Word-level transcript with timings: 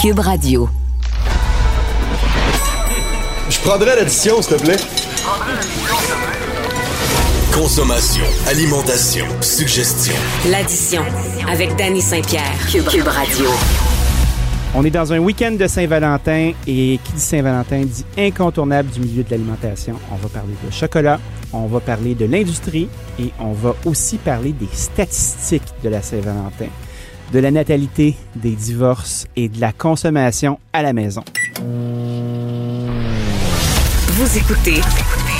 Cube 0.00 0.20
Radio. 0.20 0.66
Je 3.50 3.60
prendrais 3.60 3.96
l'addition, 3.96 4.40
s'il 4.40 4.56
te 4.56 4.62
plaît. 4.62 4.78
Consommation, 7.52 8.24
alimentation, 8.48 9.26
suggestion. 9.42 10.14
L'addition 10.50 11.02
avec 11.46 11.76
Danny 11.76 12.00
Saint-Pierre. 12.00 12.56
Cube, 12.72 12.86
Cube 12.86 13.08
Radio. 13.08 13.44
On 14.74 14.86
est 14.86 14.90
dans 14.90 15.12
un 15.12 15.18
week-end 15.18 15.52
de 15.52 15.66
Saint-Valentin 15.66 16.52
et 16.66 16.98
qui 17.04 17.12
dit 17.12 17.20
Saint-Valentin 17.20 17.82
dit 17.84 18.06
incontournable 18.16 18.88
du 18.88 19.00
milieu 19.00 19.22
de 19.22 19.30
l'alimentation. 19.30 19.96
On 20.10 20.16
va 20.16 20.28
parler 20.30 20.54
de 20.64 20.72
chocolat, 20.72 21.20
on 21.52 21.66
va 21.66 21.80
parler 21.80 22.14
de 22.14 22.24
l'industrie 22.24 22.88
et 23.18 23.32
on 23.38 23.52
va 23.52 23.76
aussi 23.84 24.16
parler 24.16 24.52
des 24.52 24.68
statistiques 24.72 25.74
de 25.84 25.90
la 25.90 26.00
Saint-Valentin, 26.00 26.68
de 27.32 27.38
la 27.38 27.50
natalité, 27.50 28.16
des 28.36 28.52
divorces 28.52 29.26
et 29.36 29.48
de 29.48 29.60
la 29.60 29.72
consommation 29.72 30.58
à 30.72 30.82
la 30.82 30.92
maison. 30.92 31.24
Vous 34.08 34.38
écoutez 34.38 34.80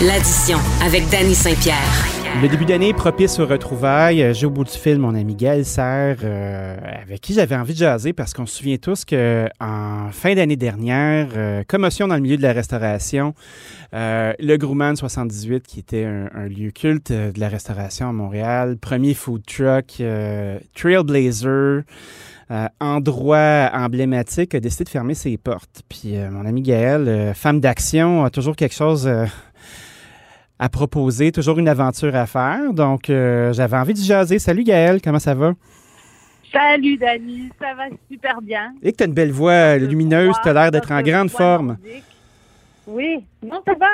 l'addition 0.01 0.59
avec 0.83 1.09
Danny 1.11 1.35
Saint-Pierre. 1.35 2.20
Le 2.39 2.49
début 2.49 2.65
d'année 2.65 2.95
propice 2.95 3.39
aux 3.39 3.47
retrouvailles. 3.47 4.33
J'ai 4.35 4.47
au 4.47 4.51
bout 4.51 4.65
du 4.65 4.71
fil 4.71 4.99
mon 4.99 5.15
ami 5.15 5.35
Gaël 5.35 5.67
Serre, 5.67 6.19
euh, 6.25 6.77
avec 7.03 7.21
qui 7.21 7.35
j'avais 7.35 7.55
envie 7.55 7.75
de 7.75 7.79
jaser 7.79 8.15
parce 8.15 8.33
qu'on 8.33 8.47
se 8.47 8.57
souvient 8.57 8.79
tous 8.79 9.05
que 9.05 9.47
en 9.61 10.09
fin 10.11 10.35
d'année 10.35 10.57
dernière, 10.57 11.29
euh, 11.37 11.65
commotion 11.69 12.09
dans 12.09 12.15
le 12.15 12.23
milieu 12.23 12.39
de 12.39 12.43
la 12.43 12.53
restauration, 12.53 13.35
euh, 13.93 14.33
le 14.39 14.57
Grumman 14.57 14.97
78, 14.97 15.67
qui 15.67 15.81
était 15.81 16.05
un, 16.05 16.31
un 16.35 16.49
lieu 16.49 16.71
culte 16.71 17.13
de 17.13 17.39
la 17.39 17.49
restauration 17.49 18.09
à 18.09 18.13
Montréal, 18.13 18.79
premier 18.81 19.13
food 19.13 19.43
truck, 19.45 20.03
Trailblazer. 20.75 21.83
Euh, 22.51 22.67
endroit 22.81 23.71
emblématique, 23.73 24.57
a 24.57 24.61
décidé 24.61 24.83
de 24.83 24.89
fermer 24.89 25.15
ses 25.15 25.37
portes. 25.37 25.83
Puis 25.89 26.17
euh, 26.17 26.33
mon 26.33 26.45
ami 26.45 26.63
Gaël, 26.63 27.07
euh, 27.07 27.33
femme 27.33 27.61
d'action, 27.61 28.25
a 28.25 28.31
toujours 28.31 28.57
quelque 28.57 28.75
chose 28.75 29.09
à 30.61 30.69
proposer, 30.69 31.33
toujours 31.33 31.59
une 31.59 31.69
aventure 31.69 32.15
à 32.15 32.27
faire. 32.27 32.73
Donc, 32.73 33.07
j'avais 33.07 33.77
envie 33.77 33.95
de 33.95 33.99
jaser. 33.99 34.39
Salut 34.39 34.63
Gaël, 34.63 35.01
comment 35.03 35.19
ça 35.19 35.35
va? 35.35 35.55
Salut 36.53 36.97
Dani, 36.97 37.49
ça 37.61 37.75
va 37.75 37.85
super 38.11 38.43
bien. 38.43 38.75
Et 38.83 38.93
que 38.93 38.99
tu 38.99 39.03
as 39.05 39.07
une 39.07 39.15
belle 39.15 39.33
voix 39.33 39.77
lumineuse, 39.79 40.35
tu 40.43 40.49
as 40.49 40.53
l'air 40.53 40.71
d'être 40.71 40.93
en 40.93 41.01
grande 41.01 41.31
forme. 41.31 41.79
Oui, 42.87 43.25
non, 43.43 43.63
ça 43.67 43.75
va. 43.75 43.87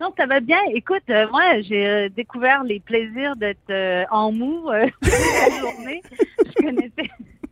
Non, 0.00 0.12
ça 0.16 0.26
va 0.26 0.40
bien. 0.40 0.58
Écoute, 0.72 1.08
moi, 1.30 1.60
j'ai 1.62 2.08
découvert 2.10 2.64
les 2.64 2.80
plaisirs 2.80 3.36
d'être 3.36 4.06
en 4.10 4.32
mou 4.32 4.66
toute 5.02 5.12
la 5.12 5.58
journée. 5.58 6.02
Je 6.46 6.62
connaissais, 6.62 7.10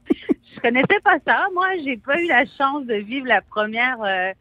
je 0.55 0.61
connaissais 0.61 1.00
pas 1.05 1.19
ça. 1.27 1.47
Moi, 1.55 1.69
j'ai 1.84 1.97
pas 1.97 2.20
eu 2.20 2.27
la 2.27 2.44
chance 2.47 2.84
de 2.86 2.94
vivre 2.94 3.27
la 3.27 3.41
première, 3.41 3.98
euh, 4.03 4.33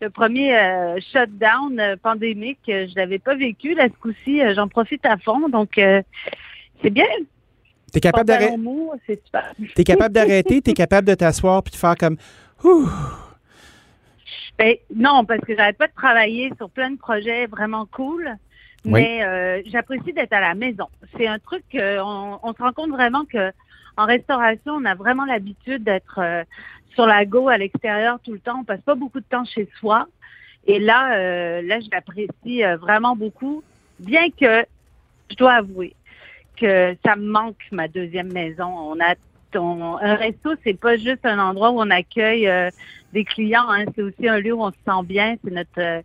le 0.00 0.10
premier 0.10 0.56
euh, 0.56 0.98
shutdown 1.12 1.78
euh, 1.78 1.96
pandémique. 1.96 2.60
Je 2.66 2.94
l'avais 2.96 3.18
pas 3.18 3.34
vécu. 3.34 3.74
Là, 3.74 3.88
ce 3.88 3.98
coup-ci, 4.00 4.40
j'en 4.54 4.68
profite 4.68 5.04
à 5.04 5.16
fond. 5.18 5.48
Donc, 5.48 5.72
c'est 5.76 6.90
bien. 6.90 7.04
T'es 7.92 8.00
capable 8.00 8.28
d'arrêter. 8.28 8.56
T'es 9.74 9.84
capable 9.84 10.14
d'arrêter. 10.14 10.62
T'es 10.62 10.72
capable 10.72 11.08
de 11.08 11.14
t'asseoir 11.14 11.62
puis 11.62 11.72
de 11.72 11.76
faire 11.76 11.96
comme. 11.96 12.16
Ben, 14.58 14.74
non, 14.94 15.24
parce 15.24 15.40
que 15.40 15.56
j'arrête 15.56 15.78
pas 15.78 15.86
de 15.86 15.94
travailler 15.94 16.52
sur 16.56 16.68
plein 16.70 16.90
de 16.90 16.98
projets 16.98 17.46
vraiment 17.46 17.86
cool. 17.86 18.30
Mais 18.84 19.62
j'apprécie 19.66 20.12
d'être 20.12 20.32
à 20.32 20.40
la 20.40 20.54
maison. 20.54 20.86
C'est 21.16 21.26
un 21.26 21.38
truc 21.38 21.62
qu'on 21.72 22.38
on 22.42 22.52
se 22.52 22.62
rend 22.62 22.72
compte 22.72 22.90
vraiment 22.90 23.24
que 23.24 23.52
en 23.96 24.06
restauration, 24.06 24.72
on 24.74 24.84
a 24.84 24.94
vraiment 24.94 25.24
l'habitude 25.24 25.84
d'être 25.84 26.18
euh, 26.18 26.44
sur 26.94 27.06
la 27.06 27.24
go 27.24 27.48
à 27.48 27.58
l'extérieur 27.58 28.18
tout 28.24 28.32
le 28.32 28.38
temps. 28.38 28.60
On 28.60 28.64
passe 28.64 28.80
pas 28.80 28.94
beaucoup 28.94 29.20
de 29.20 29.24
temps 29.28 29.44
chez 29.44 29.68
soi. 29.78 30.06
Et 30.66 30.78
là, 30.78 31.14
euh, 31.14 31.62
là, 31.62 31.80
je 31.80 31.88
l'apprécie 31.90 32.64
euh, 32.64 32.76
vraiment 32.76 33.16
beaucoup, 33.16 33.62
bien 33.98 34.30
que 34.30 34.64
je 35.30 35.36
dois 35.36 35.54
avouer 35.54 35.94
que 36.56 36.94
ça 37.04 37.16
me 37.16 37.26
manque 37.26 37.62
ma 37.72 37.88
deuxième 37.88 38.32
maison. 38.32 38.66
On 38.66 39.00
a 39.00 39.14
un 39.54 40.14
resto, 40.14 40.50
c'est 40.62 40.78
pas 40.78 40.96
juste 40.96 41.24
un 41.24 41.38
endroit 41.38 41.70
où 41.70 41.80
on 41.80 41.90
accueille 41.90 42.48
des 43.12 43.24
clients, 43.24 43.68
hein. 43.68 43.84
c'est 43.96 44.02
aussi 44.02 44.28
un 44.28 44.38
lieu 44.38 44.52
où 44.52 44.62
on 44.62 44.70
se 44.70 44.76
sent 44.86 45.04
bien. 45.04 45.36
C'est 45.42 45.50
notre 45.50 46.04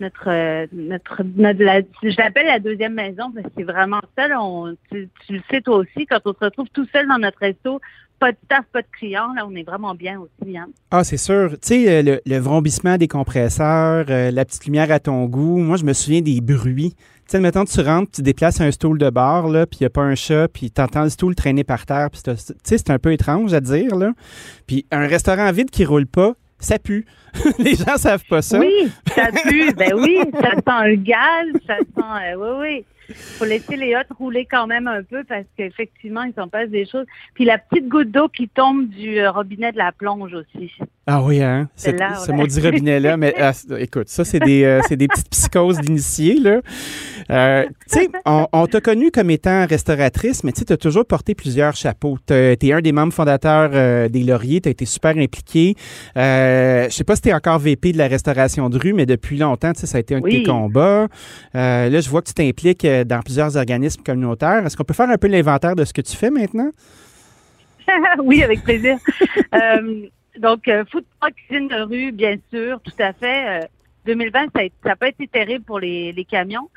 notre 0.00 0.66
notre, 0.74 1.22
notre 1.36 1.94
je 2.02 2.16
l'appelle 2.18 2.46
la 2.46 2.58
deuxième 2.58 2.94
maison 2.94 3.30
parce 3.32 3.46
que 3.46 3.52
c'est 3.56 3.64
vraiment 3.64 4.00
ça. 4.16 4.28
on, 4.40 4.76
tu, 4.90 5.08
le 5.28 5.40
sais 5.50 5.60
toi 5.60 5.76
aussi, 5.76 6.06
quand 6.06 6.20
on 6.24 6.32
se 6.32 6.44
retrouve 6.44 6.68
tout 6.72 6.86
seul 6.92 7.06
dans 7.08 7.18
notre 7.18 7.38
resto, 7.38 7.80
pas 8.18 8.32
de 8.32 8.36
staff, 8.44 8.64
pas 8.72 8.82
de 8.82 8.86
clients, 8.98 9.32
là, 9.34 9.46
on 9.46 9.54
est 9.54 9.62
vraiment 9.62 9.94
bien 9.94 10.20
aussi. 10.20 10.56
Hein. 10.56 10.68
Ah, 10.90 11.04
c'est 11.04 11.16
sûr. 11.16 11.50
Tu 11.52 11.58
sais, 11.62 12.02
le, 12.02 12.20
le, 12.24 12.38
vrombissement 12.38 12.96
des 12.96 13.08
compresseurs, 13.08 14.06
euh, 14.08 14.30
la 14.30 14.44
petite 14.44 14.64
lumière 14.64 14.90
à 14.90 15.00
ton 15.00 15.26
goût. 15.26 15.58
Moi, 15.58 15.76
je 15.76 15.84
me 15.84 15.92
souviens 15.92 16.22
des 16.22 16.40
bruits. 16.40 16.94
Tu 17.26 17.32
sais, 17.32 17.40
mettons, 17.40 17.64
tu 17.64 17.80
rentres, 17.80 18.12
tu 18.12 18.22
déplaces 18.22 18.60
un 18.60 18.70
stool 18.70 18.98
de 18.98 19.10
bar, 19.10 19.48
là, 19.48 19.66
puis 19.66 19.78
il 19.80 19.82
n'y 19.82 19.86
a 19.86 19.90
pas 19.90 20.02
un 20.02 20.14
chat, 20.14 20.46
puis 20.48 20.70
tu 20.70 20.80
entends 20.80 21.02
le 21.02 21.10
stool 21.10 21.34
traîner 21.34 21.64
par 21.64 21.84
terre. 21.84 22.08
Tu 22.10 22.20
sais, 22.36 22.54
c'est 22.78 22.90
un 22.90 22.98
peu 22.98 23.12
étrange 23.12 23.52
à 23.52 23.60
dire, 23.60 23.96
là. 23.96 24.12
Puis 24.66 24.86
un 24.92 25.06
restaurant 25.06 25.50
vide 25.50 25.70
qui 25.70 25.84
roule 25.84 26.06
pas, 26.06 26.34
ça 26.58 26.78
pue. 26.78 27.06
Les 27.58 27.74
gens 27.74 27.96
savent 27.96 28.24
pas 28.28 28.42
ça. 28.42 28.58
Oui, 28.58 28.90
ça 29.14 29.28
pue. 29.30 29.72
ben 29.74 29.92
oui, 29.94 30.18
ça 30.32 30.52
sent 30.52 30.88
le 30.88 30.96
gaz, 30.96 31.46
ça 31.66 31.76
sent. 31.78 32.34
Euh, 32.34 32.36
oui, 32.36 32.58
oui 32.60 32.84
faut 33.14 33.44
laisser 33.44 33.76
les 33.76 33.94
autres 33.94 34.14
rouler 34.18 34.46
quand 34.50 34.66
même 34.66 34.86
un 34.86 35.02
peu 35.02 35.24
parce 35.24 35.44
qu'effectivement, 35.56 36.22
il 36.22 36.34
s'en 36.34 36.48
passe 36.48 36.68
des 36.68 36.86
choses. 36.86 37.06
Puis 37.34 37.44
la 37.44 37.58
petite 37.58 37.88
goutte 37.88 38.10
d'eau 38.10 38.28
qui 38.28 38.48
tombe 38.48 38.88
du 38.88 39.18
euh, 39.18 39.30
robinet 39.30 39.72
de 39.72 39.78
la 39.78 39.92
plonge 39.92 40.32
aussi. 40.34 40.72
Ah 41.06 41.22
oui, 41.22 41.40
hein? 41.40 41.68
C'est 41.76 41.96
ce 41.96 42.32
maudit 42.32 42.60
robinet-là. 42.60 43.16
Mais 43.16 43.34
ah, 43.38 43.52
écoute, 43.78 44.08
ça, 44.08 44.24
c'est 44.24 44.40
des, 44.40 44.64
euh, 44.64 44.80
des 44.90 45.06
petites 45.06 45.30
psychoses 45.30 45.78
d'initiés, 45.80 46.40
là. 46.40 46.60
Euh, 47.30 47.64
tu 47.90 48.00
sais, 48.00 48.08
on, 48.24 48.66
t'a 48.66 48.80
connu 48.80 49.10
comme 49.10 49.30
étant 49.30 49.66
restauratrice, 49.66 50.44
mais 50.44 50.52
tu 50.52 50.64
as 50.72 50.76
toujours 50.76 51.04
porté 51.06 51.34
plusieurs 51.34 51.74
chapeaux. 51.76 52.18
Tu 52.26 52.34
es 52.34 52.72
un 52.72 52.80
des 52.80 52.92
membres 52.92 53.12
fondateurs 53.12 54.10
des 54.10 54.22
Lauriers, 54.22 54.60
tu 54.60 54.68
as 54.68 54.72
été 54.72 54.84
super 54.84 55.16
impliqué. 55.16 55.74
Je 56.14 56.88
sais 56.90 57.04
pas 57.04 57.16
si 57.16 57.22
tu 57.22 57.28
es 57.28 57.34
encore 57.34 57.58
VP 57.58 57.92
de 57.92 57.98
la 57.98 58.08
restauration 58.08 58.68
de 58.68 58.78
rue, 58.78 58.92
mais 58.92 59.06
depuis 59.06 59.38
longtemps, 59.38 59.72
ça 59.74 59.96
a 59.96 60.00
été 60.00 60.14
un 60.14 60.20
de 60.20 60.28
tes 60.28 60.42
combats. 60.42 61.08
là, 61.54 62.00
je 62.00 62.08
vois 62.08 62.22
que 62.22 62.28
tu 62.28 62.34
t'impliques 62.34 62.86
dans 63.04 63.20
plusieurs 63.20 63.56
organismes 63.56 64.02
communautaires. 64.02 64.64
Est-ce 64.66 64.76
qu'on 64.76 64.84
peut 64.84 64.94
faire 64.94 65.10
un 65.10 65.18
peu 65.18 65.28
l'inventaire 65.28 65.76
de 65.76 65.84
ce 65.84 65.92
que 65.92 66.00
tu 66.00 66.16
fais 66.16 66.30
maintenant? 66.30 66.70
oui, 68.22 68.42
avec 68.42 68.62
plaisir. 68.62 68.98
euh, 69.54 70.08
donc, 70.38 70.68
euh, 70.68 70.84
food 70.90 71.04
cuisine 71.34 71.68
de 71.68 71.82
rue, 71.82 72.12
bien 72.12 72.36
sûr, 72.52 72.80
tout 72.80 72.92
à 72.98 73.12
fait. 73.12 73.68
2020, 74.04 74.44
euh, 74.44 74.68
ça 74.82 74.90
n'a 74.90 74.96
pas 74.96 75.08
été 75.08 75.26
terrible 75.26 75.64
pour 75.64 75.80
les, 75.80 76.26
camions, 76.28 76.68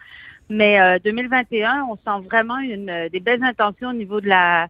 mais 0.50 1.00
2021, 1.04 1.70
euh, 1.70 1.84
on 1.92 1.96
sent 1.96 2.26
vraiment 2.26 2.58
une, 2.60 3.10
des 3.12 3.20
belles 3.20 3.44
intentions 3.44 3.90
au 3.90 3.94
niveau 3.94 4.22
de 4.22 4.28
la 4.28 4.68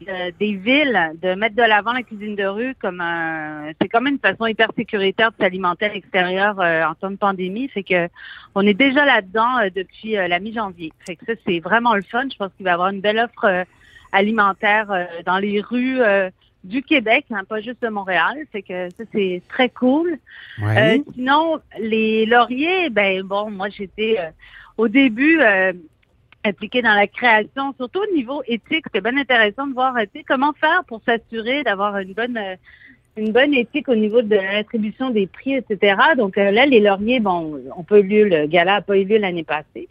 des 0.00 0.54
villes 0.54 1.12
de 1.22 1.34
mettre 1.34 1.56
de 1.56 1.62
l'avant 1.62 1.92
la 1.92 2.02
cuisine 2.02 2.36
de 2.36 2.44
rue 2.44 2.74
comme 2.74 3.00
un 3.00 3.70
c'est 3.80 3.88
comme 3.88 4.06
une 4.06 4.18
façon 4.18 4.46
hyper 4.46 4.68
sécuritaire 4.76 5.30
de 5.32 5.36
s'alimenter 5.38 5.86
à 5.86 5.94
l'extérieur 5.94 6.60
euh, 6.60 6.84
en 6.84 6.94
temps 6.94 7.10
de 7.10 7.16
pandémie. 7.16 7.68
Fait 7.68 7.82
que 7.82 8.08
on 8.54 8.66
est 8.66 8.74
déjà 8.74 9.04
là-dedans 9.04 9.58
euh, 9.58 9.68
depuis 9.74 10.16
euh, 10.16 10.28
la 10.28 10.38
mi-janvier. 10.38 10.92
Fait 11.06 11.16
que 11.16 11.24
ça 11.24 11.32
c'est 11.46 11.60
vraiment 11.60 11.94
le 11.94 12.02
fun. 12.02 12.26
Je 12.30 12.36
pense 12.36 12.52
qu'il 12.56 12.64
va 12.64 12.70
y 12.70 12.74
avoir 12.74 12.88
une 12.88 13.00
belle 13.00 13.18
offre 13.18 13.64
alimentaire 14.12 15.08
dans 15.24 15.38
les 15.38 15.60
rues 15.60 16.00
du 16.64 16.82
Québec 16.82 17.26
hein, 17.30 17.42
pas 17.44 17.60
juste 17.60 17.82
de 17.82 17.88
Montréal. 17.88 18.36
Fait 18.52 18.62
que 18.62 18.88
ça 18.90 19.04
c'est 19.12 19.42
très 19.48 19.68
cool. 19.68 20.18
Sinon 21.14 21.60
les 21.78 22.26
lauriers 22.26 22.90
ben 22.90 23.22
bon 23.22 23.50
moi 23.50 23.68
j'étais 23.68 24.18
au 24.76 24.88
début 24.88 25.40
impliqué 26.46 26.82
dans 26.82 26.94
la 26.94 27.06
création, 27.06 27.74
surtout 27.76 28.00
au 28.00 28.14
niveau 28.14 28.42
éthique. 28.46 28.86
C'est 28.94 29.02
bien 29.02 29.16
intéressant 29.16 29.66
de 29.66 29.74
voir 29.74 29.94
comment 30.26 30.52
faire 30.54 30.84
pour 30.86 31.00
s'assurer 31.04 31.62
d'avoir 31.62 31.98
une 31.98 32.12
bonne 32.12 32.36
euh, 32.36 32.56
une 33.16 33.32
bonne 33.32 33.54
éthique 33.54 33.88
au 33.88 33.94
niveau 33.94 34.20
de 34.20 34.36
l'attribution 34.36 35.10
des 35.10 35.26
prix, 35.26 35.54
etc. 35.54 35.96
Donc 36.16 36.36
euh, 36.36 36.50
là, 36.50 36.66
les 36.66 36.80
lauriers, 36.80 37.20
bon, 37.20 37.60
on 37.74 37.82
peut 37.82 38.02
lieu, 38.02 38.28
le 38.28 38.46
gala 38.46 38.74
n'a 38.74 38.80
pas 38.82 38.98
eu 38.98 39.04
lieu 39.04 39.16
l'année 39.16 39.44
passée. 39.44 39.88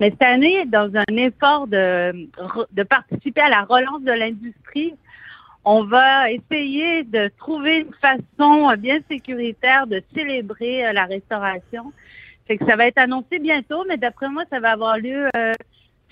Mais 0.00 0.10
cette 0.10 0.22
année, 0.22 0.64
dans 0.66 0.90
un 0.96 1.16
effort 1.16 1.68
de, 1.68 2.28
de 2.72 2.82
participer 2.82 3.40
à 3.40 3.48
la 3.48 3.62
relance 3.62 4.02
de 4.02 4.10
l'industrie, 4.10 4.94
on 5.64 5.84
va 5.84 6.30
essayer 6.32 7.04
de 7.04 7.30
trouver 7.38 7.78
une 7.78 7.94
façon 7.94 8.74
bien 8.76 8.98
sécuritaire 9.08 9.86
de 9.86 10.02
célébrer 10.14 10.86
euh, 10.86 10.92
la 10.92 11.04
restauration. 11.04 11.92
Que 12.48 12.62
ça 12.66 12.76
va 12.76 12.88
être 12.88 12.98
annoncé 12.98 13.38
bientôt, 13.38 13.84
mais 13.88 13.96
d'après 13.96 14.28
moi, 14.28 14.44
ça 14.50 14.60
va 14.60 14.72
avoir 14.72 14.98
lieu 14.98 15.30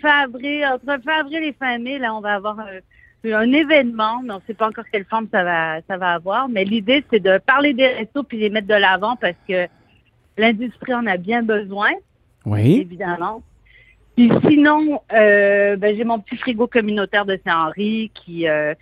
fin 0.02 0.24
avril, 0.24 0.66
entre 0.66 1.02
fin 1.02 1.20
avril 1.20 1.44
et 1.44 1.54
fin 1.58 1.78
mai, 1.78 1.98
là, 1.98 2.14
on 2.14 2.20
va 2.20 2.34
avoir 2.34 2.58
un, 2.60 3.52
événement, 3.52 4.20
mais 4.22 4.32
on 4.32 4.36
ne 4.36 4.42
sait 4.46 4.54
pas 4.54 4.68
encore 4.68 4.84
quelle 4.92 5.04
forme 5.04 5.28
ça 5.30 5.44
va, 5.44 5.80
ça 5.88 5.96
va 5.96 6.14
avoir. 6.14 6.48
Mais 6.48 6.64
l'idée, 6.64 7.04
c'est 7.10 7.20
de 7.20 7.38
parler 7.38 7.72
des 7.72 7.86
restos 7.86 8.24
puis 8.24 8.38
les 8.38 8.50
mettre 8.50 8.66
de 8.66 8.74
l'avant 8.74 9.16
parce 9.16 9.36
que 9.48 9.68
l'industrie 10.36 10.92
en 10.92 11.06
a 11.06 11.16
bien 11.16 11.42
besoin. 11.42 11.90
Oui. 12.44 12.80
Évidemment. 12.80 13.42
Puis 14.16 14.30
sinon, 14.48 15.00
euh, 15.12 15.76
ben, 15.76 15.96
j'ai 15.96 16.04
mon 16.04 16.18
petit 16.18 16.36
frigo 16.36 16.66
communautaire 16.66 17.24
de 17.24 17.38
Saint-Henri 17.46 18.10
qui, 18.12 18.48
euh, 18.48 18.74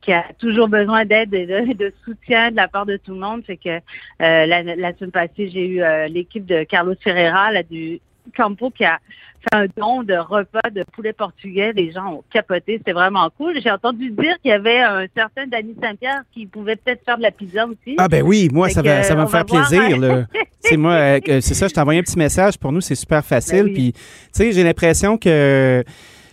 qui 0.00 0.12
a 0.12 0.24
toujours 0.38 0.68
besoin 0.68 1.04
d'aide 1.04 1.32
et 1.32 1.46
de, 1.46 1.72
de, 1.72 1.92
soutien 2.04 2.50
de 2.50 2.56
la 2.56 2.68
part 2.68 2.84
de 2.84 2.96
tout 2.96 3.12
le 3.12 3.20
monde. 3.20 3.44
Fait 3.44 3.56
que 3.56 3.70
euh, 3.70 3.80
la, 4.18 4.62
la, 4.62 4.92
semaine 4.94 5.12
passée, 5.12 5.48
j'ai 5.48 5.66
eu 5.66 5.82
l'équipe 6.08 6.44
de 6.44 6.64
Carlos 6.64 6.96
Ferreira 7.00 7.52
là, 7.52 7.62
du 7.62 8.00
Campo 8.36 8.70
qui 8.70 8.84
a 8.84 8.98
fait 9.40 9.56
un 9.56 9.66
don 9.76 10.02
de 10.02 10.14
repas 10.14 10.70
de 10.70 10.84
poulet 10.92 11.12
portugais. 11.12 11.72
Les 11.72 11.92
gens 11.92 12.14
ont 12.14 12.24
capoté. 12.32 12.78
C'était 12.78 12.92
vraiment 12.92 13.28
cool. 13.36 13.60
J'ai 13.62 13.70
entendu 13.70 14.10
dire 14.10 14.36
qu'il 14.40 14.50
y 14.50 14.54
avait 14.54 14.80
un 14.80 15.06
certain 15.14 15.46
Danny 15.46 15.74
Saint-Pierre 15.80 16.22
qui 16.32 16.46
pouvait 16.46 16.76
peut-être 16.76 17.04
faire 17.04 17.18
de 17.18 17.22
la 17.22 17.30
pizza 17.30 17.66
aussi. 17.66 17.96
Ah 17.98 18.08
ben 18.08 18.22
oui, 18.22 18.48
moi, 18.52 18.68
ça 18.70 18.82
va, 18.82 19.02
ça 19.02 19.14
va 19.14 19.22
me 19.22 19.28
faire 19.28 19.44
plaisir. 19.44 19.98
c'est 20.60 20.76
moi, 20.76 20.92
euh, 20.92 21.20
c'est 21.40 21.54
ça, 21.54 21.68
je 21.68 21.74
t'ai 21.74 21.80
envoyé 21.80 22.00
un 22.00 22.02
petit 22.02 22.18
message. 22.18 22.58
Pour 22.58 22.72
nous, 22.72 22.80
c'est 22.80 22.94
super 22.94 23.24
facile. 23.24 23.64
Ben 23.64 23.74
Puis, 23.74 23.92
tu 23.92 24.00
sais, 24.32 24.52
j'ai 24.52 24.64
l'impression 24.64 25.18
que 25.18 25.84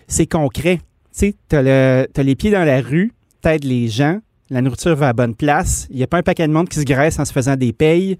c'est 0.07 0.27
concret. 0.27 0.77
Tu 0.77 0.83
sais, 1.11 1.35
t'as, 1.49 1.61
le, 1.61 2.07
as 2.15 2.23
les 2.23 2.35
pieds 2.35 2.51
dans 2.51 2.63
la 2.63 2.81
rue, 2.81 3.11
t'aides 3.41 3.65
les 3.65 3.87
gens, 3.87 4.19
la 4.49 4.61
nourriture 4.61 4.95
va 4.95 5.09
à 5.09 5.13
bonne 5.13 5.35
place. 5.35 5.87
Il 5.89 5.97
n'y 5.97 6.03
a 6.03 6.07
pas 6.07 6.17
un 6.17 6.23
paquet 6.23 6.47
de 6.47 6.53
monde 6.53 6.69
qui 6.69 6.79
se 6.79 6.85
graisse 6.85 7.19
en 7.19 7.25
se 7.25 7.33
faisant 7.33 7.55
des 7.55 7.73
payes. 7.73 8.17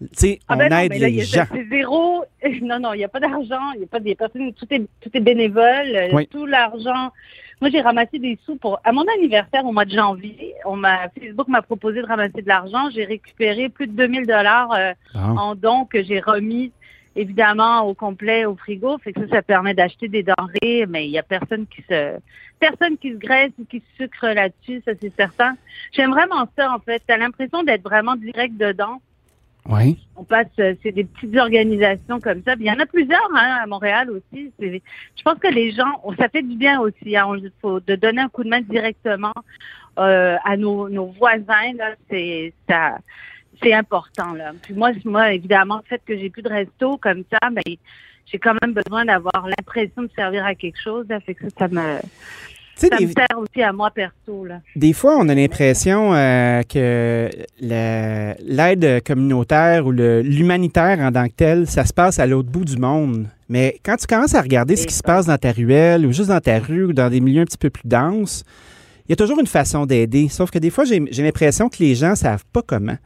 Tu 0.00 0.08
sais, 0.12 0.40
ah 0.48 0.56
ben 0.56 0.72
on 0.72 0.76
aide 0.76 0.92
les 0.92 1.20
gens. 1.20 1.44
C'est 1.50 1.68
zéro. 1.68 2.24
Non, 2.62 2.78
non, 2.78 2.92
il 2.92 2.98
n'y 2.98 3.04
a 3.04 3.08
pas 3.08 3.20
d'argent. 3.20 3.72
Il 3.74 3.78
n'y 3.78 3.84
a 3.84 3.88
pas 3.88 4.00
des 4.00 4.14
personnes. 4.14 4.52
Tout 4.52 4.66
est, 4.70 4.86
tout 5.00 5.10
est 5.14 5.20
bénévole. 5.20 5.96
Euh, 5.96 6.24
tout 6.30 6.46
l'argent. 6.46 7.10
Moi, 7.60 7.70
j'ai 7.70 7.80
ramassé 7.80 8.18
des 8.18 8.38
sous 8.44 8.56
pour. 8.56 8.80
À 8.84 8.92
mon 8.92 9.04
anniversaire, 9.16 9.64
au 9.64 9.72
mois 9.72 9.84
de 9.84 9.92
janvier, 9.92 10.54
on 10.66 10.76
m'a 10.76 11.08
Facebook 11.18 11.48
m'a 11.48 11.62
proposé 11.62 12.02
de 12.02 12.06
ramasser 12.06 12.42
de 12.42 12.48
l'argent. 12.48 12.90
J'ai 12.90 13.04
récupéré 13.04 13.68
plus 13.68 13.86
de 13.86 13.92
2000 13.92 14.26
dollars 14.26 14.72
euh, 14.72 14.92
ah. 15.14 15.32
en 15.38 15.54
dons 15.54 15.84
que 15.86 16.02
j'ai 16.02 16.20
remis 16.20 16.72
évidemment 17.16 17.82
au 17.82 17.94
complet 17.94 18.44
au 18.44 18.56
frigo. 18.56 18.98
Fait 18.98 19.12
que 19.12 19.20
ça, 19.22 19.36
ça 19.36 19.42
permet 19.42 19.74
d'acheter 19.74 20.08
des 20.08 20.22
denrées, 20.22 20.86
mais 20.88 21.06
il 21.06 21.12
y 21.12 21.18
a 21.18 21.22
personne 21.22 21.66
qui 21.66 21.82
se 21.88 22.18
personne 22.60 22.96
qui 22.98 23.12
se 23.12 23.18
graisse 23.18 23.52
ou 23.58 23.64
qui 23.64 23.80
se 23.80 24.04
sucre 24.04 24.26
là-dessus, 24.26 24.82
ça 24.84 24.92
c'est 25.00 25.14
certain. 25.16 25.56
J'aime 25.92 26.10
vraiment 26.10 26.48
ça 26.56 26.72
en 26.72 26.78
fait. 26.78 27.02
T'as 27.06 27.16
l'impression 27.16 27.62
d'être 27.62 27.82
vraiment 27.82 28.16
direct 28.16 28.56
dedans. 28.56 29.00
Oui. 29.68 30.06
On 30.16 30.24
passe, 30.24 30.46
euh, 30.58 30.74
c'est 30.82 30.92
des 30.92 31.04
petites 31.04 31.36
organisations 31.36 32.20
comme 32.20 32.42
ça. 32.44 32.54
il 32.58 32.66
y 32.66 32.70
en 32.70 32.78
a 32.78 32.86
plusieurs 32.86 33.30
hein, 33.34 33.60
à 33.62 33.66
Montréal 33.66 34.10
aussi. 34.10 34.52
Je 34.60 35.22
pense 35.24 35.38
que 35.38 35.48
les 35.48 35.72
gens, 35.72 36.02
ça 36.18 36.28
fait 36.28 36.42
du 36.42 36.56
bien 36.56 36.80
aussi. 36.80 37.16
Hein, 37.16 37.26
faut 37.62 37.80
de 37.80 37.94
donner 37.94 38.20
un 38.20 38.28
coup 38.28 38.44
de 38.44 38.50
main 38.50 38.60
directement 38.60 39.32
euh, 39.98 40.36
à 40.44 40.56
nos, 40.56 41.06
voisins. 41.18 41.72
C'est 42.10 42.52
c'est 43.62 43.72
important 43.72 44.32
là. 44.34 44.52
Puis 44.62 44.74
moi, 44.74 44.90
moi 45.04 45.32
évidemment, 45.32 45.76
le 45.76 45.88
fait 45.88 46.02
que 46.04 46.18
j'ai 46.18 46.28
plus 46.28 46.42
de 46.42 46.48
resto 46.48 46.98
comme 46.98 47.22
ça, 47.30 47.38
ben 47.50 47.62
j'ai 48.26 48.38
quand 48.38 48.54
même 48.60 48.72
besoin 48.72 49.04
d'avoir 49.04 49.46
l'impression 49.46 50.02
de 50.02 50.10
servir 50.14 50.44
à 50.44 50.54
quelque 50.54 50.80
chose. 50.80 51.06
Là, 51.08 51.20
fait 51.20 51.36
ça, 51.40 51.48
ça 51.58 51.68
me 51.68 51.98
ça 52.76 52.88
me 53.00 53.06
sert 53.06 53.38
aussi 53.38 53.62
à 53.62 53.72
moi 53.72 53.90
perso. 53.90 54.44
Là. 54.44 54.60
Des 54.76 54.92
fois, 54.92 55.16
on 55.18 55.28
a 55.28 55.34
l'impression 55.34 56.14
euh, 56.14 56.62
que 56.62 57.30
l'aide 57.60 59.02
communautaire 59.04 59.86
ou 59.86 59.92
l'humanitaire 59.92 60.98
en 61.00 61.12
tant 61.12 61.26
que 61.28 61.34
tel, 61.34 61.66
ça 61.66 61.84
se 61.84 61.92
passe 61.92 62.18
à 62.18 62.26
l'autre 62.26 62.50
bout 62.50 62.64
du 62.64 62.76
monde. 62.76 63.26
Mais 63.48 63.78
quand 63.84 63.96
tu 63.96 64.06
commences 64.06 64.34
à 64.34 64.40
regarder 64.40 64.76
ce 64.76 64.86
qui 64.86 64.94
se 64.94 65.02
passe 65.02 65.26
dans 65.26 65.38
ta 65.38 65.52
ruelle 65.52 66.06
ou 66.06 66.12
juste 66.12 66.28
dans 66.28 66.40
ta 66.40 66.58
rue 66.58 66.84
ou 66.84 66.92
dans 66.92 67.10
des 67.10 67.20
milieux 67.20 67.42
un 67.42 67.44
petit 67.44 67.58
peu 67.58 67.70
plus 67.70 67.86
denses, 67.86 68.44
il 69.06 69.10
y 69.10 69.12
a 69.12 69.16
toujours 69.16 69.38
une 69.38 69.46
façon 69.46 69.86
d'aider. 69.86 70.28
Sauf 70.28 70.50
que 70.50 70.58
des 70.58 70.70
fois, 70.70 70.84
j'ai 70.84 71.00
l'impression 71.00 71.68
que 71.68 71.76
les 71.78 71.94
gens 71.94 72.10
ne 72.10 72.16
savent 72.16 72.44
pas 72.52 72.62
comment. 72.62 72.96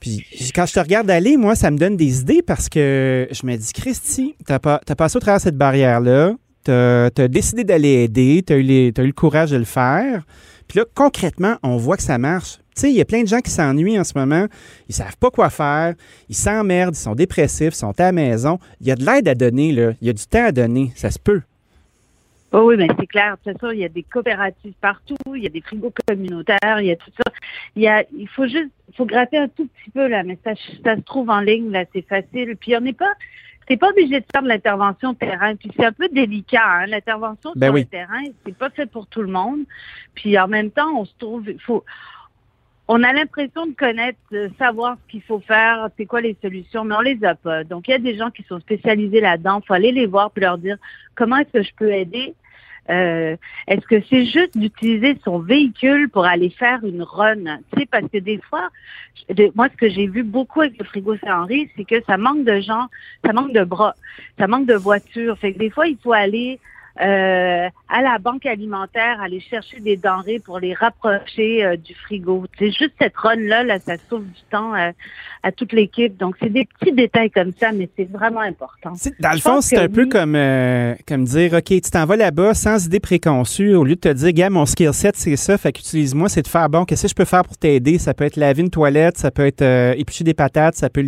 Puis 0.00 0.24
quand 0.54 0.66
je 0.66 0.74
te 0.74 0.80
regarde 0.80 1.08
aller, 1.10 1.36
moi, 1.36 1.54
ça 1.54 1.70
me 1.70 1.78
donne 1.78 1.96
des 1.96 2.20
idées 2.20 2.42
parce 2.42 2.68
que 2.68 3.28
je 3.30 3.46
me 3.46 3.56
dis, 3.56 3.72
Christy, 3.72 4.34
tu 4.46 4.52
as, 4.52 4.60
as, 4.64 4.94
passé 4.94 5.16
au 5.16 5.20
travers 5.20 5.38
de 5.38 5.42
cette 5.42 5.56
barrière-là, 5.56 6.34
tu 6.66 7.22
as, 7.22 7.28
décidé 7.28 7.64
d'aller 7.64 8.04
aider, 8.04 8.42
tu 8.46 8.52
as, 8.52 8.56
eu 8.58 8.92
le 8.96 9.12
courage 9.12 9.50
de 9.50 9.56
le 9.56 9.64
faire. 9.64 10.24
Puis 10.68 10.78
là, 10.78 10.84
concrètement, 10.94 11.56
on 11.62 11.76
voit 11.76 11.96
que 11.96 12.02
ça 12.02 12.18
marche. 12.18 12.58
Tu 12.74 12.82
sais, 12.82 12.90
il 12.90 12.96
y 12.96 13.00
a 13.00 13.04
plein 13.04 13.22
de 13.22 13.28
gens 13.28 13.40
qui 13.40 13.50
s'ennuient 13.50 13.98
en 13.98 14.04
ce 14.04 14.12
moment. 14.18 14.46
Ils 14.88 14.94
savent 14.94 15.16
pas 15.16 15.30
quoi 15.30 15.48
faire. 15.48 15.94
Ils 16.28 16.34
s'emmerdent, 16.34 16.94
ils 16.94 16.98
sont 17.00 17.14
dépressifs, 17.14 17.74
ils 17.74 17.78
sont 17.78 17.98
à 17.98 18.04
la 18.04 18.12
maison. 18.12 18.58
Il 18.80 18.86
y 18.88 18.90
a 18.90 18.96
de 18.96 19.04
l'aide 19.04 19.28
à 19.28 19.34
donner, 19.34 19.72
là. 19.72 19.92
Il 20.02 20.08
y 20.08 20.10
a 20.10 20.12
du 20.12 20.26
temps 20.26 20.44
à 20.44 20.52
donner. 20.52 20.92
Ça 20.94 21.10
se 21.10 21.18
peut. 21.18 21.40
Oh 22.52 22.68
oui, 22.68 22.76
mais 22.76 22.88
c'est 22.98 23.06
clair. 23.06 23.36
De 23.44 23.50
toute 23.50 23.60
façon, 23.60 23.72
il 23.72 23.80
y 23.80 23.84
a 23.84 23.88
des 23.88 24.02
coopératives 24.02 24.74
partout. 24.80 25.16
Il 25.34 25.42
y 25.42 25.46
a 25.46 25.50
des 25.50 25.60
frigos 25.60 25.92
communautaires. 26.06 26.80
Il 26.80 26.86
y 26.86 26.90
a 26.90 26.96
tout 26.96 27.10
ça. 27.16 27.32
Il, 27.76 28.28
faut 28.28 28.46
juste, 28.46 28.70
faut 28.96 29.06
gratter 29.06 29.38
un 29.38 29.48
tout 29.48 29.66
petit 29.66 29.90
peu, 29.90 30.06
là. 30.06 30.22
Mais 30.22 30.38
ça, 30.44 30.52
ça 30.84 30.96
se 30.96 31.00
trouve 31.00 31.30
en 31.30 31.40
ligne, 31.40 31.70
là. 31.70 31.84
C'est 31.94 32.06
facile. 32.06 32.56
Puis 32.56 32.76
on 32.76 32.80
n'est 32.80 32.92
pas, 32.92 33.12
c'est 33.68 33.76
pas 33.76 33.90
obligé 33.90 34.20
de 34.20 34.26
faire 34.32 34.42
de 34.42 34.48
l'intervention 34.48 35.14
terrain. 35.14 35.56
Puis 35.56 35.70
c'est 35.76 35.84
un 35.84 35.92
peu 35.92 36.08
délicat, 36.08 36.62
hein? 36.64 36.86
l'intervention 36.86 37.52
ben 37.56 37.66
sur 37.66 37.74
le 37.74 37.84
terrain, 37.84 38.22
c'est 38.44 38.56
pas 38.56 38.70
fait 38.70 38.86
pour 38.86 39.06
tout 39.06 39.22
le 39.22 39.28
monde. 39.28 39.60
Puis 40.14 40.38
en 40.38 40.48
même 40.48 40.70
temps, 40.70 40.98
on 40.98 41.04
se 41.04 41.12
trouve, 41.18 41.44
faut, 41.64 41.84
on 42.88 43.02
a 43.02 43.12
l'impression 43.12 43.66
de 43.66 43.72
connaître, 43.72 44.18
de 44.30 44.50
savoir 44.58 44.96
ce 44.96 45.10
qu'il 45.10 45.22
faut 45.22 45.40
faire, 45.40 45.88
c'est 45.96 46.06
quoi 46.06 46.20
les 46.20 46.36
solutions, 46.40 46.84
mais 46.84 46.94
on 46.94 47.00
les 47.00 47.22
a 47.24 47.34
pas. 47.34 47.64
Donc 47.64 47.88
il 47.88 47.90
y 47.90 47.94
a 47.94 47.98
des 47.98 48.16
gens 48.16 48.30
qui 48.30 48.44
sont 48.44 48.60
spécialisés 48.60 49.20
là-dedans. 49.20 49.60
Faut 49.66 49.74
aller 49.74 49.92
les 49.92 50.06
voir 50.06 50.30
puis 50.30 50.42
leur 50.42 50.58
dire 50.58 50.76
comment 51.14 51.36
est-ce 51.36 51.50
que 51.50 51.62
je 51.62 51.74
peux 51.76 51.92
aider. 51.92 52.34
Euh, 52.90 53.36
est-ce 53.66 53.86
que 53.86 54.00
c'est 54.08 54.26
juste 54.26 54.56
d'utiliser 54.56 55.18
son 55.24 55.38
véhicule 55.38 56.08
pour 56.08 56.24
aller 56.24 56.50
faire 56.50 56.84
une 56.84 57.02
run? 57.02 57.58
Tu 57.72 57.80
sais, 57.80 57.86
parce 57.86 58.08
que 58.12 58.18
des 58.18 58.38
fois, 58.48 58.68
moi, 59.54 59.68
ce 59.70 59.76
que 59.76 59.88
j'ai 59.88 60.06
vu 60.06 60.22
beaucoup 60.22 60.60
avec 60.60 60.78
le 60.78 60.84
frigo 60.84 61.16
Saint-Henri, 61.16 61.70
c'est 61.76 61.84
que 61.84 62.02
ça 62.04 62.16
manque 62.16 62.44
de 62.44 62.60
gens, 62.60 62.86
ça 63.24 63.32
manque 63.32 63.52
de 63.52 63.64
bras, 63.64 63.94
ça 64.38 64.46
manque 64.46 64.66
de 64.66 64.74
voitures. 64.74 65.38
Fait 65.38 65.52
que 65.52 65.58
des 65.58 65.70
fois, 65.70 65.88
il 65.88 65.96
faut 65.98 66.12
aller 66.12 66.60
euh, 67.00 67.68
à 67.88 68.02
la 68.02 68.18
banque 68.18 68.46
alimentaire, 68.46 69.20
aller 69.20 69.40
chercher 69.40 69.80
des 69.80 69.96
denrées 69.96 70.38
pour 70.38 70.58
les 70.58 70.72
rapprocher 70.72 71.64
euh, 71.64 71.76
du 71.76 71.94
frigo. 71.94 72.44
C'est 72.58 72.70
juste 72.70 72.92
cette 72.98 73.16
run-là, 73.16 73.64
là, 73.64 73.78
ça 73.78 73.96
sauve 74.08 74.24
du 74.24 74.40
temps 74.50 74.74
euh, 74.74 74.92
à 75.42 75.52
toute 75.52 75.72
l'équipe. 75.72 76.16
Donc, 76.16 76.36
c'est 76.40 76.48
des 76.48 76.64
petits 76.64 76.92
détails 76.92 77.30
comme 77.30 77.52
ça, 77.60 77.72
mais 77.72 77.88
c'est 77.96 78.10
vraiment 78.10 78.40
important. 78.40 78.94
Dans 79.20 79.32
le 79.32 79.38
fond, 79.38 79.60
c'est 79.60 79.76
un 79.76 79.88
peu 79.88 80.06
comme, 80.06 80.38
comme 81.06 81.24
dire, 81.24 81.52
OK, 81.52 81.64
tu 81.64 81.80
t'en 81.80 82.06
vas 82.06 82.16
là-bas 82.16 82.54
sans 82.54 82.86
idée 82.86 83.00
préconçue, 83.00 83.74
au 83.74 83.84
lieu 83.84 83.96
de 83.96 84.00
te 84.00 84.12
dire, 84.12 84.32
gars, 84.32 84.50
mon 84.50 84.64
skill 84.64 84.94
set, 84.94 85.16
c'est 85.16 85.36
ça, 85.36 85.58
fait 85.58 85.72
qu'utilise-moi, 85.72 86.28
c'est 86.28 86.42
de 86.42 86.48
faire, 86.48 86.68
bon, 86.70 86.84
qu'est-ce 86.84 87.02
que 87.02 87.08
je 87.08 87.14
peux 87.14 87.24
faire 87.24 87.44
pour 87.44 87.58
t'aider? 87.58 87.98
Ça 87.98 88.14
peut 88.14 88.24
être 88.24 88.36
laver 88.36 88.62
une 88.62 88.70
toilette, 88.70 89.18
ça 89.18 89.30
peut 89.30 89.46
être 89.46 89.62
éplucher 89.96 90.24
des 90.24 90.34
patates, 90.34 90.76
ça 90.76 90.88
peut 90.88 91.04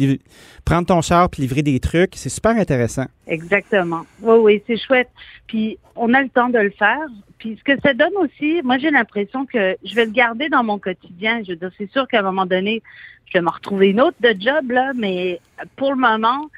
prendre 0.65 0.87
ton 0.87 1.01
char 1.01 1.31
puis 1.31 1.43
livrer 1.43 1.63
des 1.63 1.81
trucs. 1.81 2.13
C'est 2.15 2.29
super 2.29 2.57
intéressant. 2.57 3.07
Exactement. 3.27 4.05
Oui, 4.23 4.37
oui, 4.41 4.63
c'est 4.67 4.79
chouette. 4.79 5.11
Puis 5.47 5.78
on 5.97 6.15
a 6.15 6.23
le 6.23 6.29
temps 6.29 6.49
de 6.49 6.59
le 6.59 6.71
faire. 6.71 7.07
Puis 7.39 7.59
ce 7.59 7.65
que 7.65 7.81
ça 7.81 7.95
donne 7.95 8.17
aussi, 8.17 8.61
moi 8.65 8.79
j'ai 8.79 8.91
l'impression 8.91 9.47
que 9.47 9.77
je 9.85 9.95
vais 9.95 10.07
le 10.07 10.13
garder 10.13 10.49
dans 10.49 10.65
mon 10.65 10.79
quotidien. 10.79 11.43
Je 11.45 11.53
veux 11.53 11.57
dire, 11.57 11.71
c'est 11.79 11.91
sûr 11.91 12.07
qu'à 12.09 12.21
un 12.21 12.23
moment 12.23 12.47
donné, 12.47 12.83
je 13.27 13.35
vais 13.35 13.43
me 13.43 13.51
retrouver 13.51 13.89
une 13.91 14.01
autre 14.01 14.17
de 14.21 14.35
job 14.39 14.71
là, 14.71 14.93
mais 14.95 15.41
pour 15.77 15.93
le 15.93 15.99
moment, 15.99 16.49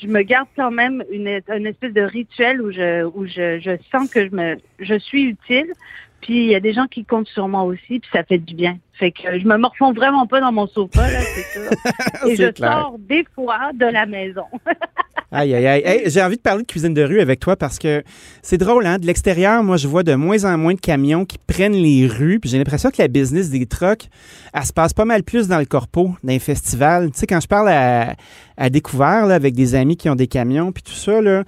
je 0.00 0.08
me 0.08 0.22
garde 0.22 0.48
quand 0.56 0.70
même 0.70 1.02
une, 1.10 1.26
espèce 1.26 1.92
de 1.92 2.02
rituel 2.02 2.60
où 2.60 2.70
je 2.70 3.04
où 3.04 3.26
je, 3.26 3.60
je 3.60 3.76
sens 3.90 4.10
que 4.10 4.26
je 4.26 4.34
me 4.34 4.56
je 4.78 4.98
suis 4.98 5.24
utile. 5.24 5.72
Puis 6.20 6.46
il 6.46 6.50
y 6.50 6.54
a 6.54 6.60
des 6.60 6.72
gens 6.72 6.86
qui 6.86 7.04
comptent 7.04 7.28
sur 7.28 7.46
moi 7.46 7.62
aussi, 7.62 8.00
puis 8.00 8.08
ça 8.12 8.24
fait 8.24 8.38
du 8.38 8.54
bien. 8.54 8.78
Fait 8.94 9.12
que 9.12 9.38
je 9.38 9.46
me 9.46 9.56
morfonds 9.58 9.92
vraiment 9.92 10.26
pas 10.26 10.40
dans 10.40 10.52
mon 10.52 10.66
sofa, 10.66 11.10
là, 11.10 11.20
c'est 11.20 11.42
ça. 11.42 12.26
Et 12.26 12.36
je 12.36 12.50
sors 12.56 12.96
des 12.98 13.24
fois 13.34 13.70
de 13.74 13.86
la 13.86 14.06
maison. 14.06 14.46
Aïe, 15.32 15.54
aïe, 15.54 15.66
aïe. 15.66 16.02
j'ai 16.06 16.22
envie 16.22 16.36
de 16.36 16.40
parler 16.40 16.62
de 16.62 16.66
cuisine 16.66 16.94
de 16.94 17.02
rue 17.02 17.20
avec 17.20 17.40
toi 17.40 17.56
parce 17.56 17.78
que 17.78 18.04
c'est 18.42 18.58
drôle, 18.58 18.86
hein? 18.86 18.98
De 18.98 19.06
l'extérieur, 19.06 19.62
moi, 19.64 19.76
je 19.76 19.88
vois 19.88 20.04
de 20.04 20.14
moins 20.14 20.44
en 20.44 20.56
moins 20.56 20.74
de 20.74 20.80
camions 20.80 21.24
qui 21.24 21.38
prennent 21.38 21.74
les 21.74 22.06
rues. 22.06 22.38
Puis 22.38 22.50
j'ai 22.50 22.58
l'impression 22.58 22.90
que 22.90 23.02
la 23.02 23.08
business 23.08 23.50
des 23.50 23.66
trucks, 23.66 24.08
elle 24.54 24.62
se 24.62 24.72
passe 24.72 24.94
pas 24.94 25.04
mal 25.04 25.24
plus 25.24 25.48
dans 25.48 25.58
le 25.58 25.64
corpo, 25.64 26.14
dans 26.22 26.32
les 26.32 26.38
festivals. 26.38 27.10
Tu 27.10 27.18
sais, 27.18 27.26
quand 27.26 27.40
je 27.40 27.48
parle 27.48 27.68
à, 27.68 28.14
à 28.56 28.70
découvert 28.70 29.24
avec 29.24 29.54
des 29.54 29.74
amis 29.74 29.96
qui 29.96 30.08
ont 30.08 30.14
des 30.14 30.28
camions, 30.28 30.70
puis 30.70 30.84
tout 30.84 30.92
ça, 30.92 31.20
là, 31.20 31.42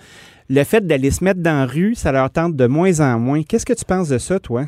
le 0.51 0.65
fait 0.65 0.85
d'aller 0.85 1.13
se 1.13 1.23
mettre 1.23 1.41
dans 1.41 1.61
la 1.61 1.67
rue, 1.67 1.95
ça 1.95 2.11
leur 2.11 2.31
tente 2.31 2.57
de 2.57 2.67
moins 2.67 3.01
en 3.01 3.19
moins. 3.21 3.43
Qu'est-ce 3.43 3.67
que 3.67 3.75
tu 3.75 3.85
penses 3.85 4.09
de 4.09 4.19
ça, 4.19 4.41
toi? 4.41 4.65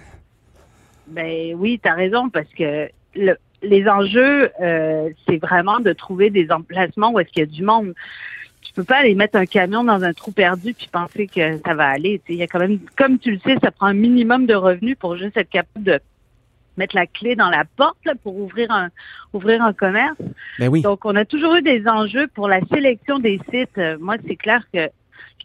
Ben 1.09 1.55
oui, 1.57 1.81
tu 1.83 1.89
as 1.89 1.95
raison, 1.95 2.31
parce 2.31 2.49
que 2.57 2.89
le, 3.17 3.37
les 3.63 3.89
enjeux, 3.89 4.51
euh, 4.61 5.09
c'est 5.29 5.39
vraiment 5.39 5.81
de 5.81 5.93
trouver 5.93 6.31
des 6.31 6.51
emplacements 6.51 7.11
où 7.13 7.19
est-ce 7.19 7.31
qu'il 7.31 7.41
y 7.41 7.43
a 7.43 7.47
du 7.47 7.63
monde 7.63 7.95
tu 8.63 8.73
peux 8.73 8.85
pas 8.85 8.99
aller 8.99 9.15
mettre 9.15 9.37
un 9.37 9.47
camion 9.47 9.85
dans 9.85 10.05
un 10.05 10.13
trou 10.13 10.33
perdu 10.33 10.75
puis 10.75 10.89
penser 10.91 11.27
que 11.27 11.59
ça 11.65 11.75
va 11.75 11.89
aller. 11.89 12.21
Il 12.29 12.37
y 12.37 12.43
a 12.43 12.47
quand 12.47 12.59
même, 12.59 12.79
comme 12.97 13.19
tu 13.19 13.33
le 13.33 13.39
sais, 13.39 13.57
ça 13.63 13.71
prend 13.71 13.87
un 13.87 13.95
minimum 13.95 14.47
de 14.47 14.55
revenus 14.55 14.97
pour 14.99 15.17
juste 15.17 15.37
être 15.37 15.51
capable 15.51 15.85
de 15.85 16.01
mettre 16.77 16.95
la 16.95 17.07
clé 17.07 17.37
dans 17.37 17.51
la 17.51 17.65
porte 17.77 17.99
pour 18.23 18.37
ouvrir 18.37 18.71
un 18.71 18.89
ouvrir 19.33 19.63
un 19.63 19.73
commerce. 19.73 20.17
Ben 20.59 20.69
oui. 20.69 20.83
Donc 20.83 21.05
on 21.05 21.17
a 21.17 21.25
toujours 21.25 21.55
eu 21.57 21.63
des 21.63 21.87
enjeux 21.87 22.29
pour 22.29 22.49
la 22.49 22.61
sélection 22.73 23.19
des 23.19 23.41
sites. 23.51 23.79
Euh, 23.79 23.97
moi, 24.01 24.17
c'est 24.27 24.37
clair 24.37 24.65
que 24.73 24.89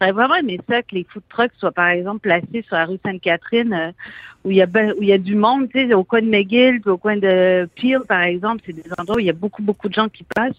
J'aurais 0.00 0.12
vraiment 0.12 0.34
aimé 0.34 0.60
ça 0.68 0.82
que 0.82 0.94
les 0.94 1.04
food 1.04 1.22
trucks 1.28 1.52
soient, 1.58 1.72
par 1.72 1.88
exemple, 1.88 2.20
placés 2.20 2.64
sur 2.66 2.76
la 2.76 2.84
rue 2.84 2.98
Sainte-Catherine, 3.04 3.72
euh, 3.72 3.92
où 4.46 4.50
il 4.52 4.56
y 4.56 4.62
a 4.62 4.66
ben- 4.66 4.92
où 4.96 5.02
il 5.02 5.08
y 5.08 5.12
a 5.12 5.18
du 5.18 5.34
monde, 5.34 5.68
tu 5.68 5.86
sais, 5.88 5.92
au 5.92 6.04
coin 6.04 6.22
de 6.22 6.28
McGill, 6.28 6.80
puis 6.80 6.90
au 6.90 6.96
coin 6.96 7.16
de 7.16 7.68
Peel, 7.76 7.98
par 8.08 8.22
exemple. 8.22 8.62
C'est 8.64 8.72
des 8.72 8.84
endroits 8.96 9.16
où 9.16 9.20
il 9.20 9.26
y 9.26 9.30
a 9.30 9.34
beaucoup, 9.34 9.62
beaucoup 9.62 9.88
de 9.88 9.94
gens 9.94 10.08
qui 10.08 10.24
passent. 10.24 10.54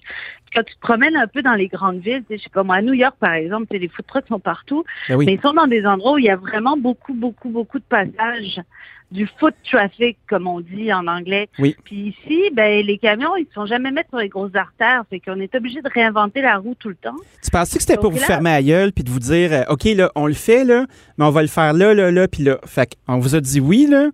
Quand 0.54 0.64
tu 0.64 0.76
te 0.76 0.80
promènes 0.82 1.16
un 1.16 1.28
peu 1.28 1.42
dans 1.42 1.54
les 1.56 1.68
grandes 1.68 2.00
villes, 2.00 2.24
tu 2.30 2.34
sais, 2.36 2.38
je 2.38 2.44
sais 2.44 2.50
pas 2.54 2.64
moi, 2.64 2.76
à 2.76 2.82
New 2.82 2.94
York, 2.94 3.16
par 3.20 3.34
exemple, 3.34 3.68
les 3.76 3.88
food 3.88 4.06
trucks 4.06 4.28
sont 4.28 4.40
partout. 4.40 4.84
Ben 5.10 5.16
oui. 5.16 5.26
Mais 5.26 5.34
ils 5.36 5.42
sont 5.42 5.54
dans 5.54 5.68
des 5.68 5.86
endroits 5.86 6.14
où 6.14 6.18
il 6.18 6.26
y 6.26 6.30
a 6.30 6.36
vraiment 6.36 6.78
beaucoup, 6.78 7.14
beaucoup, 7.14 7.50
beaucoup 7.50 7.80
de 7.80 7.86
passages 7.88 8.62
du 9.10 9.26
foot 9.40 9.56
traffic, 9.64 10.18
comme 10.28 10.48
on 10.48 10.60
dit 10.60 10.92
en 10.92 11.08
anglais. 11.08 11.48
Oui. 11.60 11.78
Puis 11.86 12.14
ici, 12.26 12.50
ben, 12.52 12.86
les 12.86 12.98
camions, 12.98 13.38
ils 13.38 13.48
ne 13.48 13.54
sont 13.54 13.66
jamais 13.66 13.90
mettre 13.90 14.10
sur 14.10 14.18
les 14.18 14.28
grosses 14.28 14.54
artères. 14.54 15.04
Fait 15.10 15.22
qu'on 15.22 15.40
est 15.40 15.56
obligé 15.56 15.82
de 15.82 15.88
réinventer 15.90 16.42
la 16.42 16.58
roue 16.58 16.76
tout 16.78 16.90
le 16.90 16.96
temps. 16.96 17.16
Tu 17.42 17.50
pensais 17.50 17.78
que 17.78 17.84
c'était 17.84 17.96
pour 17.96 18.12
vous 18.12 18.20
là- 18.20 18.26
fermer 18.26 18.50
à 18.50 18.62
gueule 18.62 18.92
puis 18.92 19.06
de 19.06 19.10
vous 19.10 19.20
dire, 19.22 19.54
euh, 19.54 19.64
OK, 19.70 19.86
là, 19.86 20.12
on 20.16 20.28
le 20.28 20.34
fait, 20.34 20.66
là, 20.66 20.86
mais 21.18 21.24
on 21.24 21.30
va 21.30 21.42
le 21.42 21.48
faire 21.48 21.72
là, 21.72 21.94
là, 21.94 22.12
là, 22.12 22.28
puis 22.28 22.44
là? 22.44 22.58
Fait 22.66 22.98
qu'on 23.08 23.20
vous 23.20 23.34
a 23.36 23.40
dit 23.40 23.62
oui, 23.62 23.77
là, 23.86 24.10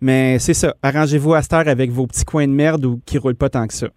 mais 0.00 0.38
c'est 0.38 0.54
ça. 0.54 0.74
Arrangez-vous 0.82 1.34
à 1.34 1.42
cette 1.42 1.52
heure 1.52 1.68
avec 1.68 1.90
vos 1.90 2.06
petits 2.06 2.24
coins 2.24 2.46
de 2.46 2.52
merde 2.52 2.84
ou 2.84 3.00
qui 3.06 3.18
roulent 3.18 3.34
pas 3.34 3.48
tant 3.48 3.66
que 3.66 3.74
ça. 3.74 3.88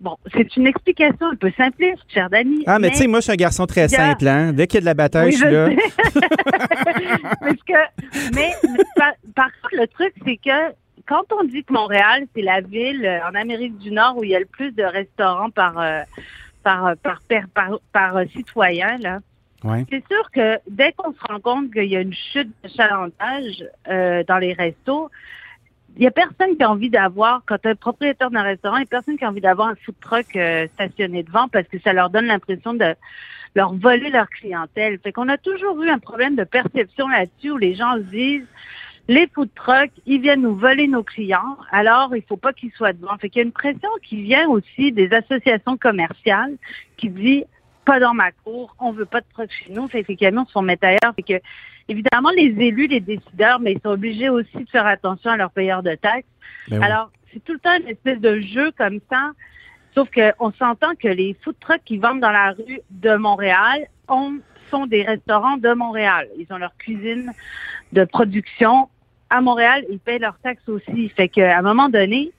Bon, 0.00 0.16
c'est 0.32 0.56
une 0.56 0.68
explication 0.68 1.26
un 1.26 1.34
peu 1.34 1.50
simpliste, 1.56 2.04
cher 2.06 2.30
Dani. 2.30 2.62
Ah, 2.68 2.78
mais, 2.78 2.90
tu 2.90 2.98
sais, 2.98 3.06
moi, 3.08 3.18
je 3.18 3.24
suis 3.24 3.32
un 3.32 3.36
garçon 3.36 3.66
très 3.66 3.88
simple, 3.88 4.28
hein. 4.28 4.52
Dès 4.52 4.68
qu'il 4.68 4.76
y 4.76 4.78
a 4.78 4.80
de 4.82 4.86
la 4.86 4.94
bataille, 4.94 5.26
Oui, 5.26 5.32
je 5.32 5.38
suis 5.38 5.50
là. 5.50 5.70
Parce 7.40 7.62
que, 7.66 8.32
mais 8.32 8.52
par, 8.94 9.12
par 9.34 9.46
contre, 9.60 9.74
le 9.74 9.88
truc, 9.88 10.14
c'est 10.24 10.36
que 10.36 10.72
quand 11.08 11.24
on 11.32 11.42
dit 11.44 11.64
que 11.64 11.72
Montréal, 11.72 12.26
c'est 12.34 12.42
la 12.42 12.60
ville 12.60 13.04
euh, 13.04 13.18
en 13.28 13.34
Amérique 13.34 13.76
du 13.78 13.90
Nord 13.90 14.18
où 14.18 14.24
il 14.24 14.30
y 14.30 14.36
a 14.36 14.38
le 14.38 14.46
plus 14.46 14.70
de 14.70 14.84
restaurants 14.84 15.50
par 15.50 15.78
euh, 15.78 16.02
par, 16.62 16.86
euh, 16.86 16.94
par, 17.02 17.20
par, 17.28 17.48
par, 17.54 17.80
par, 17.92 18.22
citoyen, 18.32 18.98
là, 18.98 19.18
C'est 19.90 20.04
sûr 20.06 20.30
que 20.30 20.58
dès 20.68 20.92
qu'on 20.92 21.12
se 21.12 21.18
rend 21.28 21.40
compte 21.40 21.72
qu'il 21.72 21.86
y 21.86 21.96
a 21.96 22.00
une 22.00 22.14
chute 22.14 22.50
de 22.62 22.68
chalandage 22.68 23.64
euh, 23.88 24.22
dans 24.24 24.38
les 24.38 24.52
restos, 24.52 25.10
il 25.96 26.04
y 26.04 26.06
a 26.06 26.12
personne 26.12 26.56
qui 26.56 26.62
a 26.62 26.70
envie 26.70 26.90
d'avoir, 26.90 27.42
quand 27.44 27.64
un 27.66 27.74
propriétaire 27.74 28.30
d'un 28.30 28.42
restaurant, 28.42 28.76
il 28.76 28.82
y 28.82 28.84
a 28.84 28.86
personne 28.86 29.18
qui 29.18 29.24
a 29.24 29.28
envie 29.28 29.40
d'avoir 29.40 29.68
un 29.68 29.74
food 29.74 29.96
truck 30.00 30.36
euh, 30.36 30.68
stationné 30.74 31.24
devant 31.24 31.48
parce 31.48 31.66
que 31.66 31.80
ça 31.80 31.92
leur 31.92 32.08
donne 32.10 32.26
l'impression 32.26 32.72
de 32.72 32.94
leur 33.56 33.74
voler 33.74 34.10
leur 34.10 34.28
clientèle. 34.28 34.98
Fait 35.00 35.10
qu'on 35.10 35.28
a 35.28 35.38
toujours 35.38 35.82
eu 35.82 35.88
un 35.88 35.98
problème 35.98 36.36
de 36.36 36.44
perception 36.44 37.08
là-dessus 37.08 37.50
où 37.50 37.56
les 37.56 37.74
gens 37.74 37.96
se 37.96 38.02
disent 38.02 38.46
les 39.08 39.26
food 39.26 39.48
trucks, 39.54 39.90
ils 40.06 40.20
viennent 40.20 40.42
nous 40.42 40.54
voler 40.54 40.86
nos 40.86 41.02
clients, 41.02 41.56
alors 41.72 42.14
il 42.14 42.22
faut 42.22 42.36
pas 42.36 42.52
qu'ils 42.52 42.72
soient 42.72 42.92
devant. 42.92 43.16
Fait 43.16 43.30
qu'il 43.30 43.40
y 43.40 43.42
a 43.42 43.46
une 43.46 43.52
pression 43.52 43.88
qui 44.02 44.22
vient 44.22 44.46
aussi 44.48 44.92
des 44.92 45.12
associations 45.12 45.78
commerciales 45.78 46.54
qui 46.98 47.08
dit 47.08 47.44
pas 47.88 48.00
dans 48.00 48.12
ma 48.12 48.32
cour, 48.32 48.76
on 48.78 48.92
veut 48.92 49.06
pas 49.06 49.22
de 49.22 49.26
trucks 49.32 49.50
chez 49.50 49.72
nous, 49.72 49.88
fait 49.88 50.02
que 50.02 50.08
les 50.08 50.16
camions 50.16 50.44
se 50.44 50.52
font 50.52 50.60
mettre 50.60 50.86
ailleurs. 50.86 51.14
Fait 51.16 51.22
que 51.22 51.40
évidemment 51.88 52.28
les 52.36 52.54
élus, 52.58 52.86
les 52.86 53.00
décideurs, 53.00 53.60
mais 53.60 53.72
ils 53.72 53.80
sont 53.80 53.92
obligés 53.92 54.28
aussi 54.28 54.58
de 54.58 54.68
faire 54.68 54.86
attention 54.86 55.30
à 55.30 55.38
leurs 55.38 55.50
payeurs 55.50 55.82
de 55.82 55.94
taxes. 55.94 56.28
Ben 56.68 56.78
oui. 56.78 56.84
Alors, 56.84 57.10
c'est 57.32 57.42
tout 57.42 57.54
le 57.54 57.58
temps 57.58 57.74
une 57.80 57.88
espèce 57.88 58.20
de 58.20 58.40
jeu 58.40 58.72
comme 58.76 59.00
ça. 59.10 59.32
Sauf 59.94 60.10
qu'on 60.10 60.52
s'entend 60.52 60.94
que 61.02 61.08
les 61.08 61.34
food 61.42 61.56
trucks 61.60 61.80
qui 61.86 61.96
vendent 61.96 62.20
dans 62.20 62.30
la 62.30 62.50
rue 62.50 62.80
de 62.90 63.16
Montréal 63.16 63.86
ont, 64.06 64.38
sont 64.70 64.86
des 64.86 65.02
restaurants 65.02 65.56
de 65.56 65.72
Montréal. 65.72 66.28
Ils 66.36 66.46
ont 66.52 66.58
leur 66.58 66.76
cuisine 66.76 67.32
de 67.92 68.04
production 68.04 68.90
à 69.30 69.40
Montréal. 69.40 69.86
Ils 69.90 69.98
payent 69.98 70.18
leurs 70.18 70.38
taxes 70.40 70.68
aussi. 70.68 71.08
Fait 71.08 71.30
qu'à 71.30 71.58
un 71.58 71.62
moment 71.62 71.88
donné, 71.88 72.32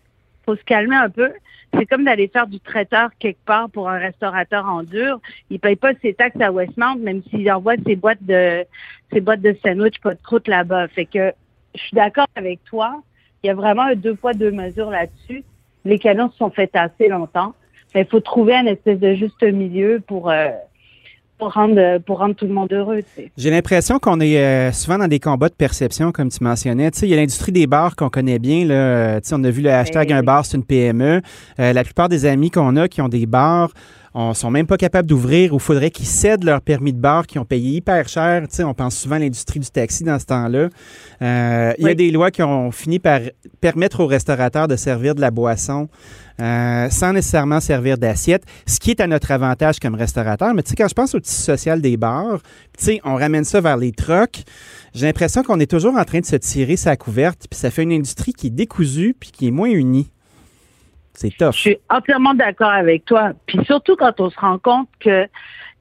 faut 0.49 0.55
se 0.55 0.63
calmer 0.63 0.95
un 0.95 1.09
peu. 1.09 1.31
C'est 1.75 1.85
comme 1.85 2.05
d'aller 2.05 2.27
faire 2.27 2.47
du 2.47 2.59
traiteur 2.59 3.11
quelque 3.19 3.43
part 3.45 3.69
pour 3.69 3.87
un 3.87 3.99
restaurateur 3.99 4.65
en 4.65 4.81
dur. 4.81 5.19
Il 5.51 5.59
paye 5.59 5.75
pas 5.75 5.91
ses 6.01 6.15
taxes 6.15 6.41
à 6.41 6.51
Westmount, 6.51 6.95
même 6.95 7.21
s'il 7.29 7.51
envoie 7.51 7.75
ses 7.85 7.95
boîtes 7.95 8.23
de 8.23 8.65
ses 9.13 9.21
boîtes 9.21 9.41
de 9.41 9.55
sandwich 9.63 9.99
pas 10.01 10.15
de 10.15 10.21
croûte 10.21 10.47
là-bas. 10.47 10.87
Fait 10.87 11.05
que 11.05 11.31
je 11.75 11.81
suis 11.81 11.95
d'accord 11.95 12.25
avec 12.35 12.63
toi. 12.63 13.01
Il 13.43 13.47
y 13.47 13.49
a 13.51 13.53
vraiment 13.53 13.93
deux 13.95 14.15
poids, 14.15 14.33
deux 14.33 14.51
mesures 14.51 14.89
là-dessus. 14.89 15.43
Les 15.85 15.99
canons 15.99 16.31
se 16.31 16.37
sont 16.37 16.49
fait 16.49 16.75
assez 16.75 17.07
longtemps. 17.07 17.53
Mais 17.93 18.01
il 18.01 18.07
faut 18.07 18.19
trouver 18.19 18.55
un 18.55 18.65
espèce 18.65 18.99
de 18.99 19.13
juste 19.13 19.43
milieu 19.43 20.01
pour, 20.05 20.31
euh, 20.31 20.49
pour, 21.39 21.53
rendre, 21.53 21.97
pour 21.99 22.19
rendre 22.19 22.35
tout 22.35 22.45
le 22.45 22.53
monde 22.53 22.71
heureux. 22.71 22.99
J'ai 23.37 23.49
l'impression 23.49 23.97
qu'on 23.97 24.19
est 24.19 24.37
euh, 24.37 24.71
souvent 24.71 24.97
dans 24.97 25.07
des 25.07 25.19
combats 25.19 25.49
de 25.49 25.55
perception, 25.55 26.11
comme 26.11 26.29
tu 26.29 26.43
mentionnais. 26.43 26.91
Tu 26.91 26.99
sais, 26.99 27.07
il 27.07 27.09
y 27.09 27.13
a 27.13 27.17
l'industrie 27.17 27.51
des 27.51 27.65
bars 27.65 27.95
qu'on 27.95 28.09
connaît 28.09 28.39
bien. 28.39 28.65
Là. 28.65 29.21
Tu 29.21 29.29
sais, 29.29 29.35
on 29.37 29.43
a 29.43 29.49
vu 29.49 29.61
le 29.61 29.71
hashtag 29.71 30.09
Eh 30.11 30.13
un 30.13 30.21
bar, 30.21 30.45
c'est 30.45 30.57
une 30.57 30.65
PME. 30.65 31.21
Euh, 31.59 31.73
la 31.73 31.83
plupart 31.83 32.09
des 32.09 32.25
amis 32.25 32.51
qu'on 32.51 32.75
a 32.75 32.87
qui 32.87 33.01
ont 33.01 33.09
des 33.09 33.25
bars 33.25 33.71
on 34.13 34.33
sont 34.33 34.49
même 34.49 34.65
pas 34.65 34.77
capables 34.77 35.07
d'ouvrir 35.07 35.53
ou 35.53 35.59
faudrait 35.59 35.91
qu'ils 35.91 36.05
cèdent 36.05 36.43
leur 36.43 36.61
permis 36.61 36.93
de 36.93 36.99
bar 36.99 37.27
qui 37.27 37.37
ont 37.37 37.45
payé 37.45 37.77
hyper 37.77 38.07
cher. 38.07 38.41
Tu 38.47 38.55
sais, 38.55 38.63
on 38.63 38.73
pense 38.73 38.95
souvent 38.95 39.15
à 39.15 39.19
l'industrie 39.19 39.59
du 39.59 39.69
taxi 39.69 40.03
dans 40.03 40.17
ce 40.17 40.25
temps-là. 40.25 40.69
Euh, 41.21 41.73
Il 41.77 41.85
y 41.85 41.89
a 41.89 41.93
des 41.93 42.11
lois 42.11 42.31
qui 42.31 42.41
ont 42.41 42.71
fini 42.71 42.99
par 42.99 43.19
permettre 43.61 44.01
aux 44.01 44.07
restaurateurs 44.07 44.67
de 44.67 44.75
servir 44.75 45.15
de 45.15 45.21
la 45.21 45.31
boisson 45.31 45.89
euh, 46.39 46.89
sans 46.89 47.13
nécessairement 47.13 47.59
servir 47.59 47.97
d'assiette, 47.97 48.43
ce 48.65 48.79
qui 48.79 48.91
est 48.91 49.01
à 49.01 49.07
notre 49.07 49.31
avantage 49.31 49.79
comme 49.79 49.95
restaurateur. 49.95 50.53
Mais 50.53 50.63
tu 50.63 50.69
sais, 50.69 50.75
quand 50.75 50.87
je 50.87 50.93
pense 50.93 51.15
au 51.15 51.19
tissu 51.19 51.41
social 51.41 51.81
des 51.81 51.97
bars, 51.97 52.39
tu 52.77 52.85
sais, 52.85 53.01
on 53.03 53.15
ramène 53.15 53.43
ça 53.43 53.61
vers 53.61 53.77
les 53.77 53.91
trucks. 53.91 54.43
J'ai 54.93 55.05
l'impression 55.05 55.43
qu'on 55.43 55.59
est 55.59 55.69
toujours 55.69 55.95
en 55.95 56.03
train 56.03 56.19
de 56.19 56.25
se 56.25 56.35
tirer 56.37 56.75
sa 56.77 56.95
couverte, 56.95 57.45
puis 57.49 57.59
ça 57.59 57.71
fait 57.71 57.83
une 57.83 57.91
industrie 57.91 58.33
qui 58.33 58.47
est 58.47 58.51
décousue 58.51 59.15
puis 59.19 59.31
qui 59.31 59.47
est 59.47 59.51
moins 59.51 59.69
unie. 59.69 60.09
C'est 61.13 61.35
tough. 61.37 61.51
Je 61.53 61.59
suis 61.59 61.77
entièrement 61.89 62.33
d'accord 62.33 62.71
avec 62.71 63.03
toi. 63.05 63.33
Puis 63.45 63.59
surtout 63.65 63.95
quand 63.97 64.19
on 64.21 64.29
se 64.29 64.39
rend 64.39 64.57
compte 64.57 64.87
que 65.01 65.27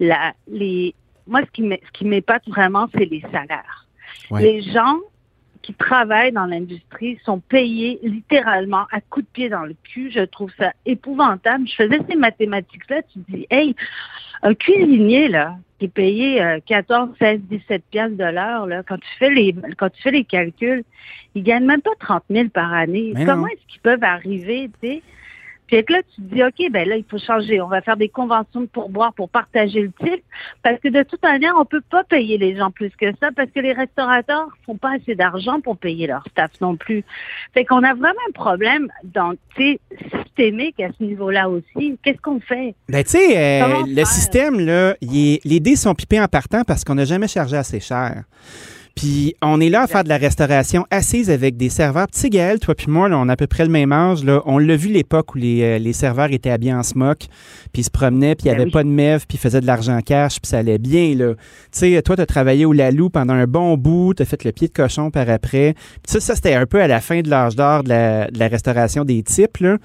la, 0.01 0.33
les, 0.51 0.95
moi, 1.29 1.43
ce 1.47 1.51
qui 1.53 1.63
m'é- 1.63 1.81
ce 1.87 1.97
qui 1.97 2.05
m'épate 2.05 2.43
vraiment, 2.49 2.89
c'est 2.93 3.05
les 3.05 3.21
salaires. 3.33 3.87
Ouais. 4.31 4.43
Les 4.43 4.63
gens 4.63 4.97
qui 5.63 5.75
travaillent 5.75 6.33
dans 6.33 6.47
l'industrie 6.47 7.19
sont 7.25 7.41
payés 7.41 7.99
littéralement 8.03 8.87
à 8.93 9.01
coups 9.01 9.27
de 9.27 9.31
pied 9.33 9.49
dans 9.49 9.65
le 9.65 9.75
cul. 9.85 10.11
Je 10.11 10.21
trouve 10.21 10.51
ça 10.59 10.73
épouvantable. 10.87 11.67
Je 11.69 11.75
faisais 11.75 12.01
ces 12.09 12.17
mathématiques-là. 12.17 13.03
Tu 13.13 13.19
dis, 13.29 13.47
hey, 13.51 13.75
un 14.43 14.55
cuisinier, 14.55 15.29
là, 15.29 15.57
qui 15.79 15.87
est 15.87 15.89
payé 15.89 16.43
euh, 16.43 16.59
14, 16.67 17.11
16, 17.19 17.41
17 17.43 17.83
piastres 17.91 18.17
de 18.17 18.25
l'heure, 18.25 18.67
là, 18.67 18.83
quand 18.83 18.99
tu 18.99 19.09
fais 19.19 19.31
les, 19.31 19.55
quand 19.77 19.91
tu 19.91 20.03
fais 20.03 20.11
les 20.11 20.25
calculs, 20.25 20.85
il 21.35 21.43
gagne 21.43 21.65
même 21.65 21.83
pas 21.83 21.95
30 22.01 22.25
000 22.31 22.49
par 22.49 22.73
année. 22.73 23.13
Mais 23.15 23.25
Comment 23.25 23.47
est-ce 23.49 23.67
qu'ils 23.67 23.81
peuvent 23.81 24.05
arriver, 24.05 24.71
tu 24.83 24.89
sais? 24.89 25.03
Puis 25.69 25.85
là, 25.89 25.99
tu 26.15 26.23
te 26.23 26.35
dis, 26.35 26.43
OK, 26.43 26.73
ben 26.73 26.89
là, 26.89 26.97
il 26.97 27.05
faut 27.09 27.19
changer. 27.19 27.61
On 27.61 27.69
va 27.69 27.81
faire 27.83 27.97
des 27.97 28.09
conventions 28.09 28.63
de 28.63 28.67
pourboire 28.67 29.13
pour 29.13 29.29
partager 29.29 29.83
le 29.83 29.93
titre. 30.03 30.25
Parce 30.63 30.81
que 30.81 30.89
de 30.89 31.03
toute 31.03 31.23
manière, 31.23 31.53
on 31.59 31.65
peut 31.65 31.83
pas 31.91 32.05
payer 32.05 32.39
les 32.39 32.57
gens 32.57 32.71
plus 32.71 32.91
que 32.99 33.07
ça 33.21 33.29
parce 33.37 33.51
que 33.51 33.61
les 33.61 33.73
restaurateurs 33.75 34.49
font 34.65 34.77
pas 34.77 34.95
assez 34.97 35.15
d'argent 35.15 35.61
pour 35.61 35.77
payer 35.77 36.07
leur 36.07 36.25
staff 36.31 36.51
non 36.61 36.77
plus. 36.77 37.05
Fait 37.55 37.65
qu'on 37.65 37.85
a 37.85 37.93
vraiment 37.95 38.15
un 38.29 38.33
problème 38.33 38.89
dans, 39.05 39.35
systémique 39.57 40.81
à 40.81 40.89
ce 40.99 41.03
niveau-là 41.05 41.49
aussi. 41.49 41.99
Qu'est-ce 42.03 42.21
qu'on 42.21 42.41
fait? 42.41 42.75
Ben, 42.89 43.05
tu 43.05 43.11
sais, 43.11 43.37
euh, 43.63 43.83
le 43.87 44.05
système, 44.05 44.61
là, 44.61 44.95
est- 45.03 45.45
les 45.45 45.61
dés 45.61 45.77
sont 45.77 45.95
pipés 45.95 46.21
en 46.21 46.29
partant 46.29 46.63
parce 46.67 46.85
qu'on 46.85 46.95
n'a 46.95 47.05
jamais 47.05 47.29
chargé 47.29 47.57
assez 47.57 47.81
cher. 47.81 48.25
Puis 48.99 49.37
on 49.43 49.61
est 49.61 49.69
là 49.69 49.83
à 49.83 49.87
faire 49.87 50.03
de 50.03 50.09
la 50.09 50.17
restauration 50.17 50.85
assise 50.91 51.31
avec 51.31 51.57
des 51.57 51.69
serveurs. 51.69 52.09
Sais, 52.11 52.31
Gaël, 52.31 52.59
toi 52.59 52.75
puis 52.75 52.89
moi, 52.89 53.09
là, 53.09 53.17
on 53.17 53.29
a 53.29 53.35
à 53.35 53.37
peu 53.37 53.47
près 53.47 53.65
le 53.65 53.71
même 53.71 53.93
âge. 53.93 54.25
Là. 54.25 54.43
On 54.45 54.59
l'a 54.59 54.75
vu 54.75 54.89
l'époque 54.89 55.37
où 55.37 55.39
les, 55.39 55.63
euh, 55.63 55.79
les 55.79 55.93
serveurs 55.93 56.33
étaient 56.33 56.51
habillés 56.51 56.75
en 56.75 56.83
smock, 56.83 57.19
puis 57.73 57.83
ils 57.83 57.85
se 57.85 57.91
promenaient, 57.91 58.35
puis 58.35 58.47
il 58.47 58.49
n'y 58.49 58.57
Ben 58.57 58.63
avait 58.63 58.65
oui. 58.65 58.73
pas 58.73 58.83
de 58.83 58.89
mève, 58.89 59.25
puis 59.29 59.39
ils 59.39 59.41
faisaient 59.41 59.61
de 59.61 59.67
l'argent 59.67 60.01
cash, 60.01 60.41
puis 60.41 60.49
ça 60.49 60.59
allait 60.59 60.79
bien. 60.79 61.15
Là. 61.15 61.35
Tu 61.35 61.41
sais, 61.71 62.03
toi, 62.03 62.17
tu 62.17 62.23
as 62.23 62.27
travaillé 62.27 62.65
au 62.65 62.73
Lalou 62.73 63.09
pendant 63.09 63.35
un 63.35 63.47
bon 63.47 63.77
bout, 63.77 64.15
tu 64.15 64.25
as 64.25 64.27
fait 64.27 64.43
le 64.43 64.51
pied 64.51 64.67
de 64.67 64.73
cochon 64.73 65.13
par 65.13 65.31
après. 65.31 65.75
Puis 65.75 66.13
ça, 66.15 66.19
ça 66.19 66.35
c'était 66.35 66.55
un 66.55 66.67
peu 66.67 66.83
à 66.83 66.89
la 66.89 67.01
fin 67.01 67.21
de 67.21 67.31
l'âge 67.31 67.55
d'or 67.55 67.85
de 67.85 67.91
la, 67.91 68.29
de 68.29 68.39
la 68.41 68.49
restauration 68.49 69.05
des 69.05 69.23
types. 69.23 69.59
Là. 69.59 69.77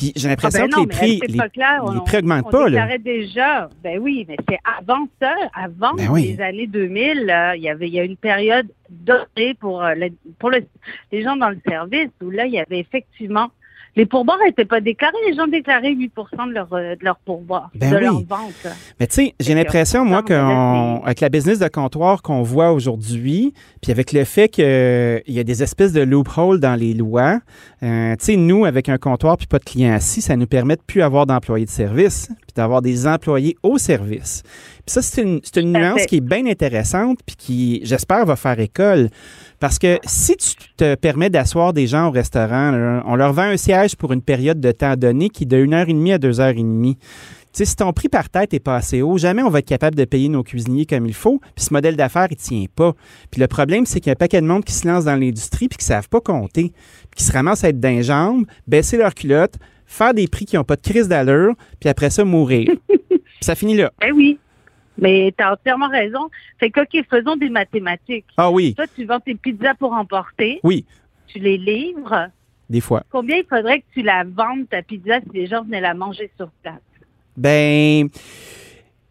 Puis 0.00 0.12
j'ai 0.16 0.26
Ah 0.26 0.30
l'impression 0.30 0.64
ben 0.66 0.70
que 0.70 0.80
les 0.80 0.86
prix, 0.86 1.20
les, 1.28 1.34
époque-là, 1.36 1.80
les 1.92 1.98
on- 1.98 2.00
prix 2.04 2.16
augmentent 2.16 2.46
on 2.46 2.50
pas. 2.50 2.68
Là. 2.70 2.98
déjà. 2.98 3.68
Ben 3.84 3.98
oui, 4.00 4.24
mais 4.26 4.36
c'est 4.48 4.58
avant 4.78 5.06
ça, 5.20 5.34
avant 5.54 5.92
Ben 5.94 6.08
oui. 6.10 6.34
les 6.36 6.40
années 6.42 6.66
2000, 6.66 7.26
là, 7.26 7.54
il 7.54 7.62
y 7.62 7.68
avait 7.68 7.86
il 7.86 7.94
y 7.94 8.00
a 8.00 8.04
une 8.04 8.16
période 8.16 8.66
dorée 8.88 9.54
pour 9.60 9.84
euh, 9.84 9.94
le- 9.94 10.08
pour 10.38 10.50
le- 10.50 10.64
les 11.12 11.22
gens 11.22 11.36
dans 11.36 11.50
le 11.50 11.58
service 11.68 12.08
où 12.22 12.30
là 12.30 12.46
il 12.46 12.52
y 12.54 12.58
avait 12.58 12.78
effectivement 12.80 13.50
les 13.96 14.06
pourboires 14.06 14.38
n'étaient 14.46 14.64
pas 14.64 14.80
déclarés, 14.80 15.16
les 15.28 15.34
gens 15.34 15.46
déclaraient 15.46 15.92
8 15.92 16.12
de 16.48 16.52
leur 16.54 16.72
euh, 16.72 16.94
de 16.94 17.04
leur 17.04 17.18
pourboire, 17.18 17.70
Ben 17.74 17.90
de 17.90 17.96
oui. 17.96 18.02
leur 18.02 18.14
vente. 18.20 18.66
Mais 18.98 19.06
tu 19.06 19.14
sais, 19.14 19.34
j'ai 19.40 19.54
l'impression, 19.54 20.04
moi, 20.04 20.18
non, 20.18 20.24
mais 20.28 20.34
là, 20.36 20.42
qu'on- 20.44 20.96
c'est- 21.00 21.04
avec 21.06 21.20
la 21.20 21.28
business 21.28 21.58
de 21.58 21.68
comptoir 21.68 22.22
qu'on 22.22 22.42
voit 22.42 22.72
aujourd'hui, 22.72 23.52
puis 23.82 23.90
avec 23.92 24.12
le 24.12 24.24
fait 24.24 24.48
qu'il 24.48 24.64
y 25.34 25.38
a 25.38 25.44
des 25.44 25.62
espèces 25.62 25.92
de 25.92 26.02
loopholes 26.02 26.60
dans 26.60 26.74
les 26.78 26.94
lois, 26.94 27.40
euh, 27.82 28.14
tu 28.16 28.24
sais, 28.24 28.36
nous, 28.36 28.64
avec 28.64 28.88
un 28.88 28.98
comptoir 28.98 29.36
puis 29.36 29.46
pas 29.46 29.58
de 29.58 29.64
clients 29.64 29.92
assis, 29.94 30.20
ça 30.20 30.36
nous 30.36 30.46
permet 30.46 30.76
de 30.76 30.82
plus 30.86 31.02
avoir 31.02 31.26
d'employés 31.26 31.66
de 31.66 31.70
service, 31.70 32.28
puis 32.42 32.54
d'avoir 32.54 32.82
des 32.82 33.06
employés 33.06 33.56
au 33.62 33.78
service. 33.78 34.42
Puis 34.86 34.94
ça, 34.94 35.02
c'est 35.02 35.22
une, 35.22 35.72
nuance 35.72 36.00
fait. 36.00 36.06
qui 36.06 36.16
est 36.16 36.20
bien 36.20 36.46
intéressante, 36.46 37.18
puis 37.26 37.36
qui, 37.36 37.80
j'espère, 37.84 38.24
va 38.26 38.36
faire 38.36 38.58
école. 38.60 39.08
Parce 39.60 39.78
que 39.78 39.98
si 40.04 40.36
tu 40.36 40.54
te 40.78 40.94
permets 40.94 41.28
d'asseoir 41.28 41.74
des 41.74 41.86
gens 41.86 42.08
au 42.08 42.10
restaurant, 42.10 43.02
on 43.04 43.14
leur 43.14 43.34
vend 43.34 43.42
un 43.42 43.58
siège 43.58 43.94
pour 43.94 44.12
une 44.12 44.22
période 44.22 44.58
de 44.58 44.72
temps 44.72 44.96
donné 44.96 45.28
qui 45.28 45.44
est 45.44 45.46
de 45.46 45.58
1 45.58 45.72
heure 45.74 45.88
et 45.88 45.92
demie 45.92 46.12
à 46.12 46.18
2 46.18 46.40
heures 46.40 46.48
et 46.48 46.54
demie. 46.54 46.96
sais, 47.52 47.66
si 47.66 47.76
ton 47.76 47.92
prix 47.92 48.08
par 48.08 48.30
tête 48.30 48.54
est 48.54 48.60
pas 48.60 48.76
assez 48.76 49.02
haut, 49.02 49.18
jamais 49.18 49.42
on 49.42 49.50
va 49.50 49.58
être 49.58 49.68
capable 49.68 49.96
de 49.96 50.06
payer 50.06 50.30
nos 50.30 50.42
cuisiniers 50.42 50.86
comme 50.86 51.04
il 51.04 51.12
faut. 51.12 51.40
Puis 51.54 51.66
ce 51.66 51.74
modèle 51.74 51.94
d'affaires, 51.94 52.28
il 52.30 52.36
tient 52.36 52.64
pas. 52.74 52.94
Puis 53.30 53.38
le 53.38 53.48
problème, 53.48 53.84
c'est 53.84 54.00
qu'il 54.00 54.08
y 54.08 54.10
a 54.10 54.12
un 54.12 54.16
paquet 54.16 54.40
de 54.40 54.46
monde 54.46 54.64
qui 54.64 54.72
se 54.72 54.88
lance 54.88 55.04
dans 55.04 55.16
l'industrie 55.16 55.68
puis 55.68 55.76
qui 55.76 55.84
savent 55.84 56.08
pas 56.08 56.22
compter, 56.22 56.72
puis 57.10 57.18
qui 57.18 57.24
se 57.24 57.32
ramassent 57.32 57.62
à 57.62 57.68
être 57.68 57.80
d'un 57.80 58.00
jambe, 58.00 58.46
baisser 58.66 58.96
leur 58.96 59.14
culotte, 59.14 59.56
faire 59.84 60.14
des 60.14 60.26
prix 60.26 60.46
qui 60.46 60.56
n'ont 60.56 60.64
pas 60.64 60.76
de 60.76 60.82
crise 60.82 61.06
d'allure, 61.06 61.52
puis 61.80 61.90
après 61.90 62.08
ça, 62.08 62.24
mourir. 62.24 62.70
puis 62.88 63.20
ça 63.42 63.54
finit 63.54 63.76
là. 63.76 63.92
Eh 64.02 64.10
oui. 64.10 64.38
Mais 65.00 65.32
tu 65.36 65.42
as 65.42 65.52
entièrement 65.54 65.88
raison. 65.88 66.28
Fait 66.58 66.70
que, 66.70 66.80
OK, 66.80 67.04
faisons 67.10 67.36
des 67.36 67.48
mathématiques. 67.48 68.26
Ah 68.36 68.50
oui, 68.50 68.74
Toi, 68.74 68.86
tu 68.94 69.04
vends 69.04 69.20
tes 69.20 69.34
pizzas 69.34 69.74
pour 69.74 69.92
emporter. 69.92 70.60
oui, 70.62 70.84
Tu 71.26 71.38
les 71.38 71.56
livres. 71.58 72.28
des 72.68 72.80
fois. 72.80 73.02
Combien 73.10 73.36
il 73.38 73.44
faudrait 73.48 73.80
que 73.80 73.86
tu 73.94 74.02
la 74.02 74.24
vendes, 74.24 74.68
ta 74.70 74.82
pizza, 74.82 75.20
si 75.20 75.28
les 75.38 75.46
gens 75.46 75.64
venaient 75.64 75.80
la 75.80 75.94
manger 75.94 76.30
sur 76.36 76.50
place? 76.62 76.74
Ben, 77.36 78.08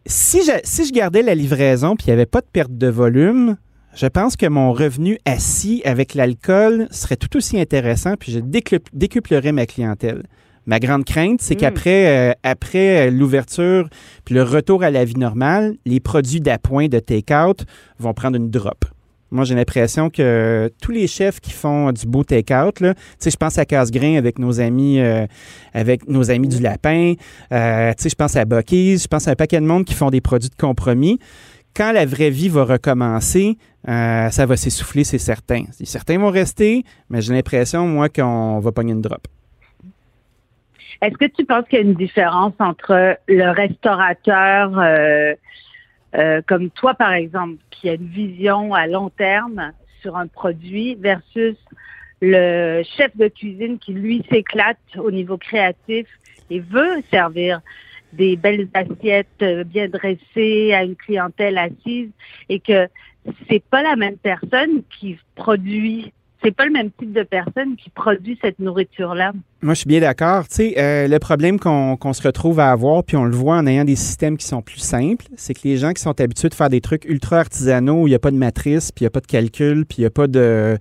si 0.06 0.42
je, 0.44 0.52
si 0.64 0.86
je 0.86 0.92
gardais 0.92 1.22
la 1.22 1.34
livraison 1.34 1.96
puis 1.96 2.06
il 2.06 2.10
n'y 2.10 2.14
avait 2.14 2.26
pas 2.26 2.40
de 2.40 2.46
perte 2.52 2.76
de 2.76 2.86
volume, 2.88 3.56
je 3.94 4.06
pense 4.06 4.36
que 4.36 4.46
mon 4.46 4.72
revenu 4.72 5.18
assis 5.24 5.82
avec 5.84 6.14
l'alcool 6.14 6.86
serait 6.90 7.16
tout 7.16 7.36
aussi 7.36 7.58
intéressant 7.60 8.14
puis 8.18 8.32
je 8.32 8.38
décup- 8.38 8.86
décuplerais 8.92 9.52
ma 9.52 9.66
clientèle. 9.66 10.22
Ma 10.70 10.78
grande 10.78 11.04
crainte, 11.04 11.40
c'est 11.42 11.56
Mm. 11.56 11.58
qu'après 11.58 12.30
euh, 12.30 12.32
après 12.44 13.08
euh, 13.08 13.10
l'ouverture 13.10 13.88
puis 14.24 14.36
le 14.36 14.44
retour 14.44 14.84
à 14.84 14.90
la 14.92 15.04
vie 15.04 15.16
normale, 15.18 15.74
les 15.84 15.98
produits 15.98 16.40
d'appoint 16.40 16.86
de 16.86 17.00
take-out 17.00 17.64
vont 17.98 18.14
prendre 18.14 18.36
une 18.36 18.50
drop. 18.50 18.84
Moi, 19.32 19.42
j'ai 19.44 19.56
l'impression 19.56 20.10
que 20.10 20.70
tous 20.80 20.92
les 20.92 21.08
chefs 21.08 21.40
qui 21.40 21.50
font 21.50 21.90
du 21.90 22.06
beau 22.06 22.22
take-out, 22.22 22.76
tu 22.76 22.84
sais, 23.18 23.32
je 23.32 23.36
pense 23.36 23.58
à 23.58 23.64
Casse-Grain 23.64 24.14
avec 24.16 24.38
nos 24.38 24.60
amis, 24.60 25.00
euh, 25.00 25.26
avec 25.74 26.08
nos 26.08 26.30
amis 26.30 26.46
du 26.46 26.60
Lapin, 26.60 27.14
euh, 27.52 27.90
tu 27.96 28.04
sais, 28.04 28.08
je 28.08 28.14
pense 28.14 28.36
à 28.36 28.44
Bucky's, 28.44 29.02
je 29.02 29.08
pense 29.08 29.26
à 29.26 29.32
un 29.32 29.34
paquet 29.34 29.60
de 29.60 29.66
monde 29.66 29.84
qui 29.84 29.94
font 29.94 30.10
des 30.10 30.20
produits 30.20 30.50
de 30.50 30.54
compromis. 30.56 31.18
Quand 31.74 31.90
la 31.90 32.06
vraie 32.06 32.30
vie 32.30 32.48
va 32.48 32.62
recommencer, 32.62 33.56
euh, 33.88 34.30
ça 34.30 34.46
va 34.46 34.56
s'essouffler, 34.56 35.02
c'est 35.02 35.18
certain. 35.18 35.64
Certains 35.82 36.18
vont 36.18 36.30
rester, 36.30 36.84
mais 37.08 37.20
j'ai 37.22 37.32
l'impression, 37.34 37.88
moi, 37.88 38.08
qu'on 38.08 38.60
va 38.60 38.70
pogner 38.70 38.92
une 38.92 39.00
drop. 39.00 39.26
Est-ce 41.00 41.16
que 41.16 41.26
tu 41.26 41.44
penses 41.44 41.64
qu'il 41.68 41.78
y 41.78 41.82
a 41.82 41.84
une 41.84 41.94
différence 41.94 42.52
entre 42.58 43.16
le 43.26 43.50
restaurateur 43.50 44.78
euh, 44.78 45.34
euh, 46.14 46.42
comme 46.46 46.70
toi, 46.70 46.94
par 46.94 47.12
exemple, 47.12 47.56
qui 47.70 47.88
a 47.88 47.94
une 47.94 48.08
vision 48.08 48.74
à 48.74 48.86
long 48.86 49.10
terme 49.10 49.72
sur 50.02 50.16
un 50.16 50.26
produit 50.26 50.96
versus 50.96 51.56
le 52.20 52.82
chef 52.82 53.16
de 53.16 53.28
cuisine 53.28 53.78
qui, 53.78 53.92
lui, 53.92 54.24
s'éclate 54.30 54.78
au 54.98 55.10
niveau 55.10 55.38
créatif 55.38 56.06
et 56.50 56.60
veut 56.60 57.02
servir 57.10 57.60
des 58.12 58.36
belles 58.36 58.68
assiettes 58.74 59.44
bien 59.66 59.88
dressées 59.88 60.74
à 60.74 60.82
une 60.82 60.96
clientèle 60.96 61.56
assise 61.56 62.10
et 62.48 62.60
que 62.60 62.88
c'est 63.48 63.62
pas 63.62 63.82
la 63.82 63.96
même 63.96 64.16
personne 64.16 64.82
qui 64.98 65.18
produit, 65.34 66.12
c'est 66.42 66.54
pas 66.54 66.64
le 66.64 66.72
même 66.72 66.90
type 66.98 67.12
de 67.12 67.22
personne 67.22 67.76
qui 67.76 67.90
produit 67.90 68.38
cette 68.42 68.58
nourriture-là. 68.58 69.32
Moi, 69.62 69.74
je 69.74 69.80
suis 69.80 69.88
bien 69.88 70.00
d'accord. 70.00 70.48
Tu 70.48 70.54
sais, 70.54 70.74
euh, 70.78 71.06
le 71.06 71.18
problème 71.18 71.58
qu'on 71.58 72.12
se 72.12 72.22
retrouve 72.22 72.60
à 72.60 72.70
avoir, 72.70 73.04
puis 73.04 73.16
on 73.16 73.24
le 73.24 73.34
voit 73.34 73.56
en 73.56 73.66
ayant 73.66 73.84
des 73.84 73.96
systèmes 73.96 74.36
qui 74.36 74.46
sont 74.46 74.62
plus 74.62 74.78
simples, 74.78 75.26
c'est 75.36 75.54
que 75.54 75.60
les 75.64 75.76
gens 75.76 75.92
qui 75.92 76.02
sont 76.02 76.18
habitués 76.20 76.48
de 76.48 76.54
faire 76.54 76.70
des 76.70 76.80
trucs 76.80 77.04
ultra 77.04 77.40
artisanaux 77.40 78.02
où 78.02 78.06
il 78.06 78.10
n'y 78.10 78.16
a 78.16 78.20
pas 78.20 78.30
de 78.30 78.36
matrice, 78.36 78.90
puis 78.92 79.02
il 79.02 79.04
n'y 79.04 79.08
a 79.08 79.10
pas 79.10 79.20
de 79.20 79.26
calcul, 79.26 79.84
puis 79.86 79.98
il 79.98 80.02
n'y 80.02 80.06
a 80.06 80.10
pas 80.10 80.26
de... 80.26 80.78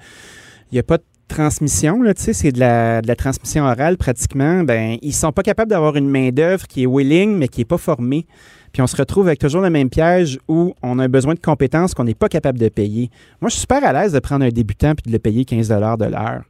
A 0.71 0.83
pas 0.83 0.97
de 0.97 1.03
transmission, 1.27 2.01
tu 2.03 2.13
sais, 2.17 2.33
c'est 2.33 2.51
de 2.51 2.59
la, 2.59 3.15
transmission 3.15 3.63
orale 3.63 3.97
pratiquement, 3.97 4.63
ben 4.63 4.97
ils 5.01 5.13
sont 5.13 5.31
pas 5.31 5.43
capables 5.43 5.69
d'avoir 5.69 5.95
une 5.95 6.09
main-d'œuvre 6.09 6.67
qui 6.67 6.83
est 6.83 6.87
willing, 6.87 7.37
mais 7.37 7.47
qui 7.47 7.61
est 7.61 7.65
pas 7.65 7.77
formée. 7.77 8.25
Puis 8.71 8.81
on 8.81 8.87
se 8.87 8.95
retrouve 8.95 9.27
avec 9.27 9.39
toujours 9.39 9.61
le 9.61 9.69
même 9.69 9.89
piège 9.89 10.39
où 10.47 10.73
on 10.81 10.99
a 10.99 11.07
besoin 11.07 11.33
de 11.33 11.39
compétences 11.39 11.93
qu'on 11.93 12.03
n'est 12.03 12.13
pas 12.13 12.29
capable 12.29 12.59
de 12.59 12.69
payer. 12.69 13.09
Moi, 13.41 13.49
je 13.49 13.53
suis 13.53 13.61
super 13.61 13.83
à 13.83 13.93
l'aise 13.93 14.13
de 14.13 14.19
prendre 14.19 14.45
un 14.45 14.49
débutant 14.49 14.93
puis 14.95 15.07
de 15.07 15.11
le 15.11 15.19
payer 15.19 15.45
15 15.45 15.67
de 15.67 16.05
l'heure. 16.05 16.43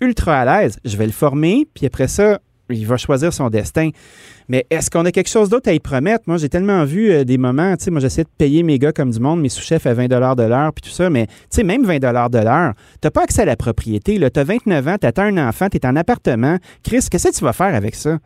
Ultra 0.00 0.40
à 0.40 0.62
l'aise. 0.62 0.78
Je 0.84 0.96
vais 0.96 1.06
le 1.06 1.12
former, 1.12 1.66
puis 1.74 1.86
après 1.86 2.08
ça, 2.08 2.40
il 2.70 2.86
va 2.86 2.96
choisir 2.96 3.32
son 3.32 3.50
destin. 3.50 3.90
Mais 4.48 4.66
est-ce 4.70 4.90
qu'on 4.90 5.04
a 5.04 5.12
quelque 5.12 5.28
chose 5.28 5.48
d'autre 5.48 5.68
à 5.68 5.72
y 5.72 5.80
promettre? 5.80 6.24
Moi, 6.26 6.36
j'ai 6.36 6.48
tellement 6.48 6.84
vu 6.84 7.10
euh, 7.10 7.24
des 7.24 7.38
moments, 7.38 7.76
tu 7.76 7.84
sais, 7.84 7.90
moi, 7.90 8.00
j'essaie 8.00 8.24
de 8.24 8.28
payer 8.36 8.62
mes 8.62 8.78
gars 8.78 8.92
comme 8.92 9.10
du 9.10 9.20
monde, 9.20 9.40
mes 9.40 9.48
sous-chefs 9.48 9.86
à 9.86 9.94
20 9.94 10.08
de 10.08 10.42
l'heure, 10.42 10.72
puis 10.72 10.82
tout 10.82 10.94
ça, 10.94 11.10
mais 11.10 11.26
tu 11.26 11.34
sais, 11.50 11.62
même 11.62 11.84
20 11.84 11.98
de 11.98 12.38
l'heure, 12.38 12.74
t'as 13.00 13.10
pas 13.10 13.22
accès 13.22 13.42
à 13.42 13.44
la 13.44 13.56
propriété, 13.56 14.18
là. 14.18 14.30
T'as 14.30 14.44
29 14.44 14.88
ans, 14.88 14.96
t'as 15.00 15.22
un 15.22 15.48
enfant, 15.48 15.68
t'es 15.68 15.86
en 15.86 15.96
appartement. 15.96 16.58
Chris, 16.82 17.06
qu'est-ce 17.10 17.28
que 17.28 17.34
tu 17.34 17.44
vas 17.44 17.52
faire 17.52 17.74
avec 17.74 17.94
ça? 17.94 18.18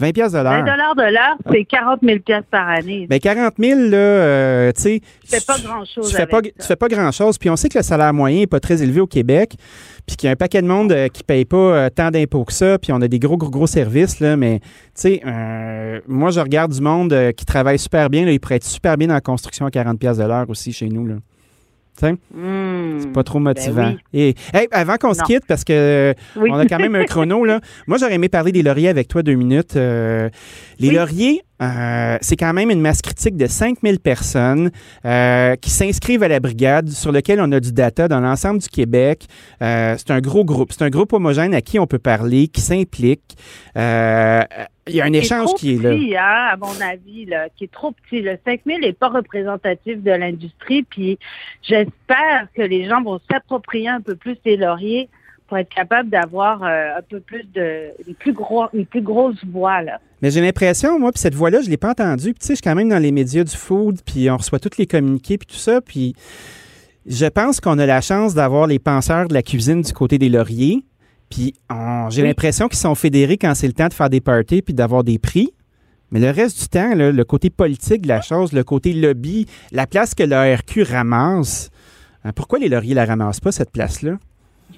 20 0.00 0.12
pièces 0.12 0.32
de 0.32 0.38
20 0.38 0.42
l'heure. 0.42 0.64
dollars 0.64 0.94
de 0.96 1.02
l'heure, 1.02 1.36
c'est 1.52 1.64
40 1.64 2.00
000 2.02 2.18
piastres 2.18 2.48
par 2.50 2.68
année. 2.68 3.06
Ben 3.08 3.20
40 3.20 3.54
000, 3.58 3.80
là, 3.80 3.96
euh, 3.96 4.72
tu 4.72 4.82
sais. 4.82 5.00
Tu 5.22 5.28
fais 5.28 5.44
pas 5.46 5.58
grand-chose 5.58 6.10
Tu 6.10 6.16
fais 6.16 6.26
pas, 6.26 6.42
tu 6.42 6.50
fais 6.58 6.76
pas 6.76 6.88
grand-chose. 6.88 7.38
Puis 7.38 7.48
on 7.48 7.56
sait 7.56 7.68
que 7.68 7.78
le 7.78 7.84
salaire 7.84 8.12
moyen 8.12 8.40
n'est 8.40 8.46
pas 8.48 8.60
très 8.60 8.82
élevé 8.82 9.00
au 9.00 9.06
Québec. 9.06 9.54
Puis 10.06 10.16
qu'il 10.16 10.26
y 10.26 10.28
a 10.28 10.32
un 10.32 10.36
paquet 10.36 10.60
de 10.60 10.66
monde 10.66 10.92
euh, 10.92 11.08
qui 11.08 11.22
ne 11.22 11.26
paye 11.26 11.44
pas 11.44 11.56
euh, 11.56 11.88
tant 11.90 12.10
d'impôts 12.10 12.44
que 12.44 12.52
ça. 12.52 12.78
Puis 12.78 12.92
on 12.92 13.00
a 13.00 13.08
des 13.08 13.18
gros, 13.18 13.36
gros, 13.36 13.50
gros 13.50 13.66
services. 13.66 14.20
Là, 14.20 14.36
mais, 14.36 14.58
tu 14.60 14.66
sais, 14.94 15.22
euh, 15.24 16.00
moi, 16.08 16.30
je 16.30 16.40
regarde 16.40 16.72
du 16.72 16.80
monde 16.80 17.14
qui 17.36 17.44
travaille 17.44 17.78
super 17.78 18.10
bien. 18.10 18.24
Là, 18.24 18.32
ils 18.32 18.40
pourraient 18.40 18.56
être 18.56 18.64
super 18.64 18.96
bien 18.96 19.08
dans 19.08 19.14
la 19.14 19.20
construction 19.20 19.64
à 19.66 19.70
40 19.70 19.98
pièces 19.98 20.18
de 20.18 20.24
l'heure 20.24 20.50
aussi 20.50 20.72
chez 20.72 20.88
nous. 20.88 21.06
Là. 21.06 21.14
Hmm. 22.02 22.98
c'est 23.00 23.12
pas 23.12 23.22
trop 23.22 23.38
motivant. 23.38 23.92
oui. 23.92 23.98
Et 24.12 24.34
hey, 24.52 24.68
avant 24.72 24.96
qu'on 24.96 25.14
se 25.14 25.22
quitte, 25.22 25.44
parce 25.46 25.64
que 25.64 25.72
euh, 25.72 26.14
Oui. 26.36 26.50
on 26.52 26.56
a 26.58 26.66
quand 26.66 26.78
même 26.78 26.94
un 26.96 27.04
chrono, 27.04 27.44
là. 27.44 27.60
Moi, 27.86 27.98
j'aurais 27.98 28.14
aimé 28.14 28.28
parler 28.28 28.52
des 28.52 28.62
lauriers 28.62 28.88
avec 28.88 29.08
toi 29.08 29.22
deux 29.22 29.34
minutes. 29.34 29.76
Euh, 29.76 30.28
les 30.78 30.88
Oui. 30.88 30.94
lauriers, 30.96 31.42
euh, 31.62 32.18
c'est 32.20 32.36
quand 32.36 32.52
même 32.52 32.70
une 32.70 32.80
masse 32.80 33.00
critique 33.00 33.36
de 33.36 33.46
5000 33.46 34.00
personnes 34.00 34.70
euh, 35.04 35.56
qui 35.56 35.70
s'inscrivent 35.70 36.22
à 36.22 36.28
la 36.28 36.40
brigade, 36.40 36.88
sur 36.90 37.12
lequel 37.12 37.40
on 37.40 37.50
a 37.52 37.60
du 37.60 37.72
data 37.72 38.08
dans 38.08 38.20
l'ensemble 38.20 38.60
du 38.60 38.68
Québec. 38.68 39.26
Euh, 39.62 39.94
c'est 39.96 40.10
un 40.10 40.20
gros 40.20 40.44
groupe. 40.44 40.72
C'est 40.72 40.84
un 40.84 40.90
groupe 40.90 41.12
homogène 41.12 41.54
à 41.54 41.60
qui 41.60 41.78
on 41.78 41.86
peut 41.86 41.98
parler, 41.98 42.48
qui 42.48 42.60
s'implique. 42.60 43.36
Il 44.86 44.94
y 44.94 45.00
a 45.00 45.04
un 45.06 45.12
échange 45.14 45.54
qui 45.54 45.74
est 45.74 45.82
là. 45.82 45.90
petit, 45.90 46.14
hein, 46.14 46.48
à 46.52 46.56
mon 46.56 46.78
avis, 46.80 47.24
là, 47.24 47.48
qui 47.56 47.64
est 47.64 47.72
trop 47.72 47.92
petit. 47.92 48.20
Le 48.20 48.36
5000 48.44 48.80
n'est 48.80 48.92
pas 48.92 49.08
représentatif 49.08 50.02
de 50.02 50.10
l'industrie. 50.10 50.82
Puis 50.82 51.18
j'espère 51.62 52.48
que 52.54 52.62
les 52.62 52.86
gens 52.86 53.02
vont 53.02 53.18
s'approprier 53.30 53.88
un 53.88 54.02
peu 54.02 54.14
plus 54.14 54.36
les 54.44 54.56
lauriers 54.56 55.08
pour 55.48 55.58
être 55.58 55.68
capables 55.68 56.08
d'avoir 56.10 56.62
euh, 56.62 56.98
un 56.98 57.02
peu 57.08 57.20
plus 57.20 57.44
de 57.54 57.90
une 58.08 58.14
plus 58.14 58.32
gros 58.32 58.64
une 58.72 58.86
plus 58.86 59.02
grosse 59.02 59.36
voix 59.46 59.82
là. 59.82 60.00
Mais 60.22 60.30
j'ai 60.30 60.40
l'impression, 60.40 60.98
moi, 60.98 61.12
puis 61.12 61.20
cette 61.20 61.34
voix-là, 61.34 61.60
je 61.60 61.66
ne 61.66 61.70
l'ai 61.70 61.76
pas 61.76 61.90
entendue. 61.90 62.32
Puis 62.32 62.40
tu 62.40 62.46
sais, 62.46 62.52
je 62.54 62.56
suis 62.56 62.62
quand 62.62 62.74
même 62.74 62.88
dans 62.88 62.98
les 62.98 63.12
médias 63.12 63.44
du 63.44 63.54
food, 63.54 64.00
puis 64.06 64.30
on 64.30 64.38
reçoit 64.38 64.58
tous 64.58 64.78
les 64.78 64.86
communiqués, 64.86 65.36
puis 65.36 65.46
tout 65.46 65.56
ça. 65.60 65.80
Puis 65.82 66.14
je 67.06 67.26
pense 67.26 67.60
qu'on 67.60 67.78
a 67.78 67.84
la 67.84 68.00
chance 68.00 68.32
d'avoir 68.34 68.66
les 68.66 68.78
penseurs 68.78 69.28
de 69.28 69.34
la 69.34 69.42
cuisine 69.42 69.82
du 69.82 69.92
côté 69.92 70.16
des 70.16 70.30
lauriers. 70.30 70.82
Puis 71.28 71.54
j'ai 72.10 72.22
Oui. 72.22 72.28
l'impression 72.28 72.68
qu'ils 72.68 72.78
sont 72.78 72.94
fédérés 72.94 73.36
quand 73.36 73.54
c'est 73.54 73.66
le 73.66 73.72
temps 73.74 73.88
de 73.88 73.92
faire 73.94 74.08
des 74.08 74.20
parties 74.22 74.62
puis 74.62 74.72
d'avoir 74.72 75.04
des 75.04 75.18
prix. 75.18 75.50
Mais 76.10 76.20
le 76.20 76.30
reste 76.30 76.60
du 76.62 76.68
temps, 76.68 76.94
là, 76.94 77.10
le 77.10 77.24
côté 77.24 77.50
politique 77.50 78.02
de 78.02 78.08
la 78.08 78.20
chose, 78.22 78.52
le 78.52 78.62
côté 78.62 78.92
lobby, 78.92 79.46
la 79.72 79.86
place 79.86 80.14
que 80.14 80.22
l'ARQ 80.22 80.84
ramasse, 80.84 81.70
hein, 82.24 82.32
pourquoi 82.34 82.58
les 82.60 82.68
lauriers 82.68 82.94
la 82.94 83.04
ramassent 83.04 83.40
pas, 83.40 83.52
cette 83.52 83.72
place-là? 83.72 84.12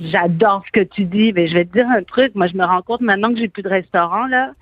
J'adore 0.01 0.63
ce 0.67 0.73
que 0.73 0.85
tu 0.85 1.05
dis, 1.05 1.33
mais 1.33 1.49
je 1.49 1.55
vais 1.55 1.65
te 1.65 1.73
dire 1.73 1.89
un 1.89 2.03
truc. 2.03 2.35
Moi, 2.35 2.47
je 2.49 2.57
me 2.57 2.65
rends 2.65 2.83
compte 2.83 3.01
maintenant 3.01 3.33
que 3.33 3.39
j'ai 3.39 3.49
plus 3.49 3.63
de 3.63 3.69
restaurant 3.69 4.27
là, 4.27 4.53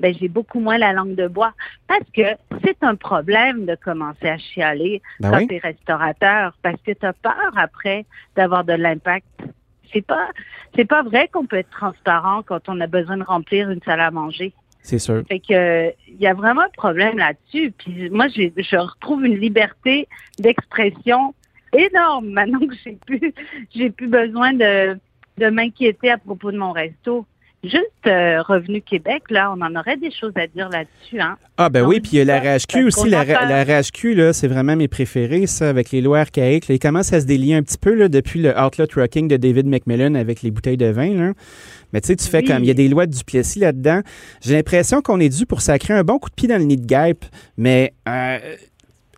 ben 0.00 0.14
j'ai 0.18 0.28
beaucoup 0.28 0.60
moins 0.60 0.78
la 0.78 0.92
langue 0.92 1.14
de 1.14 1.28
bois 1.28 1.52
parce 1.86 2.04
que 2.14 2.22
c'est 2.64 2.82
un 2.82 2.96
problème 2.96 3.64
de 3.64 3.76
commencer 3.76 4.28
à 4.28 4.38
chialer 4.38 5.00
Ben 5.20 5.30
quand 5.30 5.36
oui. 5.38 5.46
t'es 5.46 5.58
restaurateur 5.58 6.56
parce 6.62 6.80
que 6.82 6.92
tu 6.92 7.06
as 7.06 7.12
peur 7.12 7.52
après 7.56 8.04
d'avoir 8.36 8.64
de 8.64 8.72
l'impact. 8.72 9.26
C'est 9.92 10.04
pas 10.04 10.28
c'est 10.74 10.84
pas 10.84 11.02
vrai 11.02 11.28
qu'on 11.28 11.46
peut 11.46 11.58
être 11.58 11.70
transparent 11.70 12.42
quand 12.42 12.68
on 12.68 12.80
a 12.80 12.86
besoin 12.86 13.16
de 13.16 13.22
remplir 13.22 13.70
une 13.70 13.80
salle 13.82 14.00
à 14.00 14.10
manger. 14.10 14.52
C'est 14.82 14.98
sûr. 14.98 15.22
Fait 15.28 15.38
que 15.38 15.94
il 16.08 16.20
y 16.20 16.26
a 16.26 16.34
vraiment 16.34 16.62
un 16.62 16.76
problème 16.76 17.16
là-dessus. 17.16 17.72
Puis 17.78 18.10
moi, 18.10 18.26
je 18.28 18.76
retrouve 18.76 19.24
une 19.24 19.38
liberté 19.38 20.08
d'expression 20.38 21.34
énorme 21.78 22.28
maintenant 22.30 22.60
que 22.60 22.74
j'ai 22.84 22.98
plus 23.06 23.32
j'ai 23.74 23.90
plus 23.90 24.08
besoin 24.08 24.52
de 24.52 24.96
de 25.38 25.50
m'inquiéter 25.50 26.10
à 26.10 26.18
propos 26.18 26.52
de 26.52 26.58
mon 26.58 26.72
resto. 26.72 27.26
Juste 27.64 28.06
euh, 28.06 28.42
Revenu 28.42 28.82
Québec, 28.82 29.22
là, 29.30 29.50
on 29.56 29.60
en 29.62 29.74
aurait 29.74 29.96
des 29.96 30.10
choses 30.10 30.34
à 30.36 30.46
dire 30.46 30.68
là-dessus, 30.68 31.18
hein. 31.18 31.38
Ah 31.56 31.70
ben 31.70 31.82
oui, 31.82 31.98
puis 32.00 32.10
il 32.12 32.18
y 32.18 32.20
a 32.20 32.24
la 32.26 32.38
RHQ 32.38 32.84
aussi. 32.84 33.08
La, 33.08 33.24
la 33.24 33.64
RHQ, 33.64 34.14
là, 34.14 34.34
c'est 34.34 34.48
vraiment 34.48 34.76
mes 34.76 34.86
préférés, 34.86 35.46
ça, 35.46 35.70
avec 35.70 35.90
les 35.90 36.02
lois 36.02 36.18
archaïques. 36.20 36.68
Là, 36.68 36.74
ils 36.74 36.78
commencent 36.78 37.14
à 37.14 37.22
se 37.22 37.26
délier 37.26 37.54
un 37.54 37.62
petit 37.62 37.78
peu 37.78 37.94
là, 37.94 38.08
depuis 38.08 38.42
le 38.42 38.50
Outlaw 38.50 38.86
Trucking 38.86 39.28
de 39.28 39.38
David 39.38 39.66
McMillan 39.66 40.14
avec 40.14 40.42
les 40.42 40.50
bouteilles 40.50 40.76
de 40.76 40.90
vin. 40.90 41.14
Là. 41.14 41.32
Mais 41.94 42.02
tu 42.02 42.08
sais, 42.08 42.16
tu 42.16 42.28
fais 42.28 42.40
Oui. 42.40 42.44
comme, 42.44 42.64
il 42.64 42.66
y 42.66 42.70
a 42.70 42.74
des 42.74 42.88
lois 42.88 43.06
de 43.06 43.12
Duplessis 43.12 43.60
là-dedans. 43.60 44.02
J'ai 44.42 44.56
l'impression 44.56 45.00
qu'on 45.00 45.18
est 45.18 45.30
dû 45.30 45.46
pour 45.46 45.62
sacrer 45.62 45.94
un 45.94 46.04
bon 46.04 46.18
coup 46.18 46.28
de 46.28 46.34
pied 46.34 46.48
dans 46.48 46.58
le 46.58 46.64
nid 46.64 46.76
de 46.76 46.86
guêpe, 46.86 47.24
mais... 47.56 47.94
euh, 48.06 48.38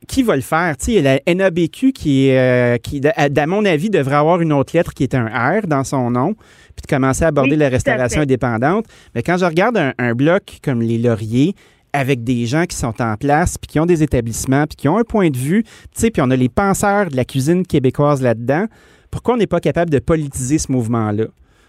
qui 0.06 0.22
va 0.22 0.36
le 0.36 0.42
faire? 0.42 0.76
Tu 0.76 0.84
sais, 0.84 0.92
il 0.92 1.02
y 1.02 1.06
a 1.06 1.20
la 1.26 1.34
NABQ 1.34 1.92
qui, 1.92 2.30
euh, 2.30 2.78
qui, 2.78 3.00
à, 3.16 3.46
mon 3.46 3.64
avis, 3.64 3.90
devrait 3.90 4.16
avoir 4.16 4.40
une 4.40 4.52
autre 4.52 4.76
lettre 4.76 4.94
qui 4.94 5.02
est 5.02 5.14
un 5.14 5.26
R 5.26 5.66
dans 5.66 5.84
son 5.84 6.10
nom, 6.10 6.34
puis 6.34 6.82
de 6.82 6.86
commencer 6.88 7.24
à 7.24 7.28
aborder 7.28 7.52
Oui, 7.52 7.56
la 7.56 7.68
restauration 7.68 8.22
indépendante. 8.22 8.86
Mais 9.14 9.22
quand 9.22 9.36
je 9.36 9.44
regarde 9.44 9.76
un, 9.76 9.92
un 9.98 10.14
bloc 10.14 10.58
comme 10.62 10.82
les 10.82 10.98
lauriers, 10.98 11.54
avec 11.92 12.24
des 12.24 12.44
gens 12.46 12.64
qui 12.66 12.76
sont 12.76 13.00
en 13.00 13.16
place, 13.16 13.56
puis 13.56 13.68
qui 13.68 13.80
ont 13.80 13.86
des 13.86 14.02
établissements, 14.02 14.66
puis 14.66 14.76
qui 14.76 14.88
ont 14.88 14.98
un 14.98 15.04
point 15.04 15.30
de 15.30 15.38
vue, 15.38 15.62
tu 15.62 15.70
sais, 15.94 16.10
puis 16.10 16.20
on 16.20 16.30
a 16.30 16.36
les 16.36 16.50
penseurs 16.50 17.08
de 17.08 17.16
la 17.16 17.24
cuisine 17.24 17.66
québécoise 17.66 18.20
là-dedans. 18.20 18.66
Pourquoi 19.10 19.34
on 19.34 19.36
n'est 19.38 19.46
pas 19.46 19.60
capable 19.60 19.90
de 19.90 19.98
politiser 19.98 20.58
ce 20.58 20.70
mouvement-là? 20.70 21.24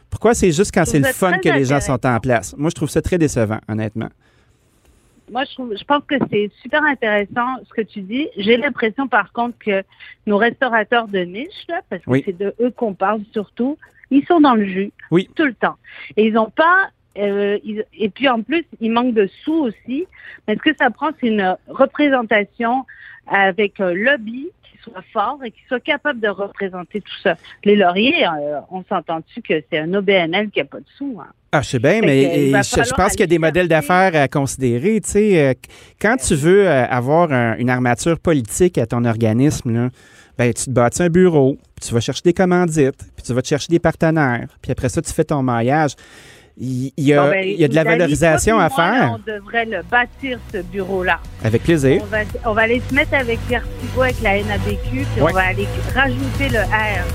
Pourquoi 0.09 0.33
c'est 0.33 0.51
juste 0.51 0.71
quand 0.73 0.85
c'est 0.85 0.99
le 0.99 1.05
fun 1.05 1.37
que 1.37 1.49
les 1.49 1.65
gens 1.65 1.79
sont 1.79 2.05
en 2.05 2.19
place? 2.19 2.53
Moi, 2.57 2.69
je 2.69 2.75
trouve 2.75 2.89
ça 2.89 3.01
très 3.01 3.17
décevant, 3.17 3.59
honnêtement. 3.67 4.09
Moi, 5.31 5.43
je, 5.45 5.53
trouve, 5.53 5.75
je 5.77 5.83
pense 5.83 6.03
que 6.07 6.15
c'est 6.31 6.49
super 6.61 6.83
intéressant 6.83 7.57
ce 7.67 7.73
que 7.73 7.81
tu 7.81 8.01
dis. 8.01 8.27
J'ai 8.37 8.55
l'impression, 8.57 9.07
par 9.07 9.31
contre, 9.33 9.57
que 9.59 9.83
nos 10.25 10.37
restaurateurs 10.37 11.07
de 11.07 11.19
niche, 11.19 11.65
là, 11.67 11.81
parce 11.89 12.01
que 12.03 12.09
Oui. 12.09 12.23
c'est 12.25 12.37
de 12.37 12.53
eux 12.61 12.71
qu'on 12.71 12.93
parle 12.93 13.21
surtout, 13.33 13.77
ils 14.09 14.25
sont 14.25 14.39
dans 14.39 14.55
le 14.55 14.65
jus 14.65 14.91
Oui. 15.11 15.29
tout 15.35 15.45
le 15.45 15.53
temps. 15.53 15.75
Et 16.15 16.27
ils 16.27 16.33
n'ont 16.33 16.49
pas... 16.49 16.89
euh, 17.17 17.57
ils- 17.65 17.83
et 17.93 18.09
puis 18.09 18.29
en 18.29 18.41
plus, 18.41 18.63
il 18.79 18.91
manque 18.91 19.13
de 19.13 19.27
sous 19.43 19.53
aussi. 19.65 20.05
Mais 20.47 20.55
ce 20.55 20.61
que 20.61 20.75
ça 20.77 20.89
prend, 20.91 21.09
c'est 21.19 21.27
une 21.27 21.57
représentation 21.67 22.85
avec 23.27 23.81
un 23.81 23.91
lobby 23.93 24.47
qui 24.77 24.91
soit 24.91 25.03
fort 25.13 25.39
et 25.43 25.51
qui 25.51 25.59
soit 25.67 25.79
capable 25.79 26.19
de 26.19 26.27
représenter 26.27 27.01
tout 27.01 27.17
ça. 27.23 27.35
Les 27.63 27.75
lauriers, 27.75 28.25
euh, 28.25 28.59
on 28.71 28.83
s'entend-tu 28.87 29.41
que 29.41 29.61
c'est 29.69 29.79
un 29.79 29.93
OBNL 29.93 30.49
qui 30.49 30.59
n'a 30.59 30.65
pas 30.65 30.79
de 30.79 30.85
sous. 30.97 31.17
Hein? 31.19 31.27
Ah, 31.51 31.61
je 31.61 31.69
sais 31.69 31.79
bien, 31.79 32.01
mais 32.01 32.51
je, 32.51 32.93
pense 32.93 33.11
qu'il 33.11 33.21
y 33.21 33.23
a 33.23 33.27
des 33.27 33.39
modèles 33.39 33.67
d'affaires 33.67 34.15
à 34.15 34.27
considérer. 34.27 34.99
Tu 35.01 35.09
sais, 35.09 35.39
euh, 35.39 35.53
quand 35.99 36.17
tu 36.17 36.35
veux 36.35 36.67
euh, 36.67 36.85
avoir 36.87 37.31
un- 37.31 37.55
une 37.57 37.69
armature 37.69 38.19
politique 38.19 38.77
à 38.77 38.85
ton 38.85 39.05
organisme, 39.05 39.73
là, 39.73 39.89
ben, 40.37 40.53
tu 40.53 40.65
te 40.65 40.69
bâtis 40.69 41.01
un 41.01 41.09
bureau, 41.09 41.57
puis 41.75 41.87
tu 41.87 41.93
vas 41.93 41.99
chercher 41.99 42.21
des 42.23 42.33
commandites, 42.33 42.97
puis 43.15 43.23
tu 43.25 43.33
vas 43.33 43.41
te 43.41 43.47
chercher 43.47 43.67
des 43.69 43.79
partenaires, 43.79 44.47
puis 44.61 44.71
après 44.71 44.89
ça, 44.89 45.01
tu 45.01 45.11
fais 45.11 45.23
ton 45.23 45.41
maillage. 45.41 45.93
Il 46.59 46.91
y 46.97 47.13
a, 47.13 47.23
Bon, 47.23 47.29
ben, 47.29 47.45
il 47.47 47.59
y 47.59 47.63
a 47.63 47.67
de 47.67 47.75
la 47.75 47.83
valorisation 47.83 48.59
à 48.59 48.69
faire. 48.69 49.15
on 49.15 49.31
devrait 49.31 49.65
le 49.65 49.81
bâtir, 49.91 50.39
ce 50.51 50.57
bureau-là. 50.63 51.19
Avec 51.43 51.63
plaisir. 51.63 52.01
On 52.03 52.05
va, 52.07 52.17
on 52.45 52.53
va 52.53 52.61
aller 52.63 52.81
se 52.89 52.95
mettre 52.95 53.13
avec 53.13 53.39
Vertigo, 53.47 54.01
avec 54.01 54.15
la 54.23 54.37
NABQ, 54.41 54.79
puis 54.91 55.05
Ouais. 55.21 55.31
on 55.31 55.35
va 55.35 55.41
aller 55.47 55.67
rajouter 55.93 56.49
le 56.49 56.59
R 56.61 57.05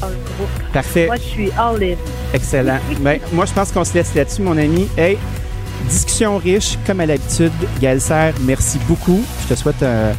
dans 0.00 0.08
le 0.08 0.14
groupe. 0.14 0.72
Parfait. 0.72 1.06
Moi, 1.06 1.16
je 1.16 1.22
suis 1.22 1.50
all 1.58 1.82
in. 1.82 1.96
Excellent. 2.34 2.78
Ben, 3.00 3.20
moi, 3.32 3.46
je 3.46 3.52
pense 3.54 3.72
qu'on 3.72 3.84
se 3.84 3.94
laisse 3.94 4.14
là-dessus, 4.14 4.42
mon 4.42 4.58
ami. 4.58 4.86
Hey, 4.98 5.16
discussion 5.88 6.36
riche, 6.36 6.76
comme 6.86 7.00
à 7.00 7.06
l'habitude. 7.06 7.52
Gaël 7.80 8.00
Serre, 8.02 8.34
merci 8.42 8.78
beaucoup. 8.86 9.22
Je 9.44 9.54
te 9.54 9.58
souhaite 9.58 9.82
euh, 9.82 10.12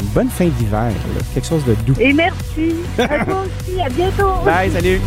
une 0.00 0.06
bonne 0.08 0.30
fin 0.30 0.46
d'hiver, 0.46 0.90
quelque 1.32 1.46
chose 1.46 1.64
de 1.64 1.74
doux. 1.86 1.94
Et 2.00 2.12
merci. 2.12 2.74
À 2.98 3.24
toi 3.24 3.44
aussi. 3.44 3.80
À 3.80 3.88
bientôt. 3.88 4.32
Bye, 4.44 4.70
salut. 4.72 5.00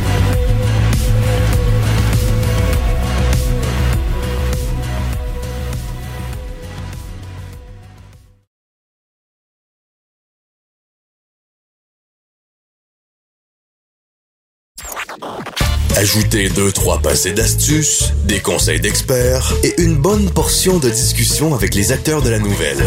Ajoutez 16.04 16.50
deux, 16.50 16.70
trois 16.70 17.00
passés 17.00 17.32
d'astuces, 17.32 18.14
des 18.28 18.42
conseils 18.42 18.82
d'experts 18.82 19.54
et 19.64 19.82
une 19.82 19.96
bonne 19.96 20.30
portion 20.30 20.78
de 20.78 20.90
discussion 20.90 21.56
avec 21.56 21.76
les 21.76 21.94
acteurs 21.94 22.22
de 22.22 22.30
la 22.30 22.40
nouvelle. 22.40 22.84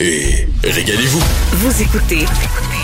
Et 0.00 0.48
régalez-vous. 0.64 1.20
Vous 1.52 1.82
écoutez 1.82 2.24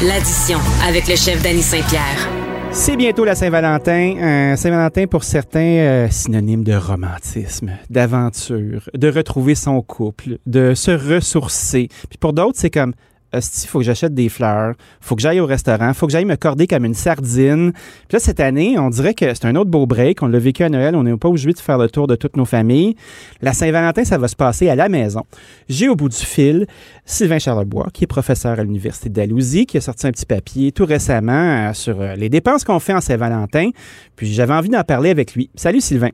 l'addition 0.02 0.58
avec 0.86 1.08
le 1.08 1.16
chef 1.16 1.42
Danny 1.42 1.62
Saint-Pierre. 1.62 2.28
C'est 2.70 2.96
bientôt 2.96 3.24
la 3.24 3.34
Saint-Valentin. 3.34 4.16
Euh, 4.18 4.56
Saint-Valentin, 4.56 5.06
pour 5.06 5.24
certains, 5.24 5.60
euh, 5.60 6.08
synonyme 6.10 6.62
de 6.62 6.74
romantisme, 6.74 7.70
d'aventure, 7.88 8.90
de 8.92 9.08
retrouver 9.08 9.54
son 9.54 9.80
couple, 9.80 10.36
de 10.44 10.74
se 10.74 10.90
ressourcer. 10.90 11.88
Puis 12.10 12.18
pour 12.18 12.34
d'autres, 12.34 12.58
c'est 12.58 12.68
comme, 12.68 12.92
il 13.38 13.68
faut 13.68 13.78
que 13.78 13.84
j'achète 13.84 14.14
des 14.14 14.28
fleurs, 14.28 14.74
faut 15.00 15.16
que 15.16 15.22
j'aille 15.22 15.40
au 15.40 15.46
restaurant, 15.46 15.92
faut 15.94 16.06
que 16.06 16.12
j'aille 16.12 16.24
me 16.24 16.36
corder 16.36 16.66
comme 16.66 16.84
une 16.84 16.94
sardine. 16.94 17.72
Puis 17.72 18.14
là, 18.14 18.18
cette 18.18 18.40
année, 18.40 18.78
on 18.78 18.90
dirait 18.90 19.14
que 19.14 19.32
c'est 19.34 19.46
un 19.46 19.56
autre 19.56 19.70
beau 19.70 19.86
break. 19.86 20.22
On 20.22 20.26
l'a 20.26 20.38
vécu 20.38 20.62
à 20.62 20.68
Noël, 20.68 20.94
on 20.96 21.02
n'est 21.02 21.16
pas 21.16 21.28
obligé 21.28 21.52
de 21.52 21.58
faire 21.58 21.78
le 21.78 21.88
tour 21.88 22.06
de 22.06 22.16
toutes 22.16 22.36
nos 22.36 22.44
familles. 22.44 22.96
La 23.42 23.52
Saint-Valentin, 23.52 24.04
ça 24.04 24.18
va 24.18 24.28
se 24.28 24.36
passer 24.36 24.68
à 24.68 24.74
la 24.74 24.88
maison. 24.88 25.22
J'ai 25.68 25.88
au 25.88 25.96
bout 25.96 26.08
du 26.08 26.16
fil 26.16 26.66
Sylvain 27.04 27.38
Charlebois, 27.38 27.88
qui 27.92 28.04
est 28.04 28.08
professeur 28.08 28.58
à 28.58 28.62
l'Université 28.62 29.08
de 29.08 29.14
Dalhousie, 29.14 29.66
qui 29.66 29.76
a 29.76 29.80
sorti 29.80 30.06
un 30.06 30.12
petit 30.12 30.26
papier 30.26 30.72
tout 30.72 30.86
récemment 30.86 31.32
euh, 31.68 31.72
sur 31.72 32.00
euh, 32.00 32.14
les 32.16 32.28
dépenses 32.28 32.64
qu'on 32.64 32.80
fait 32.80 32.94
en 32.94 33.00
Saint-Valentin. 33.00 33.70
Puis 34.16 34.32
j'avais 34.32 34.54
envie 34.54 34.68
d'en 34.68 34.84
parler 34.84 35.10
avec 35.10 35.34
lui. 35.34 35.50
Salut 35.54 35.80
Sylvain. 35.80 36.10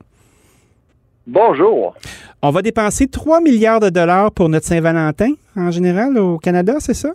Bonjour. 1.27 1.95
On 2.41 2.49
va 2.49 2.61
dépenser 2.61 3.07
3 3.07 3.41
milliards 3.41 3.79
de 3.79 3.89
dollars 3.89 4.31
pour 4.31 4.49
notre 4.49 4.65
Saint-Valentin 4.65 5.33
en 5.55 5.69
général 5.71 6.17
au 6.17 6.37
Canada, 6.37 6.75
c'est 6.79 6.93
ça? 6.95 7.09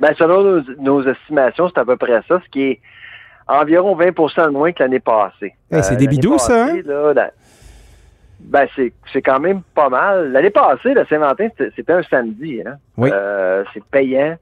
Ben, 0.00 0.14
selon 0.18 0.42
nos, 0.42 0.62
nos 0.80 1.02
estimations, 1.08 1.68
c'est 1.68 1.80
à 1.80 1.84
peu 1.84 1.96
près 1.96 2.20
ça, 2.28 2.40
ce 2.44 2.50
qui 2.50 2.62
est 2.62 2.80
environ 3.48 3.96
20% 3.96 4.46
de 4.46 4.50
moins 4.50 4.72
que 4.72 4.82
l'année 4.82 5.00
passée. 5.00 5.54
Hey, 5.70 5.82
c'est 5.82 5.94
Euh, 5.94 5.96
des 5.96 6.06
bidous, 6.08 6.38
ça, 6.38 6.66
là, 6.84 7.12
la- 7.14 7.30
Ben, 8.40 8.66
c'est 8.76 8.92
c'est 9.12 9.22
quand 9.22 9.40
même 9.40 9.62
pas 9.74 9.88
mal. 9.88 10.32
L'année 10.32 10.50
passée, 10.50 10.92
le 10.92 11.06
Saint-Valentin, 11.06 11.48
c'était 11.56 11.72
c'était 11.76 11.92
un 11.94 12.02
samedi. 12.02 12.60
Hein? 12.66 12.74
Oui. 12.98 13.08
Euh, 13.12 13.64
c'est 13.72 13.82
payant. 13.84 14.36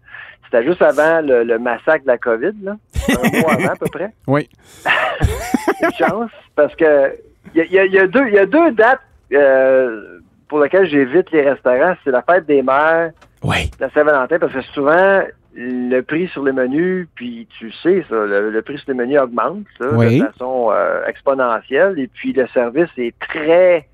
C'était 0.45 0.65
juste 0.67 0.83
avant 0.83 1.21
le, 1.21 1.45
le 1.45 1.59
massacre 1.61 2.03
de 2.03 2.09
la 2.09 2.19
COVID, 2.19 2.53
là. 2.63 2.77
un 3.09 3.41
mois 3.41 3.53
avant 3.59 3.69
à 3.73 3.77
peu 3.77 3.87
près. 3.93 4.13
Oui. 4.27 4.49
Une 5.83 5.93
chance, 5.93 6.31
parce 6.57 6.75
que 6.75 7.13
il 7.55 7.65
y 7.73 7.79
a, 7.79 7.85
y 7.85 7.89
y 7.97 8.09
deux, 8.09 8.27
il 8.29 8.35
y 8.35 8.39
a 8.39 8.47
deux 8.47 8.71
dates 8.73 9.01
euh, 9.33 10.19
pour 10.49 10.61
lesquelles 10.61 10.87
j'évite 10.87 11.31
les 11.31 11.43
restaurants. 11.49 11.95
C'est 12.05 12.11
la 12.11 12.23
fête 12.23 12.47
des 12.47 12.63
mères 12.63 13.11
Oui. 13.43 13.71
la 13.81 13.91
Saint-Valentin 13.91 14.39
parce 14.39 14.53
que 14.53 14.63
souvent 14.75 15.23
le 15.55 16.01
prix 16.01 16.29
sur 16.29 16.45
les 16.45 16.53
menus, 16.53 17.07
puis 17.15 17.47
tu 17.59 17.71
sais 17.83 18.05
ça, 18.09 18.15
le, 18.15 18.51
le 18.51 18.63
prix 18.63 18.79
sur 18.79 18.93
les 18.93 18.99
menus 18.99 19.19
augmente 19.21 19.65
ça, 19.79 19.87
Oui. 19.93 20.19
de 20.21 20.25
façon 20.27 20.71
euh, 20.73 21.05
exponentielle 21.07 21.99
et 21.99 22.07
puis 22.09 22.33
le 22.33 22.47
service 22.49 22.89
est 22.97 23.15
très 23.19 23.87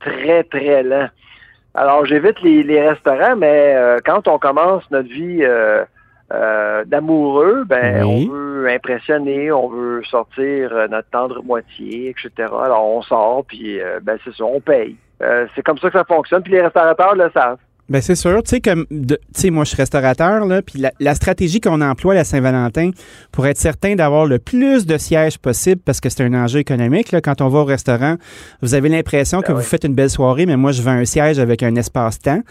très 0.00 0.44
très 0.44 0.82
lent. 0.82 1.08
Alors 1.74 2.04
j'évite 2.04 2.40
les, 2.42 2.62
les 2.62 2.86
restaurants, 2.88 3.36
mais 3.36 3.74
euh, 3.76 3.98
quand 4.04 4.26
on 4.28 4.38
commence 4.38 4.82
notre 4.90 5.08
vie 5.08 5.38
euh, 5.42 5.84
euh, 6.32 6.84
d'amoureux, 6.84 7.64
ben 7.66 8.02
Oui. 8.04 8.28
on 8.28 8.32
veut 8.34 8.49
impressionner, 8.68 9.52
on 9.52 9.68
veut 9.68 10.02
sortir 10.04 10.70
euh, 10.72 10.88
notre 10.88 11.08
tendre 11.10 11.42
moitié, 11.42 12.10
etc. 12.10 12.30
Alors 12.38 12.84
on 12.84 13.02
sort 13.02 13.44
puis 13.46 13.80
euh, 13.80 14.00
ben 14.02 14.18
c'est 14.24 14.34
ça, 14.34 14.44
on 14.44 14.60
paye. 14.60 14.96
Euh, 15.22 15.46
c'est 15.54 15.62
comme 15.62 15.78
ça 15.78 15.90
que 15.90 15.98
ça 15.98 16.04
fonctionne, 16.04 16.42
puis 16.42 16.52
les 16.52 16.62
restaurateurs 16.62 17.14
le 17.14 17.30
savent. 17.32 17.58
Ben 17.88 18.00
c'est 18.00 18.14
sûr, 18.14 18.40
tu 18.44 18.50
sais 18.50 18.60
comme 18.60 18.86
tu 18.86 19.16
sais 19.32 19.50
moi 19.50 19.64
je 19.64 19.70
suis 19.70 19.76
restaurateur 19.76 20.46
là, 20.46 20.62
puis 20.62 20.78
la, 20.78 20.92
la 21.00 21.14
stratégie 21.14 21.60
qu'on 21.60 21.80
emploie 21.80 22.12
à 22.12 22.16
la 22.16 22.24
Saint-Valentin 22.24 22.90
pour 23.32 23.48
être 23.48 23.58
certain 23.58 23.96
d'avoir 23.96 24.26
le 24.26 24.38
plus 24.38 24.86
de 24.86 24.96
sièges 24.96 25.38
possible 25.38 25.80
parce 25.84 26.00
que 26.00 26.08
c'est 26.08 26.22
un 26.22 26.34
enjeu 26.34 26.60
économique 26.60 27.10
là 27.10 27.20
quand 27.20 27.40
on 27.40 27.48
va 27.48 27.58
au 27.58 27.64
restaurant, 27.64 28.14
vous 28.62 28.74
avez 28.74 28.88
l'impression 28.88 29.40
que 29.40 29.48
Ben 29.48 29.54
vous 29.54 29.62
faites 29.62 29.82
une 29.82 29.94
belle 29.94 30.10
soirée 30.10 30.46
mais 30.46 30.56
moi 30.56 30.70
je 30.70 30.82
veux 30.82 30.88
un 30.88 31.04
siège 31.04 31.40
avec 31.40 31.64
un 31.64 31.74
espace-temps. 31.74 32.42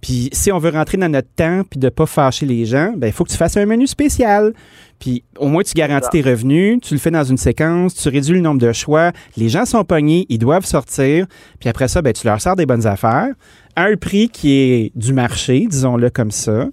Puis 0.00 0.30
si 0.32 0.52
on 0.52 0.58
veut 0.58 0.70
rentrer 0.70 0.96
dans 0.96 1.08
notre 1.08 1.28
temps 1.34 1.62
puis 1.68 1.78
de 1.80 1.88
pas 1.88 2.06
fâcher 2.06 2.46
les 2.46 2.64
gens, 2.64 2.92
ben 2.96 3.08
il 3.08 3.12
faut 3.12 3.24
que 3.24 3.30
tu 3.30 3.36
fasses 3.36 3.56
un 3.56 3.66
menu 3.66 3.86
spécial. 3.86 4.52
Puis 4.98 5.24
au 5.38 5.48
moins 5.48 5.62
tu 5.62 5.74
garantis 5.74 6.08
tes 6.10 6.22
revenus, 6.22 6.78
tu 6.82 6.94
le 6.94 7.00
fais 7.00 7.10
dans 7.10 7.24
une 7.24 7.36
séquence, 7.36 7.94
tu 7.94 8.08
réduis 8.08 8.34
le 8.34 8.40
nombre 8.40 8.60
de 8.60 8.72
choix, 8.72 9.12
les 9.36 9.48
gens 9.48 9.64
sont 9.64 9.84
pognés, 9.84 10.26
ils 10.28 10.38
doivent 10.38 10.66
sortir, 10.66 11.26
puis 11.60 11.68
après 11.68 11.88
ça 11.88 12.02
ben 12.02 12.12
tu 12.12 12.26
leur 12.26 12.40
sors 12.40 12.56
des 12.56 12.66
bonnes 12.66 12.86
affaires 12.86 13.28
à 13.76 13.84
un 13.84 13.96
prix 13.96 14.28
qui 14.28 14.52
est 14.52 14.92
du 14.96 15.12
marché, 15.12 15.66
disons-le 15.68 16.10
comme 16.10 16.30
ça. 16.30 16.66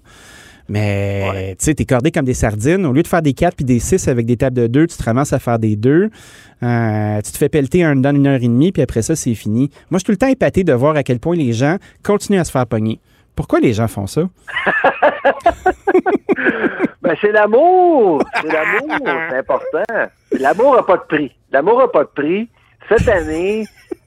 Mais 0.68 1.54
tu 1.58 1.64
sais, 1.64 1.74
t'es 1.74 1.84
cordé 1.84 2.10
comme 2.10 2.24
des 2.24 2.34
sardines. 2.34 2.84
Au 2.86 2.92
lieu 2.92 3.02
de 3.02 3.08
faire 3.08 3.22
des 3.22 3.34
4 3.34 3.54
puis 3.54 3.64
des 3.64 3.78
6 3.78 4.08
avec 4.08 4.26
des 4.26 4.36
tables 4.36 4.56
de 4.56 4.66
2, 4.66 4.88
tu 4.88 4.96
te 4.96 5.02
ramasses 5.04 5.32
à 5.32 5.38
faire 5.38 5.58
des 5.58 5.76
2. 5.76 6.10
Euh, 6.62 7.20
tu 7.22 7.32
te 7.32 7.36
fais 7.36 7.48
pelleter 7.48 7.84
un 7.84 7.96
dans 7.96 8.14
une 8.14 8.26
heure 8.26 8.42
et 8.42 8.48
demie, 8.48 8.72
puis 8.72 8.82
après 8.82 9.02
ça, 9.02 9.14
c'est 9.14 9.34
fini. 9.34 9.70
Moi, 9.90 9.98
je 9.98 9.98
suis 9.98 10.04
tout 10.06 10.12
le 10.12 10.16
temps 10.16 10.26
épaté 10.26 10.64
de 10.64 10.72
voir 10.72 10.96
à 10.96 11.02
quel 11.02 11.20
point 11.20 11.36
les 11.36 11.52
gens 11.52 11.76
continuent 12.02 12.40
à 12.40 12.44
se 12.44 12.50
faire 12.50 12.66
pogner. 12.66 12.98
Pourquoi 13.36 13.60
les 13.60 13.72
gens 13.74 13.88
font 13.88 14.06
ça? 14.06 14.22
Ben, 17.02 17.16
c'est 17.20 17.30
l'amour. 17.30 18.22
C'est 18.40 18.52
l'amour. 18.52 18.96
C'est 19.30 19.36
important. 19.38 20.08
L'amour 20.32 20.74
n'a 20.76 20.82
pas 20.82 20.96
de 20.96 21.02
prix. 21.02 21.36
L'amour 21.52 21.78
n'a 21.78 21.88
pas 21.88 22.02
de 22.02 22.08
prix. 22.08 22.48
Cette 22.88 23.08
année, 23.08 23.64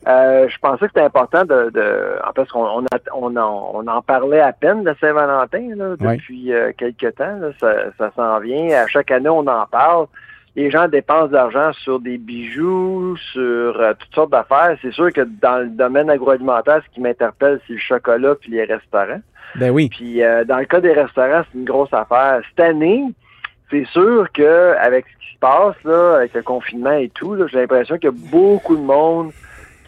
euh, 0.07 0.47
je 0.49 0.57
pensais 0.59 0.79
que 0.79 0.87
c'était 0.93 1.05
important 1.05 1.43
de, 1.45 1.69
de 1.73 2.15
en 2.27 2.33
fait, 2.33 2.47
on, 2.53 2.83
on, 3.13 3.35
en, 3.37 3.71
on 3.73 3.87
en 3.87 4.01
parlait 4.01 4.41
à 4.41 4.51
peine 4.51 4.83
de 4.83 4.93
Saint-Valentin 4.99 5.69
depuis 5.99 6.53
euh, 6.53 6.71
quelques 6.77 7.15
temps. 7.15 7.37
là. 7.39 7.49
ça 7.59 7.73
ça 7.97 8.11
s'en 8.15 8.39
vient. 8.39 8.83
À 8.83 8.87
chaque 8.87 9.11
année, 9.11 9.29
on 9.29 9.47
en 9.47 9.65
parle. 9.67 10.07
Les 10.55 10.71
gens 10.71 10.87
dépensent 10.87 11.27
de 11.27 11.33
l'argent 11.33 11.71
sur 11.73 11.99
des 11.99 12.17
bijoux, 12.17 13.15
sur 13.31 13.41
euh, 13.79 13.93
toutes 13.97 14.13
sortes 14.13 14.31
d'affaires. 14.31 14.77
C'est 14.81 14.91
sûr 14.91 15.11
que 15.13 15.21
dans 15.21 15.59
le 15.59 15.69
domaine 15.69 16.09
agroalimentaire, 16.09 16.81
ce 16.85 16.93
qui 16.93 17.01
m'interpelle, 17.01 17.59
c'est 17.67 17.73
le 17.73 17.79
chocolat 17.79 18.35
puis 18.35 18.51
les 18.51 18.65
restaurants. 18.65 19.21
Ben 19.55 19.71
oui. 19.71 19.89
Puis 19.89 20.23
euh, 20.23 20.43
dans 20.43 20.57
le 20.57 20.65
cas 20.65 20.81
des 20.81 20.93
restaurants, 20.93 21.43
c'est 21.51 21.57
une 21.57 21.65
grosse 21.65 21.93
affaire. 21.93 22.41
Cette 22.49 22.65
année, 22.65 23.03
c'est 23.69 23.85
sûr 23.87 24.27
que 24.33 24.75
avec 24.79 25.05
ce 25.05 25.27
qui 25.27 25.33
se 25.33 25.39
passe 25.39 25.75
là, 25.83 26.15
avec 26.17 26.33
le 26.33 26.43
confinement 26.43 26.91
et 26.91 27.09
tout, 27.09 27.35
j'ai 27.47 27.59
l'impression 27.59 27.95
qu'il 27.97 28.09
y 28.09 28.13
a 28.13 28.29
beaucoup 28.31 28.75
de 28.75 28.81
monde 28.81 29.31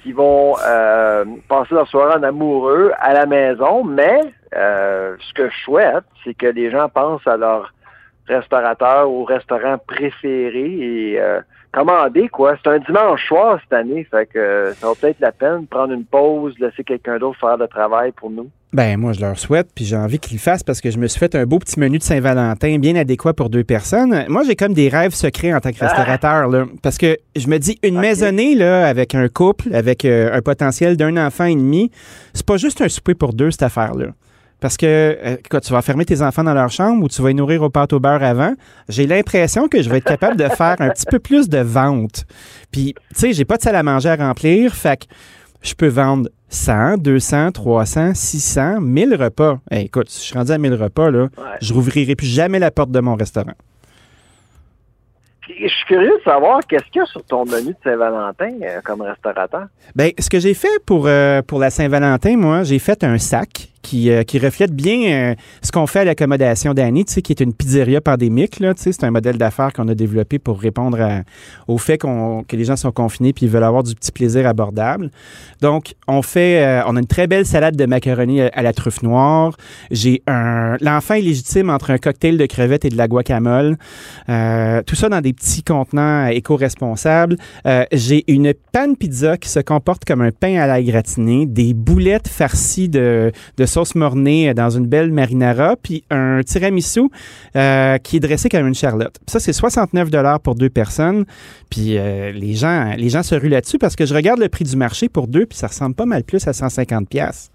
qui 0.04 0.12
vont 0.14 0.56
euh, 0.66 1.26
passer 1.48 1.76
leur 1.76 1.88
soirée 1.88 2.18
en 2.18 2.24
amoureux 2.24 2.92
à 3.00 3.14
la 3.14 3.26
maison, 3.26 3.84
mais 3.84 4.20
euh, 4.56 5.16
ce 5.20 5.34
que 5.34 5.50
je 5.50 5.58
souhaite, 5.64 6.04
c'est 6.24 6.34
que 6.34 6.48
les 6.48 6.72
gens 6.72 6.90
pensent 6.90 7.26
à 7.28 7.38
leur 7.38 7.74
restaurateur 8.32 9.10
ou 9.10 9.24
restaurant 9.24 9.78
préféré 9.86 10.66
et 10.66 11.20
euh, 11.20 11.42
commander 11.72 12.28
quoi. 12.30 12.56
C'est 12.64 12.70
un 12.70 12.80
dimanche 12.80 13.26
soir 13.28 13.60
cette 13.64 13.74
année, 13.74 14.06
fait 14.10 14.26
que 14.28 14.74
ça 14.76 14.88
vaut 14.88 14.96
peut-être 14.96 15.20
la 15.20 15.32
peine 15.32 15.62
de 15.62 15.68
prendre 15.68 15.94
une 15.94 16.06
pause, 16.06 16.54
laisser 16.60 16.84
quelqu'un 16.84 17.18
d'autre 17.18 17.40
faire 17.40 17.58
le 17.58 17.68
travail 17.68 18.12
pour 18.12 18.30
nous. 18.30 18.50
Ben 18.74 18.98
moi 18.98 19.12
je 19.12 19.20
leur 19.20 19.38
souhaite, 19.38 19.68
puis 19.76 19.84
j'ai 19.84 19.98
envie 19.98 20.18
qu'ils 20.18 20.38
le 20.38 20.40
fassent 20.40 20.64
parce 20.64 20.80
que 20.80 20.92
je 20.92 20.98
me 20.98 21.08
suis 21.08 21.20
fait 21.20 21.36
un 21.36 21.46
beau 21.46 21.60
petit 21.60 21.78
menu 21.78 21.98
de 21.98 22.04
Saint-Valentin 22.04 22.78
bien 22.80 22.96
adéquat 22.96 23.34
pour 23.34 23.50
deux 23.50 23.66
personnes. 23.66 24.26
Moi 24.30 24.44
j'ai 24.46 24.56
comme 24.56 24.74
des 24.74 24.88
rêves 24.88 25.14
secrets 25.14 25.54
en 25.54 25.60
tant 25.60 25.72
que 25.72 25.80
restaurateur 25.80 26.48
là, 26.48 26.66
parce 26.82 26.98
que 26.98 27.18
je 27.36 27.48
me 27.48 27.58
dis 27.58 27.78
une 27.84 28.00
maisonnée 28.00 28.56
là 28.56 28.88
avec 28.88 29.14
un 29.14 29.28
couple, 29.28 29.74
avec 29.76 30.06
euh, 30.06 30.34
un 30.34 30.42
potentiel 30.42 30.96
d'un 30.96 31.18
enfant 31.18 31.46
et 31.46 31.56
demi, 31.56 31.92
c'est 32.34 32.46
pas 32.46 32.58
juste 32.58 32.82
un 32.82 32.88
souper 32.88 33.14
pour 33.14 33.34
deux 33.34 33.52
cette 33.52 33.64
affaire 33.64 33.94
là. 33.94 34.08
Parce 34.62 34.78
que 34.78 34.86
euh, 34.86 35.38
quand 35.50 35.60
tu 35.60 35.74
vas 35.74 35.82
fermer 35.82 36.06
tes 36.06 36.22
enfants 36.22 36.44
dans 36.44 36.54
leur 36.54 36.70
chambre 36.70 37.04
ou 37.04 37.10
tu 37.10 37.22
vas 37.22 37.30
les 37.30 37.34
nourrir 37.34 37.64
au 37.64 37.70
pâte 37.70 37.94
au 37.94 38.00
beurre 38.00 38.24
avant, 38.24 38.54
j'ai 38.88 39.08
l'impression 39.08 39.68
que 39.68 39.82
je 39.82 39.90
vais 39.90 39.98
être 39.98 40.06
capable 40.06 40.38
de 40.38 40.48
faire 40.48 40.76
un 40.80 40.90
petit 40.90 41.08
peu 41.10 41.20
plus 41.20 41.50
de 41.50 41.58
vente. 41.58 42.26
Puis, 42.72 42.94
tu 42.94 43.20
sais, 43.20 43.34
j'ai 43.34 43.44
pas 43.44 43.58
de 43.58 43.64
salle 43.64 43.76
à 43.76 43.84
manger 43.84 44.10
à 44.10 44.16
remplir, 44.16 44.74
fait 44.76 45.02
que 45.02 45.06
je 45.64 45.74
peux 45.74 45.88
vendre 45.88 46.30
100, 46.50 46.98
200, 46.98 47.54
300, 47.54 48.14
600, 48.14 48.82
1000 48.82 49.16
repas. 49.16 49.58
Hey, 49.72 49.86
écoute, 49.86 50.10
si 50.10 50.20
je 50.20 50.26
suis 50.26 50.38
rendu 50.38 50.52
à 50.52 50.60
1000 50.60 50.76
repas, 50.76 51.10
là, 51.10 51.28
je 51.60 51.74
rouvrirai 51.74 52.16
plus 52.16 52.28
jamais 52.28 52.60
la 52.60 52.70
porte 52.70 52.92
de 52.92 53.00
mon 53.00 53.16
restaurant. 53.16 53.54
Puis, 55.42 55.56
je 55.60 55.74
suis 55.74 55.86
curieux 55.88 56.18
de 56.20 56.24
savoir 56.24 56.60
qu'est-ce 56.68 56.86
qu'il 56.92 57.00
y 57.00 57.04
a 57.04 57.08
sur 57.08 57.24
ton 57.24 57.46
menu 57.46 57.72
de 57.72 57.78
Saint-Valentin 57.84 58.52
euh, 58.62 58.80
comme 58.84 59.02
restaurateur. 59.02 59.66
Ben, 59.96 60.12
ce 60.20 60.30
que 60.30 60.40
j'ai 60.40 60.54
fait 60.54 60.80
pour, 60.86 61.08
euh, 61.08 61.42
pour 61.42 61.58
la 61.58 61.72
Saint-Valentin, 61.72 62.38
moi, 62.38 62.62
j'ai 62.62 62.78
fait 62.78 63.04
un 63.04 63.18
sac 63.18 63.71
qui, 63.82 64.10
euh, 64.10 64.24
qui 64.24 64.40
reflète 64.40 64.74
bien 64.74 65.32
euh, 65.32 65.36
ce 65.62 65.72
qu'on 65.72 65.88
fait 65.88 66.00
à 66.00 66.04
l'accommodation 66.06 66.74
d'Annie, 66.74 67.06
tu 67.06 67.14
sais, 67.14 67.22
qui 67.22 67.32
est 67.32 67.42
une 67.42 67.54
pizzeria 67.54 68.02
pandémique. 68.02 68.60
Là, 68.60 68.74
tu 68.74 68.82
c'est 68.92 69.04
un 69.04 69.12
modèle 69.12 69.38
d'affaires 69.38 69.74
qu'on 69.74 69.88
a 69.88 69.96
développé 69.96 70.40
pour 70.40 70.60
répondre 70.60 71.24
au 71.68 71.78
fait 71.78 71.98
qu'on, 71.98 72.44
que 72.44 72.56
les 72.56 72.66
gens 72.66 72.76
sont 72.76 72.92
confinés 72.92 73.34
puis 73.34 73.46
ils 73.46 73.52
veulent 73.52 73.64
avoir 73.64 73.84
du 73.84 73.96
petit 73.96 74.12
plaisir 74.12 74.48
abordable. 74.48 75.12
Donc, 75.62 75.94
on 76.08 76.22
fait, 76.22 76.64
euh, 76.64 76.82
on 76.88 76.96
a 76.96 77.00
une 77.00 77.08
très 77.08 77.28
belle 77.28 77.46
salade 77.46 77.76
de 77.76 77.86
macaroni 77.86 78.42
à, 78.42 78.62
la 78.62 78.74
truffe 78.74 79.02
noire. 79.02 79.56
J'ai 79.92 80.22
un, 80.28 80.78
l'enfant 80.82 81.16
est 81.16 81.22
légitime 81.22 81.70
entre 81.70 81.92
un 81.92 81.98
cocktail 81.98 82.38
de 82.38 82.46
crevettes 82.46 82.86
et 82.86 82.90
de 82.90 82.98
la 82.98 83.08
guacamole. 83.08 83.78
Tout 84.28 84.96
ça 84.96 85.10
dans 85.10 85.22
des 85.22 85.34
petits 85.34 85.64
contenants 85.64 86.28
éco-responsables. 86.28 87.38
J'ai 87.92 88.24
une 88.32 88.54
panne 88.72 88.96
pizza 88.96 89.38
qui 89.38 89.50
se 89.50 89.60
comporte 89.60 90.06
comme 90.06 90.22
un 90.22 90.32
pain 90.32 90.60
à 90.60 90.68
la 90.68 90.82
gratinée, 90.82 91.46
des 91.46 91.74
boulettes 91.74 92.28
farcies 92.28 92.90
de 92.90 93.32
sauce 93.72 93.96
mornée 93.96 94.54
dans 94.54 94.70
une 94.70 94.86
belle 94.86 95.12
marinara, 95.12 95.76
puis 95.82 96.04
un 96.10 96.42
tiramisu 96.44 97.04
euh, 97.56 97.98
qui 97.98 98.18
est 98.18 98.20
dressé 98.20 98.50
comme 98.50 98.68
une 98.68 98.76
charlotte. 98.76 99.16
Ça, 99.28 99.40
c'est 99.40 99.54
69 99.54 100.10
pour 100.44 100.56
deux 100.56 100.70
personnes. 100.70 101.26
Puis 101.70 101.98
euh, 101.98 102.32
les, 102.32 102.54
gens, 102.54 102.94
les 102.98 103.10
gens 103.10 103.24
se 103.24 103.34
ruent 103.34 103.50
là-dessus 103.50 103.78
parce 103.78 103.96
que 103.96 104.06
je 104.06 104.14
regarde 104.14 104.40
le 104.40 104.50
prix 104.50 104.66
du 104.66 104.76
marché 104.76 105.10
pour 105.10 105.28
deux, 105.28 105.46
puis 105.46 105.58
ça 105.58 105.68
ressemble 105.68 105.96
pas 105.96 106.06
mal 106.06 106.24
plus 106.24 106.48
à 106.48 106.54
150 106.54 107.08
pièces. 107.08 107.50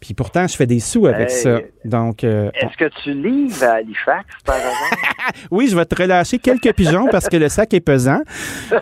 Puis 0.00 0.12
pourtant, 0.14 0.46
je 0.46 0.54
fais 0.56 0.66
des 0.66 0.78
sous 0.80 1.06
avec 1.06 1.30
Hey. 1.30 1.36
ça. 1.42 1.58
Donc, 1.84 2.22
euh, 2.22 2.50
Est-ce 2.54 2.76
que 2.76 2.90
tu 3.02 3.12
livres 3.14 3.64
à 3.64 3.74
Halifax, 3.76 4.24
par 4.44 4.56
exemple? 4.56 5.02
oui, 5.50 5.68
je 5.70 5.76
vais 5.76 5.84
te 5.86 5.94
relâcher 6.00 6.38
quelques 6.38 6.72
pigeons 6.74 7.06
parce 7.10 7.28
que 7.28 7.36
le 7.36 7.48
sac 7.48 7.72
est 7.74 7.80
pesant. 7.80 8.20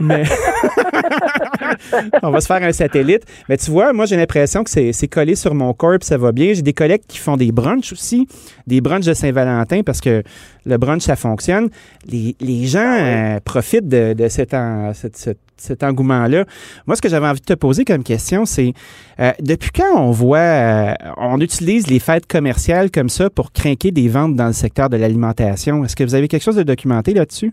Mais 0.01 0.25
on 2.23 2.31
va 2.31 2.41
se 2.41 2.47
faire 2.47 2.63
un 2.63 2.73
satellite. 2.73 3.23
Mais 3.49 3.57
tu 3.57 3.71
vois, 3.71 3.93
moi, 3.93 4.07
j'ai 4.07 4.17
l'impression 4.17 4.65
que 4.65 4.71
c'est 4.71 5.09
collé 5.09 5.35
sur 5.37 5.55
mon 5.55 5.73
corps, 5.73 5.99
puis 5.99 6.07
ça 6.07 6.19
va 6.19 6.33
bien. 6.33 6.53
J'ai 6.53 6.63
des 6.63 6.73
collègues 6.73 7.03
qui 7.07 7.19
font 7.19 7.37
des 7.37 7.53
brunchs 7.53 7.93
aussi, 7.93 8.27
des 8.67 8.81
brunchs 8.81 9.07
de 9.07 9.15
Saint-Valentin 9.15 9.83
parce 9.85 10.01
que 10.01 10.23
le 10.67 10.77
brunch, 10.79 11.03
ça 11.03 11.17
fonctionne. 11.17 11.69
Les, 12.07 12.37
les 12.41 12.67
gens 12.67 12.81
euh, 13.01 13.39
profitent 13.45 13.89
de, 13.89 14.15
de 14.15 14.29
cet, 14.29 14.55
en- 14.55 14.93
cet- 14.95 15.17
cet- 15.17 15.39
cet 15.57 15.83
engouement-là. 15.83 16.45
Moi, 16.87 16.97
ce 16.97 17.03
que 17.03 17.09
j'avais 17.09 17.27
envie 17.27 17.41
de 17.41 17.47
te 17.47 17.55
poser 17.55 17.85
comme 17.85 18.03
question, 18.03 18.45
c'est 18.45 18.73
euh, 19.21 19.33
depuis 19.41 19.71
quand 19.71 19.97
on 19.97 20.11
voit, 20.11 20.39
euh, 20.39 20.95
on 21.17 21.41
utilise 21.41 21.87
les 21.87 21.99
fêtes 21.99 22.27
commerciales 22.27 22.91
comme 22.91 23.09
ça 23.09 23.31
pour 23.31 23.53
craquer 23.53 23.91
des 23.91 24.09
ventes 24.09 24.35
dans 24.35 24.47
le 24.47 24.53
secteur 24.53 24.89
de 24.89 24.97
l'alimentation? 24.97 25.85
Est-ce 25.85 25.97
que 25.97 26.05
vous 26.05 26.15
avez 26.15 26.29
quelque 26.29 26.43
chose 26.43 26.57
de 26.57 26.63
documenté 26.63 27.15
là-dessus? 27.15 27.53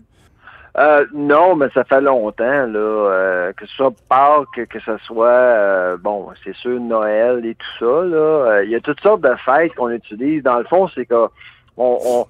Euh, 0.78 1.04
non, 1.14 1.54
mais 1.54 1.66
ça 1.74 1.84
fait 1.84 2.00
longtemps, 2.00 2.66
là, 2.66 3.52
que 3.54 3.66
ce 3.66 3.74
soit 3.74 3.92
Pâques, 4.08 4.68
que 4.70 4.80
ce 4.80 4.96
soit, 5.04 5.96
bon, 5.98 6.28
c'est 6.42 6.54
sûr, 6.56 6.80
Noël 6.80 7.44
et 7.44 7.54
tout 7.54 7.78
ça, 7.78 8.04
là. 8.06 8.62
Il 8.64 8.70
y 8.70 8.74
a 8.74 8.80
toutes 8.80 9.00
sortes 9.00 9.20
de 9.20 9.34
fêtes 9.44 9.74
qu'on 9.74 9.90
utilise. 9.90 10.42
Dans 10.42 10.58
le 10.58 10.64
fond, 10.64 10.88
c'est 10.94 11.04
qu'on 11.04 11.28
on, 11.76 11.98
on 12.04 12.26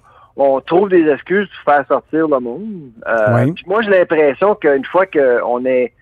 trouve 0.65 0.89
des 0.89 1.07
excuses 1.09 1.47
pour 1.47 1.73
faire 1.73 1.85
sortir 1.87 2.27
le 2.27 2.39
monde. 2.39 2.91
Euh, 3.07 3.45
Oui. 3.45 3.55
moi, 3.67 3.81
j'ai 3.81 3.91
l'impression 3.91 4.55
qu'une 4.55 4.85
fois 4.85 5.05
qu'on 5.05 5.65
est 5.65 5.93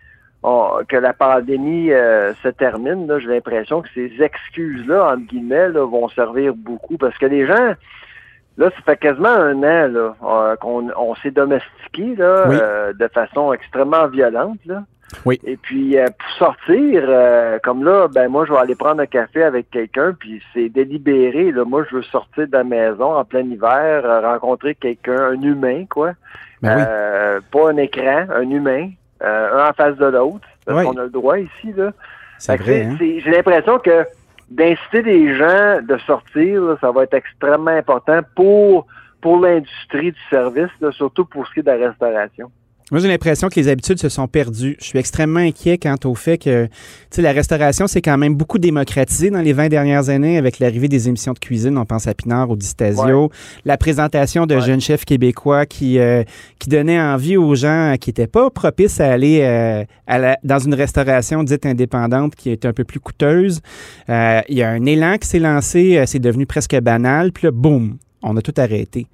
on- 0.43 0.79
que 0.87 0.95
la 0.97 1.13
pandémie 1.13 1.91
euh, 1.91 2.33
se 2.41 2.47
termine, 2.47 3.07
j'ai 3.19 3.27
l'impression 3.27 3.81
que 3.83 3.89
ces 3.93 4.11
excuses-là, 4.21 5.11
entre 5.13 5.27
guillemets, 5.27 5.69
là, 5.69 5.85
vont 5.85 6.09
servir 6.09 6.53
beaucoup. 6.55 6.97
Parce 6.97 7.17
que 7.17 7.25
les 7.27 7.45
gens, 7.45 7.73
Là, 8.57 8.69
ça 8.69 8.81
fait 8.85 8.97
quasiment 8.97 9.29
un 9.29 9.55
an 9.59 9.87
là, 9.87 10.15
euh, 10.23 10.55
qu'on 10.57 10.89
on 10.97 11.15
s'est 11.15 11.31
domestiqué 11.31 12.15
là, 12.17 12.45
Oui. 12.49 12.57
euh, 12.61 12.91
de 12.93 13.07
façon 13.07 13.53
extrêmement 13.53 14.07
violente. 14.07 14.57
Là. 14.65 14.83
Oui. 15.25 15.39
Et 15.43 15.57
puis 15.57 15.97
euh, 15.97 16.05
pour 16.07 16.29
sortir, 16.37 17.03
euh, 17.07 17.59
comme 17.63 17.83
là, 17.83 18.07
ben 18.07 18.29
moi 18.29 18.45
je 18.45 18.51
vais 18.53 18.59
aller 18.59 18.75
prendre 18.75 19.01
un 19.01 19.05
café 19.05 19.43
avec 19.43 19.69
quelqu'un, 19.69 20.13
puis 20.17 20.41
c'est 20.53 20.69
délibéré. 20.69 21.51
Là. 21.51 21.65
Moi, 21.65 21.83
je 21.89 21.97
veux 21.97 22.03
sortir 22.03 22.47
de 22.47 22.51
la 22.51 22.63
maison 22.63 23.15
en 23.15 23.25
plein 23.25 23.41
hiver, 23.41 24.03
euh, 24.05 24.21
rencontrer 24.21 24.75
quelqu'un, 24.75 25.19
un 25.31 25.41
humain, 25.41 25.85
quoi. 25.89 26.13
Ben 26.61 26.77
oui. 26.77 27.41
Pas 27.51 27.71
un 27.71 27.77
écran, 27.77 28.25
un 28.33 28.49
humain, 28.49 28.89
euh, 29.23 29.59
un 29.65 29.69
en 29.69 29.73
face 29.73 29.97
de 29.97 30.05
l'autre. 30.05 30.47
Parce 30.65 30.79
Oui. 30.79 30.85
qu'on 30.85 30.97
a 30.97 31.03
le 31.03 31.09
droit 31.09 31.39
ici, 31.39 31.73
là. 31.75 31.91
C'est 32.37 32.57
vrai, 32.57 32.83
hein? 32.83 32.97
J'ai 32.99 33.31
l'impression 33.31 33.79
que 33.79 34.05
d'inciter 34.49 35.01
les 35.01 35.35
gens 35.35 35.79
de 35.81 35.97
sortir, 36.05 36.61
là, 36.61 36.77
ça 36.81 36.91
va 36.91 37.03
être 37.03 37.13
extrêmement 37.13 37.71
important 37.71 38.19
pour, 38.35 38.87
pour 39.21 39.39
l'industrie 39.39 40.11
du 40.11 40.19
service, 40.29 40.71
là, 40.81 40.91
surtout 40.91 41.25
pour 41.25 41.47
ce 41.47 41.53
qui 41.53 41.59
est 41.59 41.63
de 41.63 41.71
la 41.71 41.87
restauration. 41.87 42.51
Moi, 42.91 42.99
j'ai 42.99 43.07
l'impression 43.07 43.47
que 43.47 43.57
les 43.57 43.69
habitudes 43.69 43.99
se 43.99 44.09
sont 44.09 44.27
perdues. 44.27 44.75
Je 44.79 44.85
suis 44.85 44.99
extrêmement 44.99 45.39
inquiet 45.39 45.77
quant 45.77 45.95
au 46.03 46.13
fait 46.13 46.37
que, 46.37 46.65
tu 46.65 46.71
sais, 47.11 47.21
la 47.21 47.31
restauration 47.31 47.87
s'est 47.87 48.01
quand 48.01 48.17
même 48.17 48.35
beaucoup 48.35 48.59
démocratisée 48.59 49.29
dans 49.29 49.39
les 49.39 49.53
20 49.53 49.69
dernières 49.69 50.09
années 50.09 50.37
avec 50.37 50.59
l'arrivée 50.59 50.89
des 50.89 51.07
émissions 51.07 51.31
de 51.31 51.39
cuisine. 51.39 51.77
On 51.77 51.85
pense 51.85 52.07
à 52.07 52.13
Pinard 52.13 52.49
ou 52.49 52.57
Distasio. 52.57 53.31
La 53.63 53.77
présentation 53.77 54.45
de 54.45 54.55
Ouais. 54.55 54.61
jeunes 54.61 54.81
chefs 54.81 55.05
québécois 55.05 55.65
qui, 55.65 55.99
euh, 55.99 56.23
qui 56.59 56.67
donnaient 56.67 56.99
envie 56.99 57.37
aux 57.37 57.55
gens 57.55 57.95
qui 57.97 58.09
n'étaient 58.09 58.27
pas 58.27 58.49
propices 58.49 58.99
à 58.99 59.09
aller 59.09 59.39
euh, 59.41 59.85
à 60.05 60.17
la- 60.19 60.37
dans 60.43 60.59
une 60.59 60.73
restauration 60.73 61.43
dite 61.43 61.65
indépendante 61.65 62.35
qui 62.35 62.49
est 62.49 62.65
un 62.65 62.73
peu 62.73 62.83
plus 62.83 62.99
coûteuse. 62.99 63.61
Euh, 64.09 64.41
Il 64.49 64.57
y 64.57 64.63
a 64.63 64.69
un 64.69 64.85
élan 64.85 65.17
qui 65.17 65.29
s'est 65.29 65.39
lancé. 65.39 65.97
euh, 65.97 66.03
C'est 66.05 66.19
devenu 66.19 66.45
presque 66.45 66.77
banal. 66.81 67.31
Puis 67.31 67.45
là, 67.47 67.51
boum, 67.51 67.97
on 68.21 68.35
a 68.35 68.41
tout 68.41 68.53
arrêté. 68.57 69.07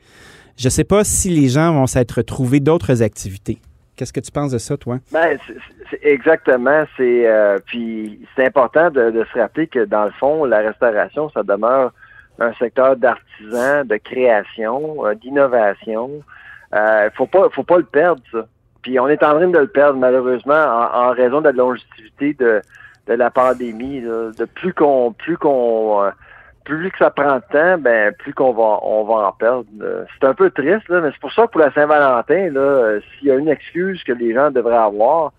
Je 0.57 0.69
sais 0.69 0.83
pas 0.83 1.03
si 1.03 1.29
les 1.29 1.49
gens 1.49 1.71
vont 1.73 1.85
s'être 1.85 2.23
trouvés 2.23 2.59
d'autres 2.59 3.03
activités. 3.03 3.59
Qu'est-ce 3.97 4.13
que 4.13 4.19
tu 4.19 4.31
penses 4.31 4.51
de 4.51 4.59
ça, 4.59 4.77
toi? 4.77 4.99
Ben, 5.11 5.39
c'est 5.89 5.99
exactement. 6.03 6.83
C'est 6.95 7.27
euh, 7.27 7.57
puis 7.65 8.19
c'est 8.35 8.45
important 8.45 8.91
de, 8.91 9.09
de 9.09 9.25
se 9.33 9.39
rappeler 9.39 9.65
que 9.67 9.85
dans 9.85 10.05
le 10.05 10.11
fond, 10.11 10.45
la 10.45 10.59
restauration, 10.59 11.29
ça 11.31 11.41
demeure 11.41 11.91
un 12.39 12.53
secteur 12.53 12.95
d'artisan, 12.95 13.83
de 13.85 13.97
création, 13.97 15.03
euh, 15.05 15.15
d'innovation. 15.15 16.11
Euh, 16.75 17.09
faut 17.15 17.25
pas, 17.25 17.49
faut 17.49 17.63
pas 17.63 17.77
le 17.77 17.85
perdre 17.85 18.21
ça. 18.31 18.45
Puis 18.83 18.99
on 18.99 19.07
est 19.07 19.23
en 19.23 19.31
train 19.31 19.47
de 19.47 19.57
le 19.57 19.67
perdre 19.67 19.97
malheureusement 19.97 20.53
en, 20.53 21.07
en 21.07 21.09
raison 21.13 21.39
de 21.39 21.45
la 21.45 21.53
longévité 21.53 22.35
de, 22.35 22.61
de 23.07 23.13
la 23.13 23.31
pandémie. 23.31 24.01
De 24.01 24.45
plus 24.45 24.73
qu'on, 24.73 25.11
plus 25.11 25.37
qu'on, 25.37 26.03
euh, 26.03 26.11
plus 26.67 26.91
que 26.91 26.97
ça 26.97 27.09
prend 27.09 27.37
de 27.37 27.43
temps, 27.51 27.77
ben 27.79 28.13
plus 28.19 28.33
qu'on 28.33 28.51
va, 28.51 28.79
on 28.83 29.05
va 29.05 29.27
en 29.29 29.31
perdre. 29.31 29.65
Euh, 29.81 30.03
C'est 30.19 30.27
un 30.27 30.33
peu 30.33 30.49
triste 30.51 30.89
là, 30.89 30.99
mais 31.01 31.11
c'est 31.13 31.21
pour 31.21 31.31
ça 31.31 31.47
que 31.47 31.51
pour 31.51 31.61
la 31.61 31.71
Saint-Valentin 31.71 32.49
là, 32.51 32.59
euh, 32.59 32.99
s'il 33.17 33.29
y 33.29 33.31
a 33.31 33.35
une 33.35 33.47
excuse 33.47 34.03
que 34.03 34.11
les 34.11 34.33
gens 34.33 34.51
devraient 34.51 34.75
avoir, 34.75 35.31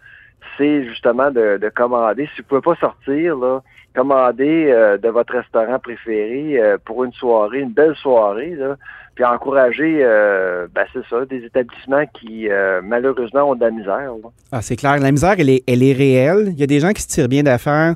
c'est 0.57 0.85
justement 0.85 1.31
de, 1.31 1.59
de 1.59 1.69
commander. 1.69 2.29
Si 2.35 2.41
vous 2.41 2.49
pouvez 2.49 2.63
pas 2.63 2.77
sortir 2.81 3.37
là, 3.37 3.61
commandez 3.95 4.71
euh, 4.71 4.97
de 4.97 5.09
votre 5.09 5.35
restaurant 5.35 5.79
préféré 5.79 6.59
euh, 6.59 6.79
pour 6.83 7.05
une 7.05 7.13
soirée, 7.13 7.61
une 7.61 7.73
belle 7.73 7.95
soirée 7.97 8.55
là. 8.57 8.77
puis 9.15 9.25
encourager, 9.25 9.99
euh, 10.03 10.67
ben 10.75 10.87
c'est 10.95 11.05
ça, 11.11 11.27
des 11.27 11.45
établissements 11.45 12.07
qui 12.15 12.49
euh, 12.49 12.81
malheureusement 12.83 13.51
ont 13.51 13.55
de 13.55 13.61
la 13.65 13.71
misère. 13.71 14.13
là. 14.23 14.31
Ah, 14.53 14.63
c'est 14.63 14.77
clair. 14.77 14.99
La 14.99 15.11
misère, 15.13 15.35
elle 15.39 15.51
est, 15.51 15.63
elle 15.67 15.83
est 15.83 15.93
réelle. 15.93 16.45
Il 16.49 16.59
y 16.59 16.63
a 16.63 16.67
des 16.67 16.81
gens 16.81 16.93
qui 16.93 17.03
se 17.03 17.09
tirent 17.09 17.29
bien 17.29 17.43
d'affaires. 17.43 17.95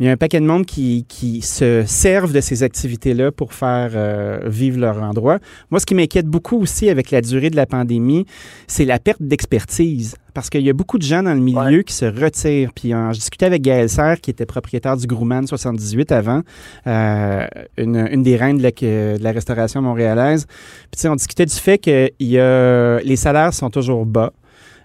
Il 0.00 0.06
y 0.06 0.08
a 0.08 0.12
un 0.12 0.16
paquet 0.16 0.38
de 0.38 0.46
monde 0.46 0.64
qui, 0.64 1.04
qui 1.08 1.42
se 1.42 1.82
servent 1.84 2.32
de 2.32 2.40
ces 2.40 2.62
activités-là 2.62 3.32
pour 3.32 3.52
faire 3.52 3.90
euh, 3.94 4.38
vivre 4.46 4.78
leur 4.78 5.02
endroit. 5.02 5.38
Moi, 5.70 5.80
ce 5.80 5.86
qui 5.86 5.94
m'inquiète 5.96 6.26
beaucoup 6.26 6.56
aussi 6.60 6.88
avec 6.88 7.10
la 7.10 7.20
durée 7.20 7.50
de 7.50 7.56
la 7.56 7.66
pandémie, 7.66 8.24
c'est 8.68 8.84
la 8.84 9.00
perte 9.00 9.20
d'expertise. 9.20 10.14
Parce 10.34 10.50
qu'il 10.50 10.60
y 10.60 10.70
a 10.70 10.72
beaucoup 10.72 10.98
de 10.98 11.02
gens 11.02 11.24
dans 11.24 11.34
le 11.34 11.40
milieu 11.40 11.58
Ouais. 11.78 11.84
qui 11.84 11.94
se 11.94 12.04
retirent. 12.04 12.72
Puis 12.72 12.94
euh, 12.94 13.12
je 13.12 13.18
discutais 13.18 13.46
avec 13.46 13.60
Gaël 13.62 13.88
Serre, 13.88 14.20
qui 14.20 14.30
était 14.30 14.46
propriétaire 14.46 14.96
du 14.96 15.06
Grumman 15.08 15.46
78 15.48 16.12
avant, 16.12 16.42
euh, 16.86 17.46
une, 17.76 17.96
une 18.12 18.22
des 18.22 18.36
reines 18.36 18.58
de 18.58 18.62
la, 18.62 18.70
de 18.70 19.22
la 19.22 19.32
restauration 19.32 19.82
montréalaise. 19.82 20.46
Puis 20.96 21.08
on 21.08 21.16
discutait 21.16 21.46
du 21.46 21.54
fait 21.54 21.78
que 21.78 22.08
y 22.20 22.38
a, 22.38 23.00
les 23.00 23.16
salaires 23.16 23.52
sont 23.52 23.70
toujours 23.70 24.06
bas. 24.06 24.32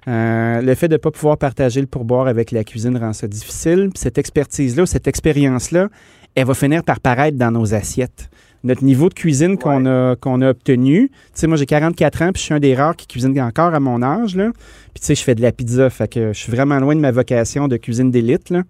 Euh, 0.07 0.61
le 0.61 0.75
fait 0.75 0.87
de 0.87 0.93
ne 0.93 0.97
pas 0.97 1.11
pouvoir 1.11 1.37
partager 1.37 1.81
le 1.81 1.87
pourboire 1.87 2.27
avec 2.27 2.51
la 2.51 2.63
cuisine 2.63 2.97
rend 2.97 3.13
ça 3.13 3.27
difficile. 3.27 3.89
Puis 3.93 4.01
cette 4.01 4.17
expertise-là, 4.17 4.85
cette 4.85 5.07
expérience-là, 5.07 5.89
elle 6.35 6.45
va 6.45 6.53
finir 6.53 6.83
par 6.83 6.99
paraître 6.99 7.37
dans 7.37 7.51
nos 7.51 7.73
assiettes. 7.73 8.29
Notre 8.63 8.83
niveau 8.83 9.09
de 9.09 9.13
cuisine 9.13 9.57
qu'on 9.57 9.85
a, 9.85 10.15
qu'on 10.15 10.41
a 10.41 10.49
obtenu, 10.49 11.09
tu 11.09 11.15
sais, 11.33 11.47
moi 11.47 11.57
j'ai 11.57 11.65
44 11.65 12.21
ans, 12.21 12.31
puis 12.31 12.39
je 12.39 12.45
suis 12.45 12.53
un 12.53 12.61
des 12.61 12.75
rares 12.75 12.95
qui 12.95 13.07
cuisine 13.07 13.39
encore 13.41 13.73
à 13.73 13.79
mon 13.81 14.01
âge, 14.01 14.37
là. 14.37 14.51
Puis 14.93 15.01
tu 15.01 15.07
sais, 15.07 15.15
je 15.15 15.21
fais 15.21 15.35
de 15.35 15.41
la 15.41 15.51
pizza, 15.51 15.89
fait 15.89 16.07
que 16.07 16.31
je 16.31 16.39
suis 16.39 16.51
vraiment 16.51 16.79
loin 16.79 16.95
de 16.95 17.01
ma 17.01 17.11
vocation 17.11 17.67
de 17.67 17.75
cuisine 17.75 18.09
d'élite, 18.09 18.49
là. 18.51 18.63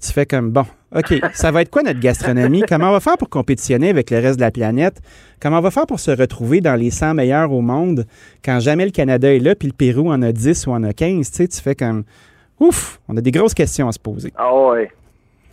Tu 0.00 0.12
fais 0.12 0.26
comme, 0.26 0.50
bon, 0.50 0.64
OK, 0.94 1.14
ça 1.32 1.50
va 1.50 1.62
être 1.62 1.70
quoi 1.70 1.82
notre 1.82 2.00
gastronomie? 2.00 2.62
Comment 2.68 2.88
on 2.88 2.92
va 2.92 3.00
faire 3.00 3.18
pour 3.18 3.28
compétitionner 3.28 3.90
avec 3.90 4.10
le 4.10 4.18
reste 4.18 4.36
de 4.36 4.44
la 4.44 4.50
planète? 4.50 5.00
Comment 5.40 5.58
on 5.58 5.62
va 5.62 5.70
faire 5.70 5.86
pour 5.86 6.00
se 6.00 6.10
retrouver 6.10 6.60
dans 6.60 6.74
les 6.74 6.90
100 6.90 7.14
meilleurs 7.14 7.52
au 7.52 7.60
monde 7.60 8.04
quand 8.44 8.60
jamais 8.60 8.84
le 8.84 8.90
Canada 8.90 9.32
est 9.34 9.38
là, 9.40 9.54
puis 9.54 9.68
le 9.68 9.74
Pérou 9.74 10.10
en 10.10 10.22
a 10.22 10.32
10 10.32 10.66
ou 10.66 10.72
en 10.72 10.82
a 10.84 10.92
15? 10.92 11.30
Tu 11.30 11.46
sais, 11.50 11.62
fais 11.62 11.74
comme, 11.74 12.04
ouf, 12.60 13.00
on 13.08 13.16
a 13.16 13.20
des 13.20 13.30
grosses 13.32 13.54
questions 13.54 13.88
à 13.88 13.92
se 13.92 13.98
poser. 13.98 14.32
Ah 14.36 14.54
ouais. 14.54 14.90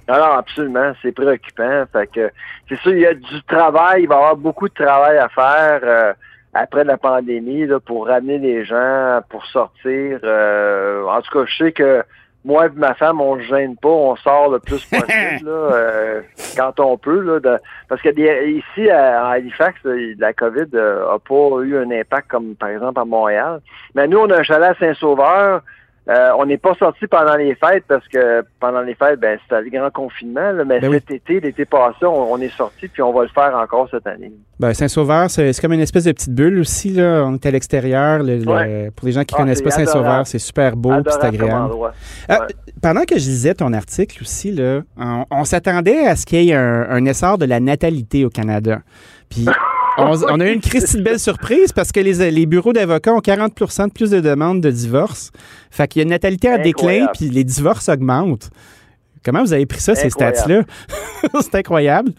Non, 0.08 0.18
non, 0.18 0.32
absolument, 0.38 0.94
c'est 1.02 1.12
préoccupant. 1.12 1.84
Fait 1.92 2.08
que 2.08 2.32
c'est 2.70 2.78
sûr, 2.80 2.94
il 2.94 3.00
y 3.00 3.06
a 3.08 3.16
du 3.16 3.44
travail, 3.48 4.04
il 4.04 4.08
va 4.08 4.16
y 4.16 4.18
avoir 4.20 4.36
beaucoup 4.36 4.70
de 4.70 4.74
travail 4.74 5.18
à 5.18 5.30
faire 5.30 5.80
euh, 5.84 6.14
après 6.54 6.84
la 6.84 6.98
pandémie 6.98 7.66
pour 7.86 8.08
ramener 8.08 8.38
les 8.38 8.66
gens, 8.66 9.22
pour 9.30 9.46
sortir. 9.48 10.20
euh, 10.24 11.04
en 11.06 11.22
tout 11.22 11.32
cas, 11.40 11.46
je 11.48 11.64
sais 11.66 11.72
que 11.72 12.04
moi 12.46 12.68
et 12.68 12.70
ma 12.76 12.94
femme, 12.94 13.20
on 13.20 13.36
ne 13.36 13.42
gêne 13.42 13.76
pas, 13.76 13.90
on 13.90 14.16
sort 14.16 14.50
le 14.52 14.60
plus 14.60 14.84
possible 14.86 15.10
là, 15.44 15.52
euh, 15.52 16.22
quand 16.56 16.80
on 16.80 16.98
peut. 16.98 17.20
Là, 17.20 17.40
de- 17.40 17.60
parce 17.90 18.02
que 18.02 18.10
des- 18.10 18.62
ici, 18.64 18.90
à, 18.90 19.26
à 19.26 19.30
Halifax, 19.32 19.78
là, 19.84 19.94
la 20.20 20.32
COVID 20.34 20.68
n'a 20.72 21.18
pas 21.28 21.62
eu 21.64 21.78
un 21.78 21.92
impact 21.92 22.30
comme 22.30 22.56
par 22.56 22.70
exemple 22.70 23.00
à 23.00 23.06
Montréal. 23.06 23.60
Mais 23.96 24.08
nous, 24.08 24.20
on 24.20 24.30
a 24.30 24.38
un 24.40 24.44
chalet 24.44 24.70
à 24.70 24.76
Saint-Sauveur. 24.76 25.62
Euh, 26.08 26.30
on 26.38 26.46
n'est 26.46 26.60
pas 26.60 26.76
sorti 26.76 27.08
pendant 27.08 27.36
les 27.36 27.56
fêtes 27.56 27.84
parce 27.88 28.08
que 28.08 28.44
pendant 28.60 28.82
les 28.82 28.94
fêtes, 28.94 29.20
ben 29.20 29.40
c'était 29.42 29.62
le 29.64 29.70
grand 29.72 29.90
confinement. 29.90 30.52
là, 30.52 30.64
mais 30.64 30.80
Ben 30.80 30.90
oui. 30.92 30.98
cet 31.00 31.10
été, 31.10 31.40
l'été 31.40 31.66
passé, 31.66 32.04
on, 32.06 32.32
on 32.34 32.38
est 32.40 32.56
sorti 32.56 32.88
puis 32.88 33.02
on 33.02 33.12
va 33.12 33.24
le 33.24 33.30
faire 33.30 33.56
encore 33.56 33.88
cette 33.90 34.06
année. 34.06 34.32
Ben, 34.60 34.72
Saint-Sauveur, 34.74 35.32
c'est 35.32 35.52
comme 35.60 35.74
une 35.74 35.80
espèce 35.82 36.04
de 36.04 36.12
petite 36.12 36.34
bulle 36.34 36.60
aussi. 36.60 36.92
Là. 36.92 37.24
On 37.26 37.34
est 37.34 37.46
à 37.48 37.50
l'extérieur. 37.52 38.20
Le- 38.22 38.38
le- 38.38 38.46
Ouais. 38.48 38.92
Pour 38.96 39.08
les 39.08 39.14
gens 39.14 39.24
qui 39.24 39.34
Ah, 39.36 39.40
connaissent 39.40 39.64
pas 39.64 39.72
Saint-Sauveur, 39.72 40.28
c'est 40.28 40.38
super 40.40 40.76
beau 40.76 40.92
puis 41.04 41.12
c'est 41.12 41.26
agréable. 41.26 41.74
Ah, 42.30 42.40
Ouais. 42.42 42.48
Pendant 42.84 43.02
que 43.02 43.16
je 43.18 43.26
lisais 43.28 43.56
ton 43.56 43.74
article 43.74 44.22
aussi, 44.22 44.52
là, 44.52 44.82
on, 44.98 45.26
on 45.32 45.44
s'attendait 45.44 46.06
à 46.08 46.16
ce 46.16 46.26
qu'il 46.28 46.44
y 46.44 46.52
ait 46.52 46.54
un, 46.54 46.88
un 46.90 47.04
essor 47.06 47.40
de 47.40 47.46
la 47.46 47.60
natalité 47.60 48.26
au 48.26 48.30
Canada. 48.30 48.80
Puis 49.30 49.46
on, 49.98 50.24
on 50.24 50.40
a 50.40 50.48
eu 50.48 50.54
une 50.54 50.62
Christie 50.62 50.98
de 50.98 51.04
belle 51.04 51.20
surprise 51.20 51.72
parce 51.72 51.92
que 51.92 52.00
les, 52.00 52.32
les 52.32 52.46
bureaux 52.46 52.74
d'avocats 52.74 53.14
ont 53.14 53.20
40% 53.20 53.88
de 53.88 53.94
plus 53.94 54.10
de 54.10 54.20
demandes 54.20 54.62
de 54.62 54.72
divorce. 54.72 55.32
Fait 55.72 55.88
qu'il 55.88 56.00
y 56.00 56.02
a 56.02 56.04
une 56.04 56.10
natalité 56.10 56.52
en 56.52 56.62
déclin, 56.62 57.08
puis 57.14 57.30
les 57.30 57.44
divorces 57.44 57.90
augmentent. 57.90 58.50
Comment 59.24 59.42
vous 59.42 59.54
avez 59.54 59.66
pris 59.66 59.80
ça, 59.80 59.96
ces 59.96 60.10
stats-là? 60.10 60.64
c'est 61.42 61.56
incroyable. 61.56 62.12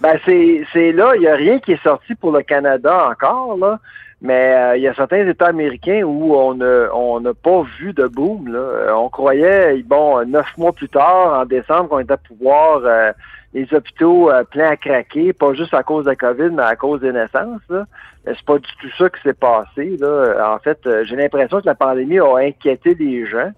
Ben 0.00 0.18
c'est 0.24 0.64
c'est 0.72 0.92
là, 0.92 1.12
il 1.14 1.20
n'y 1.20 1.26
a 1.26 1.34
rien 1.34 1.58
qui 1.60 1.72
est 1.72 1.82
sorti 1.82 2.14
pour 2.14 2.32
le 2.32 2.42
Canada 2.42 3.08
encore 3.10 3.56
là, 3.56 3.80
mais 4.24 4.54
euh, 4.56 4.76
il 4.78 4.82
y 4.82 4.88
a 4.88 4.94
certains 4.94 5.28
États 5.28 5.48
américains 5.48 6.02
où 6.02 6.34
on 6.34 6.54
ne 6.54 6.88
on 6.94 7.20
n'a 7.20 7.34
pas 7.34 7.62
vu 7.78 7.92
de 7.92 8.06
boom 8.06 8.50
là. 8.50 8.58
Euh, 8.58 8.92
On 8.94 9.10
croyait 9.10 9.82
bon 9.82 10.26
neuf 10.26 10.46
mois 10.56 10.72
plus 10.72 10.88
tard 10.88 11.40
en 11.40 11.44
décembre 11.44 11.90
qu'on 11.90 11.98
était 11.98 12.14
à 12.14 12.16
pouvoir 12.16 12.80
euh, 12.84 13.12
les 13.52 13.68
hôpitaux 13.74 14.30
euh, 14.30 14.42
pleins 14.44 14.70
à 14.70 14.76
craquer, 14.78 15.34
pas 15.34 15.52
juste 15.52 15.74
à 15.74 15.82
cause 15.82 16.06
de 16.06 16.10
la 16.10 16.16
COVID, 16.16 16.50
mais 16.54 16.62
à 16.62 16.74
cause 16.74 17.02
des 17.02 17.12
naissances 17.12 17.60
là. 17.68 17.84
C'est 18.24 18.46
pas 18.46 18.56
du 18.56 18.70
tout 18.80 18.88
ça 18.96 19.10
qui 19.10 19.20
s'est 19.20 19.34
passé 19.34 19.98
là. 20.00 20.54
En 20.54 20.58
fait, 20.58 20.78
euh, 20.86 21.04
j'ai 21.04 21.16
l'impression 21.16 21.60
que 21.60 21.66
la 21.66 21.74
pandémie 21.74 22.18
a 22.18 22.36
inquiété 22.38 22.94
les 22.94 23.26
gens. 23.26 23.52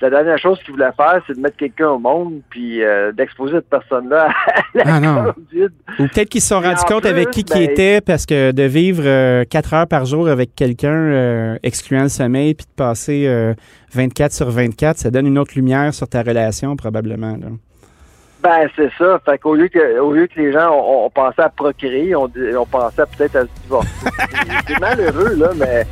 La 0.00 0.08
dernière 0.08 0.38
chose 0.38 0.58
qu'ils 0.62 0.72
voulaient 0.72 0.92
faire, 0.96 1.22
c'est 1.26 1.34
de 1.36 1.40
mettre 1.40 1.56
quelqu'un 1.58 1.88
au 1.90 1.98
monde 1.98 2.40
puis 2.48 2.82
euh, 2.82 3.12
d'exposer 3.12 3.56
cette 3.56 3.68
personne-là 3.68 4.28
à 4.28 4.62
la 4.74 4.82
Ah 4.86 5.00
non. 5.00 5.32
COVID. 5.34 5.68
Ou 5.98 6.06
peut-être 6.08 6.28
qu'ils 6.30 6.40
se 6.40 6.48
sont 6.48 6.60
rendus 6.60 6.80
en 6.84 6.88
compte 6.88 7.04
avec 7.06 7.26
plus, 7.26 7.42
qui 7.42 7.44
qui 7.44 7.54
ben- 7.54 7.70
était 7.70 8.00
parce 8.00 8.24
que 8.24 8.52
de 8.52 8.62
vivre 8.62 9.02
euh, 9.04 9.44
quatre 9.44 9.74
heures 9.74 9.86
par 9.86 10.06
jour 10.06 10.28
avec 10.28 10.54
quelqu'un, 10.54 10.88
euh, 10.94 11.56
excluant 11.62 12.04
le 12.04 12.08
sommeil, 12.08 12.54
puis 12.54 12.64
de 12.66 12.72
passer 12.74 13.26
euh, 13.26 13.52
24 13.92 14.32
sur 14.32 14.48
24, 14.50 14.96
ça 14.98 15.10
donne 15.10 15.26
une 15.26 15.38
autre 15.38 15.52
lumière 15.54 15.92
sur 15.92 16.08
ta 16.08 16.22
relation, 16.22 16.76
probablement. 16.76 17.32
là. 17.32 17.48
Ben, 18.42 18.70
c'est 18.74 18.90
ça. 18.96 19.20
Fait 19.22 19.36
qu'au 19.36 19.54
lieu 19.54 19.68
que, 19.68 19.98
au 19.98 20.12
lieu 20.14 20.26
que 20.26 20.40
les 20.40 20.50
gens 20.50 20.70
ont, 20.72 21.04
ont 21.04 21.10
pensé 21.10 21.42
à 21.42 21.50
procréer, 21.50 22.14
on, 22.16 22.30
on 22.56 22.64
pensait 22.64 23.02
peut-être 23.18 23.36
à 23.36 23.42
se 23.42 23.48
divorcer. 23.64 23.88
C'est 24.66 24.80
malheureux, 24.80 25.34
là, 25.36 25.50
mais 25.58 25.84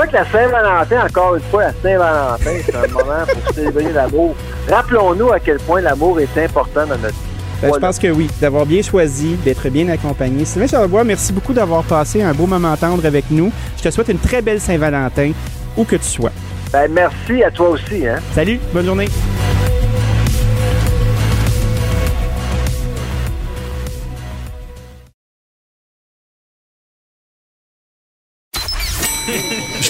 c'est 0.00 0.04
sûr 0.04 0.10
que 0.10 0.16
la 0.16 0.24
Saint-Valentin, 0.30 1.06
encore 1.06 1.34
une 1.36 1.42
fois, 1.42 1.64
la 1.64 1.72
Saint-Valentin, 1.82 2.50
c'est 2.64 2.74
un 2.74 2.88
moment 2.88 3.24
pour 3.26 3.54
célébrer 3.54 3.92
l'amour. 3.92 4.34
Rappelons-nous 4.70 5.32
à 5.32 5.40
quel 5.40 5.58
point 5.58 5.80
l'amour 5.80 6.20
est 6.20 6.44
important 6.44 6.82
dans 6.86 6.96
notre 6.98 7.08
vie. 7.08 7.14
Ben, 7.60 7.62
Je 7.62 7.66
Voilà. 7.68 7.86
pense 7.88 7.98
que 7.98 8.08
oui, 8.08 8.28
d'avoir 8.40 8.66
bien 8.66 8.82
choisi, 8.82 9.34
d'être 9.44 9.68
bien 9.68 9.88
accompagné. 9.88 10.44
Sylvain 10.44 10.66
Charlebois, 10.68 11.04
merci 11.04 11.32
beaucoup 11.32 11.52
d'avoir 11.52 11.82
passé 11.82 12.22
un 12.22 12.32
beau 12.32 12.46
moment 12.46 12.76
tendre 12.76 13.04
avec 13.04 13.24
nous. 13.30 13.50
Je 13.76 13.82
te 13.82 13.90
souhaite 13.90 14.08
une 14.08 14.18
très 14.18 14.42
belle 14.42 14.60
Saint-Valentin, 14.60 15.32
où 15.76 15.84
que 15.84 15.96
tu 15.96 16.04
sois. 16.04 16.30
Ben, 16.72 16.90
merci 16.92 17.42
à 17.42 17.50
toi 17.50 17.70
aussi, 17.70 18.06
hein. 18.06 18.16
Salut, 18.34 18.60
bonne 18.72 18.86
journée. 18.86 19.08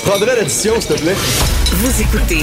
Prendrais 0.08 0.36
l'addition, 0.36 0.72
s'il 0.80 0.96
te 0.96 1.02
plaît. 1.02 1.12
Vous 1.12 2.00
écoutez 2.00 2.42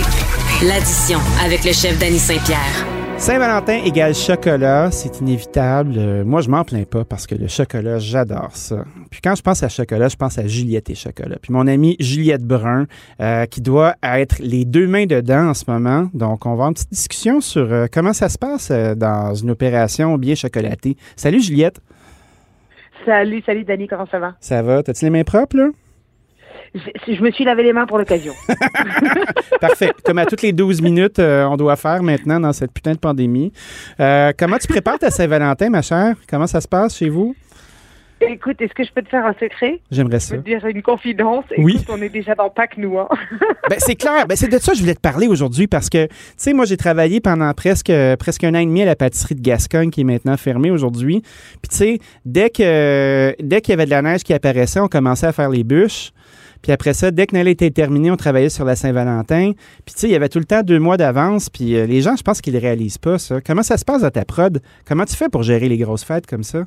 l'addition 0.67 1.17
avec 1.43 1.65
le 1.65 1.71
chef 1.71 1.97
Danny 1.97 2.19
Saint-Pierre. 2.19 2.85
Saint-Valentin 3.17 3.83
égale 3.83 4.13
chocolat, 4.13 4.91
c'est 4.91 5.19
inévitable. 5.19 5.95
Euh, 5.97 6.23
moi, 6.23 6.41
je 6.41 6.49
m'en 6.49 6.63
plains 6.63 6.83
pas 6.83 7.03
parce 7.05 7.25
que 7.25 7.33
le 7.33 7.47
chocolat, 7.47 7.97
j'adore 7.97 8.55
ça. 8.55 8.83
Puis 9.09 9.19
quand 9.19 9.33
je 9.33 9.41
pense 9.41 9.63
à 9.63 9.69
chocolat, 9.69 10.09
je 10.09 10.15
pense 10.15 10.37
à 10.37 10.45
Juliette 10.45 10.91
et 10.91 10.95
chocolat. 10.95 11.37
Puis 11.41 11.51
mon 11.51 11.65
amie 11.65 11.95
Juliette 11.99 12.43
Brun, 12.43 12.85
euh, 13.19 13.47
qui 13.47 13.61
doit 13.61 13.95
être 14.03 14.35
les 14.41 14.63
deux 14.63 14.85
mains 14.85 15.07
dedans 15.07 15.47
en 15.49 15.53
ce 15.55 15.63
moment. 15.67 16.07
Donc, 16.13 16.45
on 16.45 16.49
va 16.49 16.53
avoir 16.53 16.67
une 16.67 16.75
petite 16.75 16.91
discussion 16.91 17.41
sur 17.41 17.73
euh, 17.73 17.87
comment 17.91 18.13
ça 18.13 18.29
se 18.29 18.37
passe 18.37 18.69
euh, 18.69 18.93
dans 18.93 19.33
une 19.33 19.49
opération 19.49 20.15
bien 20.19 20.35
chocolatée. 20.35 20.97
Salut 21.15 21.41
Juliette, 21.41 21.79
Salut, 23.05 23.41
salut 23.43 23.63
Dani, 23.63 23.87
comment 23.87 24.05
ça 24.11 24.19
va? 24.19 24.35
ça 24.39 24.61
va? 24.61 24.83
T'as-tu 24.83 25.05
les 25.05 25.11
mains 25.11 25.23
propres, 25.23 25.57
là? 25.57 25.69
Je, 26.75 27.13
je 27.15 27.21
me 27.21 27.31
suis 27.31 27.45
lavé 27.45 27.63
les 27.63 27.71
mains 27.73 27.85
pour 27.85 27.97
l'occasion. 27.97 28.33
Parfait. 29.61 29.91
Comme 30.03 30.17
à 30.17 30.25
toutes 30.25 30.41
les 30.41 30.51
12 30.53 30.81
minutes, 30.81 31.19
euh, 31.19 31.45
on 31.45 31.55
doit 31.57 31.75
faire 31.75 32.03
maintenant 32.03 32.39
dans 32.39 32.53
cette 32.53 32.71
putain 32.71 32.91
de 32.93 32.97
pandémie. 32.97 33.51
Euh, 33.99 34.31
comment 34.37 34.57
tu 34.57 34.67
prépares 34.67 34.99
ta 34.99 35.09
Saint-Valentin, 35.09 35.69
ma 35.69 35.81
chère? 35.81 36.15
Comment 36.29 36.47
ça 36.47 36.59
se 36.61 36.67
passe 36.67 36.97
chez 36.97 37.09
vous? 37.09 37.35
Écoute, 38.21 38.61
est-ce 38.61 38.73
que 38.73 38.83
je 38.83 38.91
peux 38.93 39.01
te 39.01 39.09
faire 39.09 39.25
un 39.25 39.33
secret? 39.33 39.81
J'aimerais 39.91 40.19
Je 40.19 40.25
ça. 40.25 40.35
peux 40.35 40.41
te 40.41 40.47
dire 40.49 40.65
une 40.65 40.81
confidence? 40.81 41.43
Écoute, 41.51 41.63
Oui. 41.65 41.85
on 41.89 42.01
est 42.01 42.09
déjà 42.09 42.33
dans 42.33 42.49
Pâques, 42.49 42.77
nous, 42.77 42.97
hein? 42.97 43.07
Ben, 43.69 43.75
c'est 43.77 43.95
clair. 43.95 44.25
Ben, 44.27 44.35
c'est 44.37 44.47
de 44.47 44.57
ça 44.57 44.71
que 44.71 44.77
je 44.77 44.81
voulais 44.83 44.95
te 44.95 45.01
parler 45.01 45.27
aujourd'hui 45.27 45.67
parce 45.67 45.89
que, 45.89 46.05
tu 46.07 46.13
sais, 46.37 46.53
moi, 46.53 46.65
j'ai 46.65 46.77
travaillé 46.77 47.19
pendant 47.19 47.53
presque, 47.53 47.91
presque 48.19 48.43
un 48.45 48.55
an 48.55 48.59
et 48.59 48.65
demi 48.65 48.81
à 48.83 48.85
la 48.85 48.95
pâtisserie 48.95 49.35
de 49.35 49.41
Gascogne 49.41 49.89
qui 49.91 50.01
est 50.01 50.05
maintenant 50.05 50.37
fermée 50.37 50.71
aujourd'hui. 50.71 51.21
Puis, 51.61 51.69
tu 51.69 51.75
sais, 51.75 51.99
dès 52.25 52.49
que 52.49 53.35
dès 53.41 53.61
qu'il 53.61 53.73
y 53.73 53.73
avait 53.73 53.85
de 53.85 53.91
la 53.91 54.01
neige 54.01 54.23
qui 54.23 54.33
apparaissait, 54.33 54.79
on 54.79 54.87
commençait 54.87 55.27
à 55.27 55.31
faire 55.33 55.49
les 55.49 55.63
bûches. 55.63 56.11
Puis 56.65 56.71
après 56.71 56.95
ça, 56.95 57.11
dès 57.11 57.27
que 57.27 57.35
Noël 57.35 57.47
était 57.47 57.69
terminé, 57.69 58.09
on 58.09 58.15
travaillait 58.15 58.49
sur 58.49 58.65
la 58.65 58.75
Saint-Valentin. 58.75 59.51
Puis, 59.85 59.93
tu 59.93 59.99
sais, 59.99 60.07
il 60.07 60.13
y 60.13 60.15
avait 60.15 60.29
tout 60.29 60.39
le 60.39 60.45
temps 60.45 60.63
deux 60.63 60.79
mois 60.79 60.97
d'avance. 60.97 61.47
Puis, 61.51 61.75
euh, 61.75 61.85
les 61.85 62.01
gens, 62.01 62.15
je 62.15 62.23
pense 62.23 62.41
qu'ils 62.41 62.55
ne 62.55 62.59
réalisent 62.59 62.97
pas, 62.97 63.19
ça. 63.19 63.39
Comment 63.39 63.61
ça 63.61 63.77
se 63.77 63.85
passe 63.85 64.01
dans 64.01 64.09
ta 64.09 64.25
prod? 64.25 64.59
Comment 64.87 65.05
tu 65.05 65.15
fais 65.15 65.29
pour 65.29 65.43
gérer 65.43 65.69
les 65.69 65.77
grosses 65.77 66.03
fêtes 66.03 66.25
comme 66.25 66.41
ça? 66.41 66.63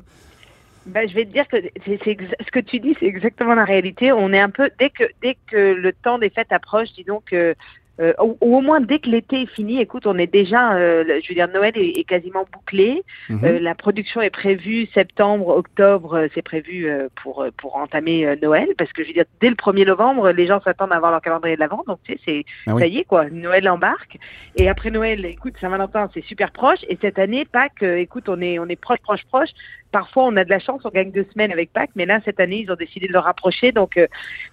Ben, 0.85 1.05
je 1.09 1.13
vais 1.13 1.25
te 1.25 1.33
dire 1.33 1.45
que 1.49 1.57
exa- 1.57 2.33
ce 2.39 2.49
que 2.49 2.61
tu 2.61 2.79
dis, 2.79 2.95
c'est 2.97 3.07
exactement 3.07 3.55
la 3.55 3.65
réalité. 3.65 4.13
On 4.13 4.31
est 4.31 4.39
un 4.39 4.49
peu 4.49 4.69
dès 4.79 4.89
que 4.89 5.03
dès 5.21 5.35
que 5.51 5.73
le 5.73 5.91
temps 5.91 6.17
des 6.17 6.29
fêtes 6.29 6.53
approche, 6.53 6.87
disons 6.97 7.21
que 7.29 7.53
euh, 7.99 8.13
ou, 8.21 8.37
ou 8.41 8.57
au 8.57 8.61
moins 8.61 8.79
dès 8.81 8.99
que 8.99 9.09
l'été 9.09 9.41
est 9.41 9.53
fini, 9.53 9.79
écoute, 9.79 10.07
on 10.07 10.17
est 10.17 10.31
déjà, 10.31 10.73
euh, 10.75 11.03
je 11.21 11.27
veux 11.29 11.35
dire, 11.35 11.47
Noël 11.49 11.73
est, 11.75 11.99
est 11.99 12.03
quasiment 12.03 12.45
bouclé. 12.51 13.03
Mhm. 13.29 13.43
Euh, 13.43 13.59
la 13.59 13.75
production 13.75 14.21
est 14.21 14.29
prévue 14.29 14.87
septembre, 14.93 15.49
octobre, 15.49 16.13
euh, 16.15 16.27
c'est 16.33 16.41
prévu 16.41 16.89
euh, 16.89 17.09
pour 17.21 17.43
euh, 17.43 17.49
pour 17.57 17.75
entamer 17.75 18.25
euh, 18.25 18.35
Noël, 18.41 18.69
parce 18.77 18.91
que 18.93 19.03
je 19.03 19.09
veux 19.09 19.13
dire, 19.13 19.25
dès 19.41 19.49
le 19.49 19.55
1er 19.55 19.85
novembre, 19.85 20.31
les 20.31 20.47
gens 20.47 20.61
s'attendent 20.61 20.93
à 20.93 20.95
avoir 20.95 21.11
leur 21.11 21.21
calendrier 21.21 21.55
de 21.55 21.59
l'avant, 21.59 21.83
donc 21.87 21.99
tu 22.03 22.13
sais, 22.13 22.19
c'est 22.25 22.45
Ah 22.67 22.75
oui. 22.75 22.81
ça 22.81 22.87
y 22.87 22.97
est 22.99 23.03
quoi, 23.05 23.29
Noël 23.29 23.67
embarque. 23.69 24.17
Et 24.55 24.69
après 24.69 24.91
Noël, 24.91 25.25
écoute, 25.25 25.55
Saint-Valentin, 25.59 26.09
c'est 26.13 26.23
super 26.23 26.51
proche. 26.51 26.79
Et 26.87 26.97
cette 27.01 27.19
année, 27.19 27.45
Pâques, 27.45 27.83
euh, 27.83 27.97
écoute, 27.97 28.29
on 28.29 28.41
est 28.41 28.59
on 28.59 28.67
est 28.67 28.79
proche, 28.79 28.99
proche, 28.99 29.25
proche. 29.25 29.49
Parfois, 29.91 30.25
on 30.25 30.37
a 30.37 30.43
de 30.43 30.49
la 30.49 30.59
chance, 30.59 30.81
on 30.85 30.89
gagne 30.89 31.11
deux 31.11 31.25
semaines 31.33 31.51
avec 31.51 31.73
Pâques, 31.73 31.89
mais 31.95 32.05
là, 32.05 32.19
cette 32.23 32.39
année, 32.39 32.59
ils 32.63 32.71
ont 32.71 32.75
décidé 32.75 33.07
de 33.07 33.13
le 33.13 33.19
rapprocher. 33.19 33.71
Donc, 33.71 33.97
euh, 33.97 34.07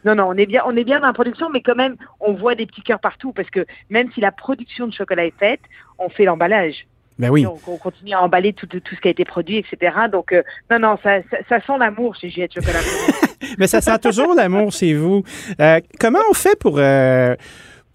non, 0.04 0.14
non, 0.14 0.28
on 0.28 0.34
est 0.34 0.46
bien, 0.46 0.62
on 0.66 0.74
est 0.76 0.84
bien 0.84 0.98
dans 0.98 1.08
la 1.08 1.12
production, 1.12 1.50
mais 1.50 1.60
quand 1.60 1.74
même, 1.74 1.96
on 2.20 2.32
voit 2.32 2.54
des 2.54 2.64
petits 2.64 2.80
cœurs 2.82 3.00
partout, 3.00 3.32
parce 3.36 3.50
que 3.50 3.64
même 3.90 4.10
si 4.14 4.20
la 4.20 4.32
production 4.32 4.86
de 4.88 4.92
chocolat 4.92 5.26
est 5.26 5.38
faite, 5.38 5.60
on 5.98 6.08
fait 6.08 6.24
l'emballage. 6.24 6.86
Ben 7.18 7.30
oui. 7.30 7.44
Donc, 7.44 7.66
on 7.66 7.78
continue 7.78 8.12
à 8.12 8.22
emballer 8.22 8.52
tout, 8.52 8.66
tout, 8.66 8.80
tout 8.80 8.94
ce 8.94 9.00
qui 9.00 9.08
a 9.08 9.10
été 9.10 9.24
produit, 9.24 9.56
etc. 9.56 9.94
Donc, 10.12 10.32
euh, 10.32 10.42
non, 10.70 10.78
non, 10.78 10.98
ça, 11.02 11.20
ça, 11.30 11.38
ça 11.48 11.60
sent 11.60 11.78
l'amour 11.78 12.14
chez 12.14 12.28
Juliette 12.28 12.52
Chocolat. 12.52 12.80
Mais 13.58 13.66
ça 13.66 13.80
sent 13.80 13.98
toujours 14.00 14.34
l'amour 14.34 14.70
chez 14.72 14.92
vous. 14.92 15.22
Euh, 15.60 15.80
comment 15.98 16.18
on 16.30 16.34
fait 16.34 16.58
pour, 16.58 16.74
euh, 16.76 17.34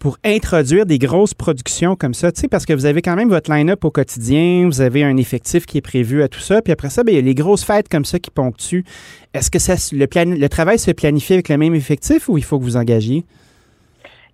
pour 0.00 0.18
introduire 0.24 0.86
des 0.86 0.98
grosses 0.98 1.34
productions 1.34 1.94
comme 1.94 2.14
ça? 2.14 2.32
Tu 2.32 2.40
sais, 2.40 2.48
parce 2.48 2.66
que 2.66 2.72
vous 2.72 2.84
avez 2.84 3.00
quand 3.00 3.14
même 3.14 3.28
votre 3.28 3.48
line-up 3.52 3.84
au 3.84 3.92
quotidien, 3.92 4.64
vous 4.66 4.80
avez 4.80 5.04
un 5.04 5.16
effectif 5.16 5.66
qui 5.66 5.78
est 5.78 5.82
prévu 5.82 6.24
à 6.24 6.28
tout 6.28 6.40
ça, 6.40 6.60
puis 6.60 6.72
après 6.72 6.90
ça, 6.90 7.04
ben, 7.04 7.12
il 7.12 7.14
y 7.14 7.18
a 7.18 7.22
les 7.22 7.36
grosses 7.36 7.64
fêtes 7.64 7.88
comme 7.88 8.04
ça 8.04 8.18
qui 8.18 8.32
ponctuent. 8.32 8.84
Est-ce 9.34 9.52
que 9.52 9.60
ça, 9.60 9.74
le, 9.96 10.06
plan- 10.08 10.24
le 10.36 10.48
travail 10.48 10.80
se 10.80 10.90
planifie 10.90 11.34
avec 11.34 11.48
le 11.48 11.58
même 11.58 11.76
effectif 11.76 12.28
ou 12.28 12.38
il 12.38 12.44
faut 12.44 12.58
que 12.58 12.64
vous 12.64 12.76
engagiez? 12.76 13.24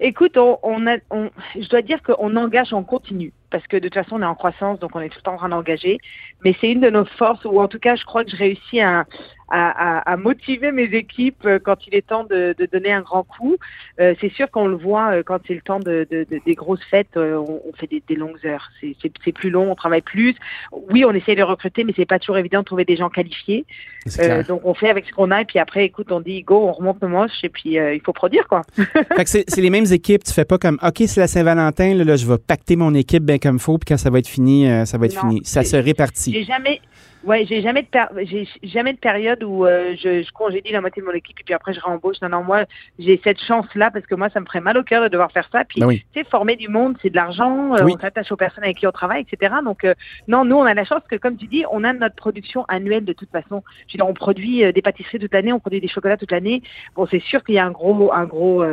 Écoute, 0.01 0.36
on, 0.36 0.59
on 0.62 0.86
a, 0.86 0.99
on, 1.11 1.30
je 1.57 1.68
dois 1.68 1.82
dire 1.82 2.03
qu'on 2.03 2.36
engage 2.36 2.72
en 2.72 2.84
continu 2.84 3.32
parce 3.51 3.66
que 3.66 3.76
de 3.76 3.88
toute 3.88 3.94
façon 3.94 4.16
on 4.16 4.22
est 4.22 4.26
en 4.26 4.34
croissance, 4.34 4.78
donc 4.78 4.94
on 4.94 5.01
est 5.01 5.09
tout 5.09 5.18
le 5.18 5.22
temps 5.22 5.34
en 5.34 5.38
train 5.38 5.49
d'engager. 5.49 5.99
Mais 6.44 6.55
c'est 6.61 6.70
une 6.70 6.80
de 6.80 6.90
nos 6.90 7.05
forces, 7.05 7.44
ou 7.44 7.61
en 7.61 7.68
tout 7.68 7.78
cas, 7.78 7.96
je 7.96 8.05
crois 8.05 8.24
que 8.24 8.30
je 8.30 8.36
réussis 8.36 8.80
à, 8.80 9.07
à, 9.51 9.99
à, 9.99 10.12
à 10.12 10.16
motiver 10.16 10.72
mes 10.72 10.84
équipes 10.84 11.44
euh, 11.46 11.59
quand 11.59 11.86
il 11.86 11.94
est 11.94 12.07
temps 12.07 12.24
de, 12.24 12.55
de 12.59 12.66
donner 12.66 12.92
un 12.92 13.01
grand 13.03 13.22
coup. 13.24 13.57
Euh, 14.01 14.14
c'est 14.20 14.32
sûr 14.32 14.51
qu'on 14.51 14.66
le 14.68 14.76
voit 14.76 15.12
euh, 15.12 15.22
quand 15.24 15.38
c'est 15.46 15.55
le 15.55 15.61
temps 15.61 15.80
de, 15.80 16.07
de, 16.11 16.26
de- 16.30 16.40
des 16.44 16.55
grosses 16.55 16.84
fêtes, 16.90 17.16
euh, 17.16 17.36
on, 17.36 17.61
on 17.68 17.72
fait 17.74 17.86
des, 17.86 18.03
des 18.09 18.14
longues 18.16 18.38
heures. 18.44 18.68
C'est- 18.80 18.94
C'est 19.03 19.12
c'est 19.24 19.32
plus 19.32 19.51
long, 19.51 19.70
on 19.70 19.74
travaille 19.74 20.03
plus. 20.03 20.34
Oui, 20.90 21.05
on 21.05 21.12
essaye 21.12 21.36
de 21.36 21.42
recruter, 21.42 21.84
mais 21.84 21.92
c'est 21.96 22.07
pas 22.07 22.18
toujours 22.18 22.38
évident 22.38 22.61
de 22.61 22.64
trouver 22.64 22.84
des 22.84 22.96
gens 22.96 23.09
qualifiés. 23.09 23.64
Euh, 24.20 24.42
donc 24.42 24.62
on 24.64 24.74
fait 24.74 24.88
avec 24.88 25.07
ce 25.07 25.12
qu'on 25.12 25.30
a, 25.30 25.42
et 25.42 25.44
puis 25.44 25.59
après, 25.59 25.84
écoute, 25.84 26.11
on 26.12 26.20
dit 26.20 26.42
go, 26.42 26.66
on 26.68 26.72
remonte 26.72 27.01
nos 27.03 27.09
manches, 27.09 27.42
et 27.42 27.49
puis 27.49 27.78
euh, 27.78 27.94
il 27.94 28.01
faut 28.01 28.12
produire 28.12 28.46
quoi. 28.49 28.62
Fait 28.76 29.24
que 29.24 29.28
c'est 29.30 29.44
c'est 29.49 29.61
les 29.61 29.70
mêmes 29.70 29.90
équipes. 29.90 30.24
Tu 30.24 30.32
fais 30.32 30.44
pas 30.44 30.59
comme, 30.59 30.78
OK, 30.82 31.03
c'est 31.07 31.20
la 31.20 31.26
Saint-Valentin, 31.26 31.94
là, 31.94 32.05
là, 32.05 32.16
je 32.16 32.26
vais 32.26 32.38
pacter 32.38 32.76
mon 32.76 32.94
équipe 32.94 33.22
bien 33.24 33.38
comme 33.38 33.59
faut, 33.59 33.76
puis 33.78 33.86
quand 33.88 33.99
ça 33.99 34.11
va 34.11 34.18
être 34.18 34.28
fini, 34.28 34.68
euh, 34.70 34.84
ça 34.84 34.99
va 34.99 35.07
être 35.07 35.14
Non, 35.22 35.28
fini. 35.30 35.40
Ça 35.44 35.62
se 35.64 35.76
répartit. 35.76 36.32
J'ai 36.32 36.44
jamais, 36.44 36.80
ouais, 37.24 37.44
j'ai 37.46 37.61
jamais 37.62 37.82
de 37.82 38.24
j'ai 38.26 38.46
jamais 38.62 38.92
de 38.94 38.99
période 38.99 39.38
où 39.45 39.64
euh, 39.66 39.95
je, 39.97 40.22
je 40.22 40.32
congédie 40.32 40.72
la 40.72 40.80
moitié 40.80 41.03
de 41.03 41.07
mon 41.07 41.12
équipe 41.12 41.39
et 41.41 41.45
puis 41.45 41.55
après 41.55 41.72
je 41.72 41.80
réembauche. 41.80 42.16
Non, 42.22 42.28
non, 42.28 42.43
moi 42.45 42.64
j'ai 42.99 43.20
cette 43.24 43.41
chance-là 43.43 43.91
parce 43.91 44.07
que 44.07 44.14
moi 44.14 44.28
ça 44.30 44.41
me 44.41 44.47
ferait 44.47 44.61
mal 44.61 44.76
au 44.78 44.82
cœur 44.82 45.03
de 45.03 45.09
devoir 45.09 45.30
faire 45.32 45.49
ça. 45.53 45.64
Puis 45.64 45.80
Ben 45.80 45.86
oui. 45.86 46.05
tu 46.12 46.20
sais, 46.20 46.26
former 46.28 46.57
du 46.57 46.68
monde, 46.68 46.97
c'est 47.03 47.11
de 47.11 47.16
l'argent. 47.16 47.74
euh, 47.76 47.84
Oui. 47.84 47.95
On 47.97 48.01
s'attache 48.01 48.30
aux 48.32 48.36
personnes 48.36 48.64
avec 48.64 48.76
qui 48.78 48.86
on 48.86 48.93
travaille, 48.93 49.26
etc. 49.30 49.55
Donc 49.64 49.84
euh, 49.84 49.95
non, 50.28 50.45
nous 50.45 50.57
on 50.57 50.64
a 50.64 50.74
la 50.74 50.84
chance 50.84 51.03
que 51.11 51.16
comme 51.16 51.36
tu 51.36 51.47
dis, 51.47 51.64
on 51.70 51.84
a 51.84 51.93
notre 51.93 52.16
production 52.16 52.64
annuelle 52.68 53.05
de 53.05 53.12
toute 53.12 53.30
façon. 53.30 53.62
Je 53.86 53.95
veux 53.95 53.99
dire, 53.99 54.07
on 54.09 54.14
produit 54.14 54.72
des 54.72 54.82
pâtisseries 54.82 55.18
toute 55.18 55.32
l'année, 55.34 55.53
on 55.53 55.61
produit 55.61 55.80
des 55.80 55.89
chocolats 55.89 56.16
toute 56.16 56.32
l'année. 56.32 56.62
Bon, 56.97 57.07
c'est 57.11 57.20
sûr 57.22 57.43
qu'il 57.45 57.55
y 57.55 57.59
a 57.59 57.66
un 57.66 57.70
gros, 57.70 58.12
un 58.12 58.24
gros 58.24 58.64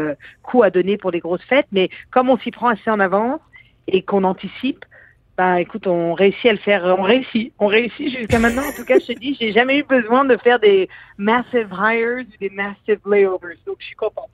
coup 0.44 0.64
à 0.64 0.70
donner 0.70 0.98
pour 0.98 1.12
les 1.12 1.20
grosses 1.20 1.44
fêtes, 1.44 1.68
mais 1.72 1.90
comme 2.12 2.30
on 2.30 2.38
s'y 2.38 2.52
prend 2.52 2.68
assez 2.70 2.90
en 2.90 3.00
avance 3.00 3.40
et 3.88 4.02
qu'on 4.02 4.24
anticipe. 4.24 4.86
Bah 5.38 5.60
écoute, 5.60 5.86
on 5.86 6.14
réussit 6.14 6.46
à 6.46 6.54
le 6.54 6.60
faire, 6.60 6.96
on 6.98 7.02
réussit, 7.02 7.52
on 7.60 7.68
réussit 7.68 8.10
jusqu'à 8.10 8.40
maintenant. 8.40 8.62
En 8.62 8.72
tout 8.72 8.86
cas, 8.86 9.00
je 9.00 9.14
te 9.14 9.20
dis, 9.20 9.36
j'ai 9.38 9.52
jamais 9.52 9.80
eu 9.80 9.84
besoin 9.84 10.24
de 10.24 10.38
faire 10.38 10.62
des 10.62 10.88
massive 11.18 11.68
hires 11.72 12.20
ou 12.20 12.38
des 12.40 12.50
massive 12.50 13.00
layovers, 13.06 13.58
donc 13.68 13.76
je 13.80 13.86
suis 13.86 13.96
contente. 13.96 14.30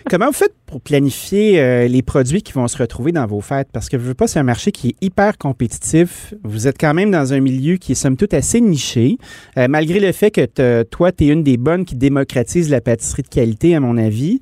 Comment 0.10 0.26
vous 0.26 0.32
faites 0.32 0.54
pour 0.66 0.80
planifier 0.80 1.60
euh, 1.60 1.88
les 1.88 2.00
produits 2.00 2.42
qui 2.42 2.52
vont 2.52 2.68
se 2.68 2.78
retrouver 2.78 3.12
dans 3.12 3.26
vos 3.26 3.42
fêtes? 3.42 3.68
Parce 3.70 3.90
que 3.90 3.98
je 3.98 4.02
veux 4.02 4.14
pas, 4.14 4.26
c'est 4.26 4.38
un 4.38 4.44
marché 4.44 4.72
qui 4.72 4.88
est 4.88 5.04
hyper 5.04 5.36
compétitif. 5.36 6.32
Vous 6.42 6.66
êtes 6.66 6.78
quand 6.78 6.94
même 6.94 7.10
dans 7.10 7.34
un 7.34 7.40
milieu 7.40 7.76
qui 7.76 7.92
est 7.92 7.96
somme 7.96 8.16
toute 8.16 8.32
assez 8.32 8.62
niché, 8.62 9.18
euh, 9.58 9.66
malgré 9.68 10.00
le 10.00 10.12
fait 10.12 10.30
que 10.30 10.82
toi, 10.84 11.12
tu 11.12 11.24
es 11.24 11.28
une 11.28 11.42
des 11.42 11.58
bonnes 11.58 11.84
qui 11.84 11.96
démocratise 11.96 12.70
la 12.70 12.80
pâtisserie 12.80 13.22
de 13.22 13.28
qualité, 13.28 13.74
à 13.74 13.80
mon 13.80 13.98
avis. 13.98 14.40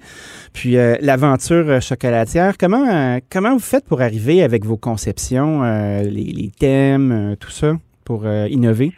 Puis 0.53 0.77
euh, 0.77 0.97
l'aventure 1.01 1.83
chocolatière, 1.83 2.57
comment, 2.57 3.19
comment 3.31 3.55
vous 3.55 3.59
faites 3.59 3.85
pour 3.85 4.01
arriver 4.01 4.45
avec 4.45 4.65
vos 4.65 4.77
conceptions, 4.77 5.63
les, 6.11 6.33
les 6.33 6.51
thèmes, 6.51 7.13
euh, 7.13 7.37
tout 7.37 7.51
ça, 7.51 7.75
pour 8.05 8.27
euh, 8.27 8.47
innover? 8.49 8.93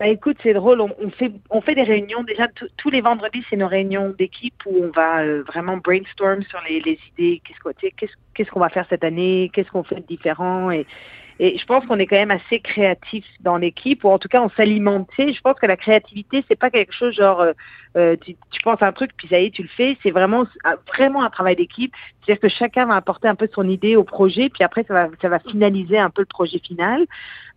Bah 0.00 0.08
écoute, 0.08 0.38
c'est 0.42 0.54
drôle, 0.54 0.80
on, 0.80 1.10
fait 1.10 1.30
on 1.50 1.60
fait 1.60 1.74
des 1.74 1.82
réunions 1.82 2.22
déjà 2.22 2.48
tous- 2.48 2.90
les 2.90 3.02
vendredis, 3.02 3.44
c'est 3.50 3.56
nos 3.56 3.68
réunions 3.68 4.14
d'équipe 4.18 4.54
où 4.64 4.84
on 4.84 4.90
va 4.90 5.20
euh, 5.20 5.42
vraiment 5.46 5.76
brainstorm 5.76 6.42
sur 6.42 6.60
les, 6.68 6.98
idées, 7.12 7.42
qu'est-ce 7.44 8.50
qu'on 8.50 8.60
va 8.60 8.70
faire 8.70 8.86
cette 8.88 9.04
année, 9.04 9.50
qu'est-ce 9.52 9.70
qu'on 9.70 9.82
fait 9.82 9.96
de 9.96 10.06
différent 10.06 10.70
et 10.70 10.86
et 11.42 11.58
je 11.58 11.66
pense 11.66 11.84
qu'on 11.86 11.98
est 11.98 12.06
quand 12.06 12.14
même 12.14 12.30
assez 12.30 12.60
créatif 12.60 13.24
dans 13.40 13.56
l'équipe, 13.56 14.04
ou 14.04 14.10
en 14.10 14.18
tout 14.20 14.28
cas 14.28 14.40
on 14.40 14.48
s'alimente. 14.50 15.08
Je 15.18 15.40
pense 15.40 15.58
que 15.58 15.66
la 15.66 15.76
créativité, 15.76 16.44
c'est 16.46 16.58
pas 16.58 16.70
quelque 16.70 16.94
chose 16.94 17.16
genre 17.16 17.40
euh, 17.40 17.52
euh, 17.96 18.16
tu, 18.24 18.36
tu 18.52 18.62
penses 18.62 18.80
à 18.80 18.86
un 18.86 18.92
truc 18.92 19.10
puis 19.16 19.26
ça 19.26 19.40
y 19.40 19.46
est, 19.46 19.50
tu 19.50 19.62
le 19.62 19.68
fais. 19.68 19.98
C'est 20.04 20.12
vraiment 20.12 20.44
vraiment 20.86 21.24
un 21.24 21.30
travail 21.30 21.56
d'équipe. 21.56 21.92
C'est-à-dire 22.20 22.40
que 22.40 22.48
chacun 22.48 22.86
va 22.86 22.94
apporter 22.94 23.26
un 23.26 23.34
peu 23.34 23.48
son 23.52 23.68
idée 23.68 23.96
au 23.96 24.04
projet, 24.04 24.50
puis 24.50 24.62
après 24.62 24.84
ça 24.84 24.94
va 24.94 25.08
ça 25.20 25.28
va 25.28 25.40
finaliser 25.40 25.98
un 25.98 26.10
peu 26.10 26.22
le 26.22 26.26
projet 26.26 26.60
final. 26.60 27.06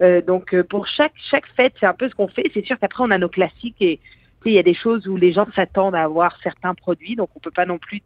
Euh, 0.01 0.19
donc 0.19 0.55
euh, 0.55 0.63
pour 0.63 0.87
chaque 0.87 1.13
chaque 1.29 1.45
fête, 1.55 1.73
c'est 1.79 1.85
un 1.85 1.93
peu 1.93 2.09
ce 2.09 2.15
qu'on 2.15 2.27
fait. 2.27 2.49
C'est 2.55 2.65
sûr 2.65 2.79
qu'après 2.79 3.03
on 3.03 3.11
a 3.11 3.19
nos 3.19 3.29
classiques 3.29 3.81
et 3.81 3.99
il 4.51 4.55
y 4.55 4.59
a 4.59 4.63
des 4.63 4.73
choses 4.73 5.07
où 5.07 5.15
les 5.17 5.31
gens 5.33 5.47
s'attendent 5.55 5.95
à 5.95 6.03
avoir 6.03 6.37
certains 6.43 6.73
produits, 6.73 7.15
donc 7.15 7.29
on 7.35 7.39
peut 7.39 7.51
pas 7.51 7.65
non 7.65 7.77
plus 7.77 8.01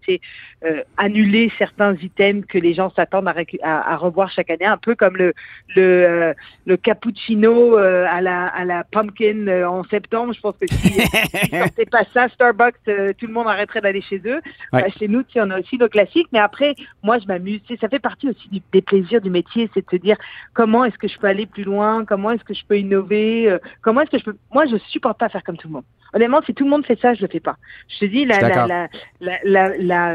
euh, 0.63 0.81
annuler 0.97 1.51
certains 1.57 1.95
items 1.95 2.45
que 2.45 2.57
les 2.57 2.73
gens 2.73 2.91
s'attendent 2.91 3.27
à, 3.27 3.33
récu- 3.33 3.59
à, 3.63 3.93
à 3.93 3.95
revoir 3.97 4.29
chaque 4.31 4.49
année, 4.49 4.65
un 4.65 4.77
peu 4.77 4.95
comme 4.95 5.17
le 5.17 5.33
le, 5.75 5.81
euh, 5.83 6.33
le 6.65 6.77
cappuccino 6.77 7.77
euh, 7.77 8.05
à 8.09 8.21
la 8.21 8.47
à 8.47 8.65
la 8.65 8.83
pumpkin 8.83 9.47
en 9.67 9.83
septembre. 9.85 10.33
Je 10.33 10.39
pense 10.41 10.55
que 10.57 10.67
si 10.67 10.93
si 11.79 11.85
pas 11.91 12.03
ça, 12.13 12.29
Starbucks, 12.29 12.75
tout 13.17 13.27
le 13.27 13.33
monde 13.33 13.47
arrêterait 13.47 13.81
d'aller 13.81 14.01
chez 14.01 14.21
eux. 14.25 14.41
Ouais. 14.73 14.81
Bah, 14.83 14.87
chez 14.97 15.07
nous, 15.07 15.23
on 15.35 15.49
a 15.51 15.59
aussi 15.59 15.77
nos 15.77 15.89
classiques, 15.89 16.27
mais 16.31 16.39
après, 16.39 16.75
moi, 17.03 17.17
je 17.19 17.25
m'amuse. 17.27 17.61
Ça 17.81 17.89
fait 17.89 17.99
partie 17.99 18.29
aussi 18.29 18.49
du- 18.49 18.61
des 18.71 18.81
plaisirs 18.81 19.21
du 19.21 19.29
métier, 19.29 19.69
c'est 19.73 19.85
de 19.85 19.89
se 19.91 19.95
dire 20.01 20.17
comment 20.53 20.85
est-ce 20.85 20.97
que 20.97 21.07
je 21.07 21.17
peux 21.17 21.27
aller 21.27 21.45
plus 21.45 21.63
loin, 21.63 22.05
comment 22.05 22.31
est-ce 22.31 22.43
que 22.43 22.53
je 22.53 22.65
peux 22.65 22.77
innover, 22.77 23.57
comment 23.81 24.01
est-ce 24.01 24.11
que 24.11 24.19
je 24.19 24.23
peux. 24.25 24.35
Moi, 24.53 24.65
je 24.65 24.77
supporte 24.77 25.17
pas 25.19 25.29
faire 25.29 25.43
comme 25.43 25.57
tout 25.57 25.67
le 25.67 25.73
monde. 25.73 25.83
Honnêtement, 26.13 26.41
si 26.45 26.53
tout 26.53 26.63
le 26.63 26.69
monde 26.69 26.85
fait 26.85 26.99
ça, 26.99 27.13
je 27.13 27.21
le 27.21 27.27
fais 27.27 27.39
pas. 27.39 27.55
Je 27.87 27.99
te 27.99 28.05
dis, 28.05 28.25
la, 28.25 28.39
la, 28.41 28.49
la, 28.67 28.87
la, 29.21 29.37
la, 29.43 29.77
la, 29.77 30.13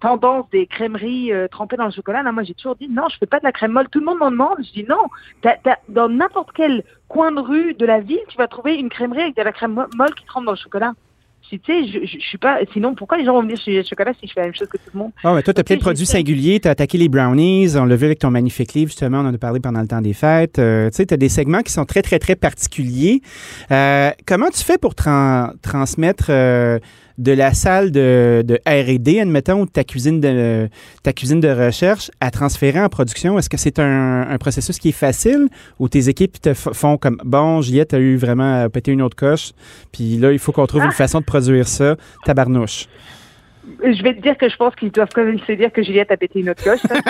tendance 0.00 0.48
des 0.50 0.66
crèmeries 0.66 1.32
euh, 1.32 1.48
trempées 1.48 1.76
dans 1.76 1.86
le 1.86 1.90
chocolat, 1.90 2.22
là, 2.22 2.32
moi, 2.32 2.42
j'ai 2.42 2.54
toujours 2.54 2.76
dit 2.76 2.88
non, 2.88 3.04
je 3.10 3.18
fais 3.18 3.26
pas 3.26 3.38
de 3.40 3.44
la 3.44 3.52
crème 3.52 3.72
molle. 3.72 3.88
Tout 3.88 4.00
le 4.00 4.06
monde 4.06 4.18
m'en 4.18 4.30
demande. 4.30 4.56
Je 4.58 4.72
dis 4.72 4.86
non. 4.88 5.04
Dans 5.88 6.08
n'importe 6.08 6.50
quel 6.54 6.82
coin 7.08 7.32
de 7.32 7.40
rue 7.40 7.74
de 7.74 7.86
la 7.86 8.00
ville, 8.00 8.20
tu 8.28 8.36
vas 8.38 8.48
trouver 8.48 8.76
une 8.76 8.88
crèmerie 8.88 9.22
avec 9.22 9.36
de 9.36 9.42
la 9.42 9.52
crème 9.52 9.72
mo- 9.72 9.86
molle 9.96 10.14
qui 10.14 10.24
trempe 10.26 10.44
dans 10.46 10.52
le 10.52 10.56
chocolat. 10.56 10.92
Tu 11.58 11.72
sais, 11.72 11.86
je, 11.86 12.06
je, 12.06 12.18
je 12.18 12.24
suis 12.24 12.38
pas. 12.38 12.58
Sinon, 12.72 12.94
pourquoi 12.94 13.18
les 13.18 13.24
gens 13.24 13.32
vont 13.34 13.42
venir 13.42 13.56
chez 13.56 13.76
le 13.76 13.82
chocolat 13.82 14.12
si 14.20 14.26
je 14.26 14.32
fais 14.32 14.40
la 14.40 14.46
même 14.46 14.54
chose 14.54 14.68
que 14.68 14.76
tout 14.76 14.90
le 14.92 14.98
monde? 14.98 15.10
Ah, 15.22 15.34
mais 15.34 15.42
toi, 15.42 15.52
tu 15.54 15.60
as 15.60 15.64
plein 15.64 15.76
de 15.76 15.80
produits 15.80 16.06
singuliers. 16.06 16.60
Tu 16.60 16.68
as 16.68 16.72
attaqué 16.72 16.98
les 16.98 17.08
brownies. 17.08 17.76
On 17.76 17.84
l'a 17.84 17.96
vu 17.96 18.06
avec 18.06 18.18
ton 18.18 18.30
magnifique 18.30 18.74
livre, 18.74 18.90
justement. 18.90 19.18
On 19.20 19.26
en 19.26 19.34
a 19.34 19.38
parlé 19.38 19.60
pendant 19.60 19.80
le 19.80 19.86
temps 19.88 20.00
des 20.00 20.12
fêtes. 20.14 20.58
Euh, 20.58 20.90
tu 20.90 20.96
sais, 20.96 21.06
tu 21.06 21.14
as 21.14 21.16
des 21.16 21.28
segments 21.28 21.62
qui 21.62 21.72
sont 21.72 21.84
très, 21.84 22.02
très, 22.02 22.18
très 22.18 22.36
particuliers. 22.36 23.20
Euh, 23.70 24.10
comment 24.26 24.48
tu 24.50 24.62
fais 24.64 24.78
pour 24.78 24.94
tran- 24.94 25.50
transmettre 25.62 26.26
euh, 26.30 26.78
de 27.18 27.32
la 27.32 27.54
salle 27.54 27.90
de, 27.90 28.42
de 28.44 28.58
R&D, 28.66 29.20
admettons, 29.20 29.62
ou 29.62 29.66
de 29.66 29.70
ta 29.70 29.84
cuisine 29.84 30.20
de, 30.20 30.68
ta 31.02 31.12
cuisine 31.12 31.40
de 31.40 31.48
recherche 31.48 32.10
à 32.20 32.30
transférer 32.30 32.80
en 32.80 32.88
production? 32.88 33.38
Est-ce 33.38 33.48
que 33.48 33.56
c'est 33.56 33.78
un, 33.78 34.22
un 34.28 34.38
processus 34.38 34.78
qui 34.78 34.90
est 34.90 34.92
facile 34.92 35.48
ou 35.78 35.88
tes 35.88 36.08
équipes 36.08 36.40
te 36.40 36.54
font 36.54 36.96
comme, 36.96 37.18
bon, 37.24 37.60
Juliette, 37.60 37.90
tu 37.90 37.96
as 37.96 38.00
eu 38.00 38.16
vraiment 38.16 38.62
à 38.62 38.68
péter 38.68 38.92
une 38.92 39.02
autre 39.02 39.16
coche, 39.16 39.52
puis 39.92 40.16
là, 40.16 40.32
il 40.32 40.38
faut 40.38 40.52
qu'on 40.52 40.66
trouve 40.66 40.84
une 40.84 40.92
façon 40.92 41.20
de 41.20 41.24
produire 41.24 41.68
ça. 41.68 41.96
Tabarnouche. 42.24 42.88
Je 43.82 44.02
vais 44.02 44.14
te 44.14 44.20
dire 44.20 44.36
que 44.36 44.48
je 44.48 44.56
pense 44.56 44.74
qu'ils 44.74 44.90
doivent 44.90 45.10
quand 45.14 45.24
même 45.24 45.38
se 45.40 45.52
dire 45.52 45.72
que 45.72 45.82
Juliette 45.82 46.10
a 46.10 46.16
pété 46.16 46.40
une 46.40 46.50
autre 46.50 46.62
coche. 46.62 46.80
Ça. 46.80 46.94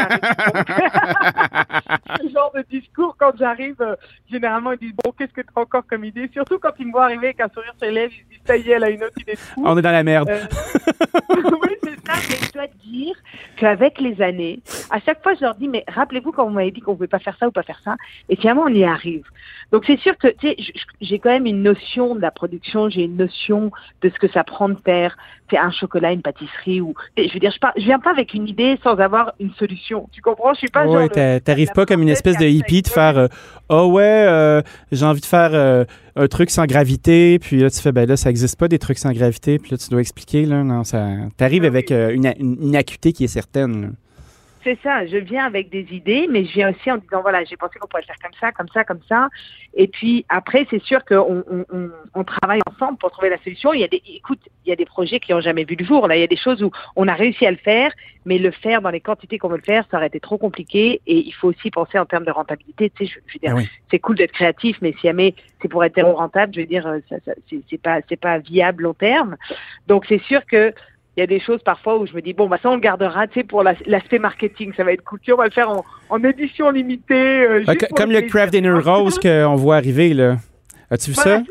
Ce 2.21 2.29
genre 2.29 2.53
de 2.55 2.65
discours, 2.71 3.17
quand 3.19 3.33
j'arrive, 3.39 3.81
euh, 3.81 3.97
généralement, 4.31 4.73
ils 4.73 4.79
disent 4.79 4.95
Bon, 5.05 5.13
qu'est-ce 5.13 5.33
que 5.33 5.41
tu 5.41 5.49
as 5.55 5.61
encore 5.61 5.87
comme 5.87 6.05
idée? 6.05 6.29
Surtout 6.33 6.59
quand 6.59 6.73
ils 6.79 6.87
me 6.87 6.93
voient 6.93 7.05
arriver 7.05 7.29
avec 7.29 7.41
un 7.41 7.49
sourire 7.49 7.73
sur 7.77 7.87
les 7.87 7.93
lèvres, 7.93 8.13
ils 8.15 8.25
se 8.25 8.31
disent 8.31 8.41
Ça 8.47 8.57
y 8.57 8.71
est, 8.71 8.73
elle 8.73 8.85
a 8.85 8.91
une 8.91 9.05
autre 9.05 9.19
idée 9.21 9.33
de 9.33 9.39
fou. 9.39 9.63
On 9.65 9.77
est 9.77 9.83
dans 9.83 9.93
la 9.93 10.03
merde. 10.03 10.31
Euh, 10.31 10.45
oui, 11.31 11.69
c'est 11.83 12.07
ça, 12.07 12.15
mais 12.29 12.37
je 12.47 12.53
dois 12.53 12.69
te 12.69 12.77
dire 12.85 13.17
qu'avec 13.57 14.01
les 14.01 14.21
années, 14.23 14.61
à 14.91 15.01
chaque 15.01 15.23
fois, 15.23 15.35
je 15.35 15.41
leur 15.41 15.55
dis, 15.55 15.69
mais 15.69 15.85
rappelez-vous 15.89 16.33
quand 16.33 16.45
vous 16.45 16.53
m'avez 16.53 16.71
dit 16.71 16.81
qu'on 16.81 16.93
ne 16.93 16.97
pouvait 16.97 17.09
pas 17.09 17.19
faire 17.19 17.37
ça 17.39 17.49
ou 17.49 17.51
pas 17.51 17.63
faire 17.63 17.81
ça, 17.85 17.97
et 18.29 18.37
finalement, 18.37 18.65
on 18.65 18.69
y 18.69 18.85
arrive. 18.85 19.25
Donc, 19.75 19.83
c'est 19.89 19.99
sûr 19.99 20.17
que, 20.17 20.29
j'ai 21.01 21.19
quand 21.19 21.31
même 21.31 21.47
une 21.47 21.65
notion 21.65 22.15
de 22.15 22.21
la 22.21 22.31
production, 22.31 22.89
j'ai 22.89 23.03
une 23.03 23.17
notion 23.17 23.73
de 24.03 24.09
ce 24.09 24.15
que 24.21 24.31
ça 24.31 24.45
prend 24.45 24.69
de 24.69 24.79
faire 24.85 25.17
c'est 25.51 25.59
un 25.59 25.73
chocolat, 25.73 26.13
une 26.13 26.23
pâtisserie 26.23 26.81
ou 26.81 26.95
je 27.19 27.35
veux 27.35 27.41
dire, 27.41 27.51
je, 27.51 27.81
je 27.81 27.85
viens 27.85 27.99
pas 27.99 28.13
avec 28.13 28.35
une 28.35 28.47
idée 28.47 28.79
sans 28.85 28.97
avoir 29.01 29.33
une 29.41 29.53
solution. 29.55 30.09
Tu 30.13 30.23
comprends? 30.23 30.55
Je 30.55 30.61
suis 30.61 30.69
pas 30.69 30.87
ouais, 30.87 31.41
t'arrives 31.41 31.73
pas 31.75 31.87
comme 31.87 32.03
une 32.03 32.09
espèce 32.09 32.39
de 32.39 32.47
hippie 32.47 32.83
de 32.83 32.89
faire 32.89 33.29
oh 33.69 33.87
ouais, 33.87 34.05
euh, 34.29 34.63
j'ai 34.93 35.05
envie 35.05 35.21
de 35.21 35.27
faire 35.27 35.51
euh, 35.55 35.85
un 36.15 36.29
truc 36.29 36.51
sans 36.51 36.67
gravité, 36.67 37.41
puis 37.41 37.59
là 37.59 37.69
tu 37.69 37.81
fais 37.81 37.91
ben 37.91 38.09
là 38.09 38.17
ça 38.17 38.31
existe 38.31 38.57
pas 38.57 38.69
des 38.69 38.79
trucs 38.79 38.99
sans 38.99 39.11
gravité, 39.11 39.59
puis 39.59 39.73
là 39.73 39.77
tu 39.77 39.91
dois 39.91 40.01
expliquer 40.01 40.47
là 40.47 40.63
non 40.63 40.85
ça 40.85 41.09
t'arrives 41.37 41.65
ah 41.65 41.67
avec 41.67 41.91
une, 41.91 42.33
une, 42.39 42.77
acuité 42.77 43.13
qui 43.13 43.25
est 43.25 43.29
certaine. 43.29 43.95
C'est 44.65 44.79
ça, 44.83 45.05
je 45.07 45.19
viens 45.19 45.45
avec 45.45 45.69
des 45.69 45.87
idées, 45.91 46.27
mais 46.31 46.47
je 46.47 46.53
viens 46.53 46.71
aussi 46.71 46.91
en 46.91 46.97
disant, 46.97 47.21
voilà, 47.21 47.45
j'ai 47.45 47.57
pensé 47.57 47.79
qu'on 47.79 47.87
pourrait 47.87 48.03
faire 48.03 48.17
comme 48.23 48.33
ça, 48.41 48.51
comme 48.51 48.69
ça, 48.73 48.83
comme 48.83 49.03
ça. 49.07 49.29
Et 49.75 49.89
puis 49.89 50.25
après, 50.31 50.67
c'est 50.71 50.83
sûr 50.83 51.05
qu'on 51.05 51.45
on, 51.51 51.91
on, 52.15 52.25
travaille 52.25 52.61
ensemble 52.67 52.97
pour 52.97 53.11
trouver 53.11 53.29
la 53.29 53.37
solution. 53.43 53.75
Il 53.75 53.81
y 53.81 53.85
a 53.85 53.89
des, 53.89 54.03
écoute, 54.07 54.41
il 54.65 54.71
y 54.71 54.73
a 54.73 54.77
des 54.77 54.87
projets 54.87 55.21
qui 55.21 55.33
n'ont 55.33 55.43
jamais 55.43 55.65
vu 55.65 55.77
le 55.79 55.85
jour. 55.85 56.09
Là, 56.09 56.17
il 56.17 56.21
y 56.21 56.25
a 56.25 56.29
des 56.29 56.39
choses 56.39 56.63
où 56.63 56.71
on 56.97 57.07
a 57.09 57.13
réussi 57.13 57.45
à 57.45 57.51
le 57.51 57.59
faire, 57.59 57.93
mais 58.25 58.39
le 58.39 58.53
faire 58.53 58.81
dans 58.81 58.89
les 58.89 59.01
quantités 59.01 59.39
qu'on 59.39 59.49
veut 59.49 59.59
le 59.59 59.63
faire, 59.63 59.85
ça 59.91 59.99
aurait 59.99 60.07
été 60.07 60.19
trop 60.19 60.39
compliqué. 60.39 61.03
Et 61.07 61.19
il 61.19 61.33
faut 61.33 61.49
aussi 61.49 61.71
penser 61.71 61.99
en 61.99 62.07
termes 62.07 62.25
de 62.25 62.31
rentabilité. 62.31 62.89
Tu 62.89 63.07
sais, 63.07 63.13
je, 63.27 63.35
veux 63.35 63.41
dire, 63.41 63.57
ah 63.59 63.71
c'est 63.91 63.99
cool 63.99 64.17
d'être 64.17 64.33
créatif, 64.33 64.79
mais 64.81 64.93
si 64.93 65.07
jamais 65.07 65.35
c'est 65.61 65.69
pour 65.69 65.85
être 65.85 66.01
rentable, 66.01 66.55
je 66.55 66.61
veux 66.61 66.67
dire, 66.67 66.85
ça, 67.11 67.17
ça 67.27 67.33
c'est 67.69 67.83
pas, 67.83 68.01
c'est 68.09 68.21
pas 68.21 68.39
viable 68.39 68.85
long 68.85 68.95
terme. 68.95 69.37
Donc 69.89 70.07
c'est 70.09 70.23
sûr 70.23 70.47
que 70.47 70.73
il 71.17 71.21
y 71.21 71.23
a 71.23 71.27
des 71.27 71.41
choses 71.41 71.63
parfois 71.65 71.99
où 71.99 72.07
je 72.07 72.13
me 72.13 72.21
dis 72.21 72.33
bon 72.33 72.49
bah 72.49 72.59
ça 72.63 72.71
on 72.71 72.75
le 72.75 72.81
gardera 72.81 73.27
tu 73.27 73.41
sais 73.41 73.45
pour 73.45 73.63
l'aspect 73.63 74.19
marketing 74.19 74.73
ça 74.77 74.85
va 74.85 74.93
être 74.93 75.05
cool. 75.05 75.21
On 75.33 75.37
va 75.37 75.45
le 75.47 75.51
faire 75.53 75.71
en, 75.71 75.85
en 76.11 76.25
édition 76.25 76.71
limitée 76.71 77.15
euh, 77.15 77.65
comme 77.97 78.11
le 78.11 78.23
craft 78.23 78.53
dinner 78.53 78.73
rose 78.73 79.19
qu'on 79.19 79.55
voit 79.55 79.77
arriver 79.77 80.13
là 80.15 80.37
As-tu 80.91 81.11
vu 81.11 81.15
ça? 81.15 81.43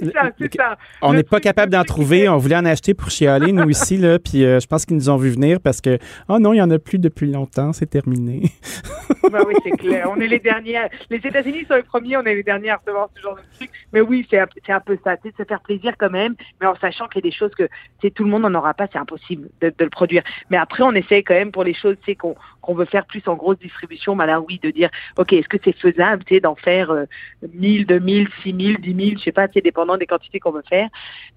On 1.02 1.14
n'est 1.14 1.24
pas 1.24 1.40
capable 1.40 1.72
d'en 1.72 1.84
trouver. 1.84 2.30
On 2.30 2.38
voulait 2.38 2.56
en 2.56 2.66
acheter 2.66 2.94
pour 2.94 3.10
chialer, 3.10 3.52
nous, 3.52 3.70
ici, 3.70 3.98
là. 3.98 4.20
Puis 4.20 4.44
euh, 4.44 4.60
je 4.60 4.68
pense 4.68 4.86
qu'ils 4.86 4.96
nous 4.96 5.10
ont 5.10 5.18
vu 5.18 5.30
venir 5.30 5.60
parce 5.60 5.82
que, 5.82 5.98
oh 6.30 6.40
non, 6.40 6.54
il 6.54 6.58
n'y 6.58 6.62
en 6.62 6.72
a 6.72 6.80
plus 6.80 7.00
depuis 7.00 7.32
longtemps. 7.32 7.74
C'est 7.74 7.90
terminé. 7.90 8.52
ben 9.32 9.44
oui, 9.48 9.56
c'est 9.64 9.78
clair. 9.78 10.10
On 10.12 10.20
est 10.20 10.28
les 10.28 10.40
derniers. 10.40 10.80
Les 11.10 11.18
États-Unis 11.18 11.66
sont 11.68 11.76
les 11.76 11.84
premiers. 11.84 12.18
On 12.18 12.24
est 12.24 12.36
les 12.36 12.44
derniers 12.44 12.70
à 12.70 12.78
recevoir 12.78 13.10
ce 13.16 13.22
genre 13.22 13.36
de 13.36 13.58
truc. 13.58 13.70
Mais 13.92 14.02
oui, 14.02 14.28
c'est 14.30 14.40
un 14.40 14.80
peu 14.80 14.98
ça. 15.04 15.18
Tu 15.18 15.30
sais, 15.30 15.36
se 15.38 15.44
faire 15.44 15.62
plaisir 15.62 15.94
quand 15.98 16.12
même, 16.12 16.36
mais 16.62 16.68
en 16.68 16.76
sachant 16.76 17.08
qu'il 17.08 17.24
y 17.24 17.28
a 17.28 17.30
des 17.30 17.36
choses 17.36 17.52
que, 17.56 17.68
tout 18.10 18.24
le 18.24 18.30
monde 18.30 18.44
n'en 18.44 18.54
aura 18.56 18.74
pas. 18.74 18.88
C'est 18.92 19.00
impossible 19.00 19.50
de, 19.62 19.74
le 19.80 19.90
produire. 19.90 20.24
Mais 20.50 20.58
après, 20.58 20.84
on 20.84 20.92
essaie 20.92 21.24
quand 21.24 21.34
même 21.34 21.52
pour 21.52 21.64
les 21.64 21.74
choses, 21.74 21.96
qu'on 22.20 22.36
qu'on 22.64 22.74
veut 22.74 22.86
faire 22.86 23.06
plus 23.06 23.22
en 23.28 23.36
grosse 23.36 23.60
distribution, 23.60 24.16
ben 24.16 24.26
là, 24.26 24.42
oui, 24.42 24.60
de 24.64 24.72
dire, 24.72 24.90
OK, 25.18 25.34
est-ce 25.34 25.48
que 25.48 25.58
c'est 25.64 25.78
faisable, 25.78 26.24
tu 26.24 26.36
sais, 26.36 26.40
d'en 26.40 26.56
faire 26.56 26.90
euh, 26.92 27.06
1000, 27.54 27.86
2000, 27.86 28.28
6000, 28.42 28.78
10 28.80 29.06
000, 29.06 29.18
je 29.18 29.24
sais 29.24 29.32
pas, 29.32 29.48
sais, 29.54 29.62
dépendant 29.62 29.98
des 29.98 30.08
quantités 30.08 30.40
qu'on 30.40 30.52
veut 30.52 30.64
faire. 30.68 30.88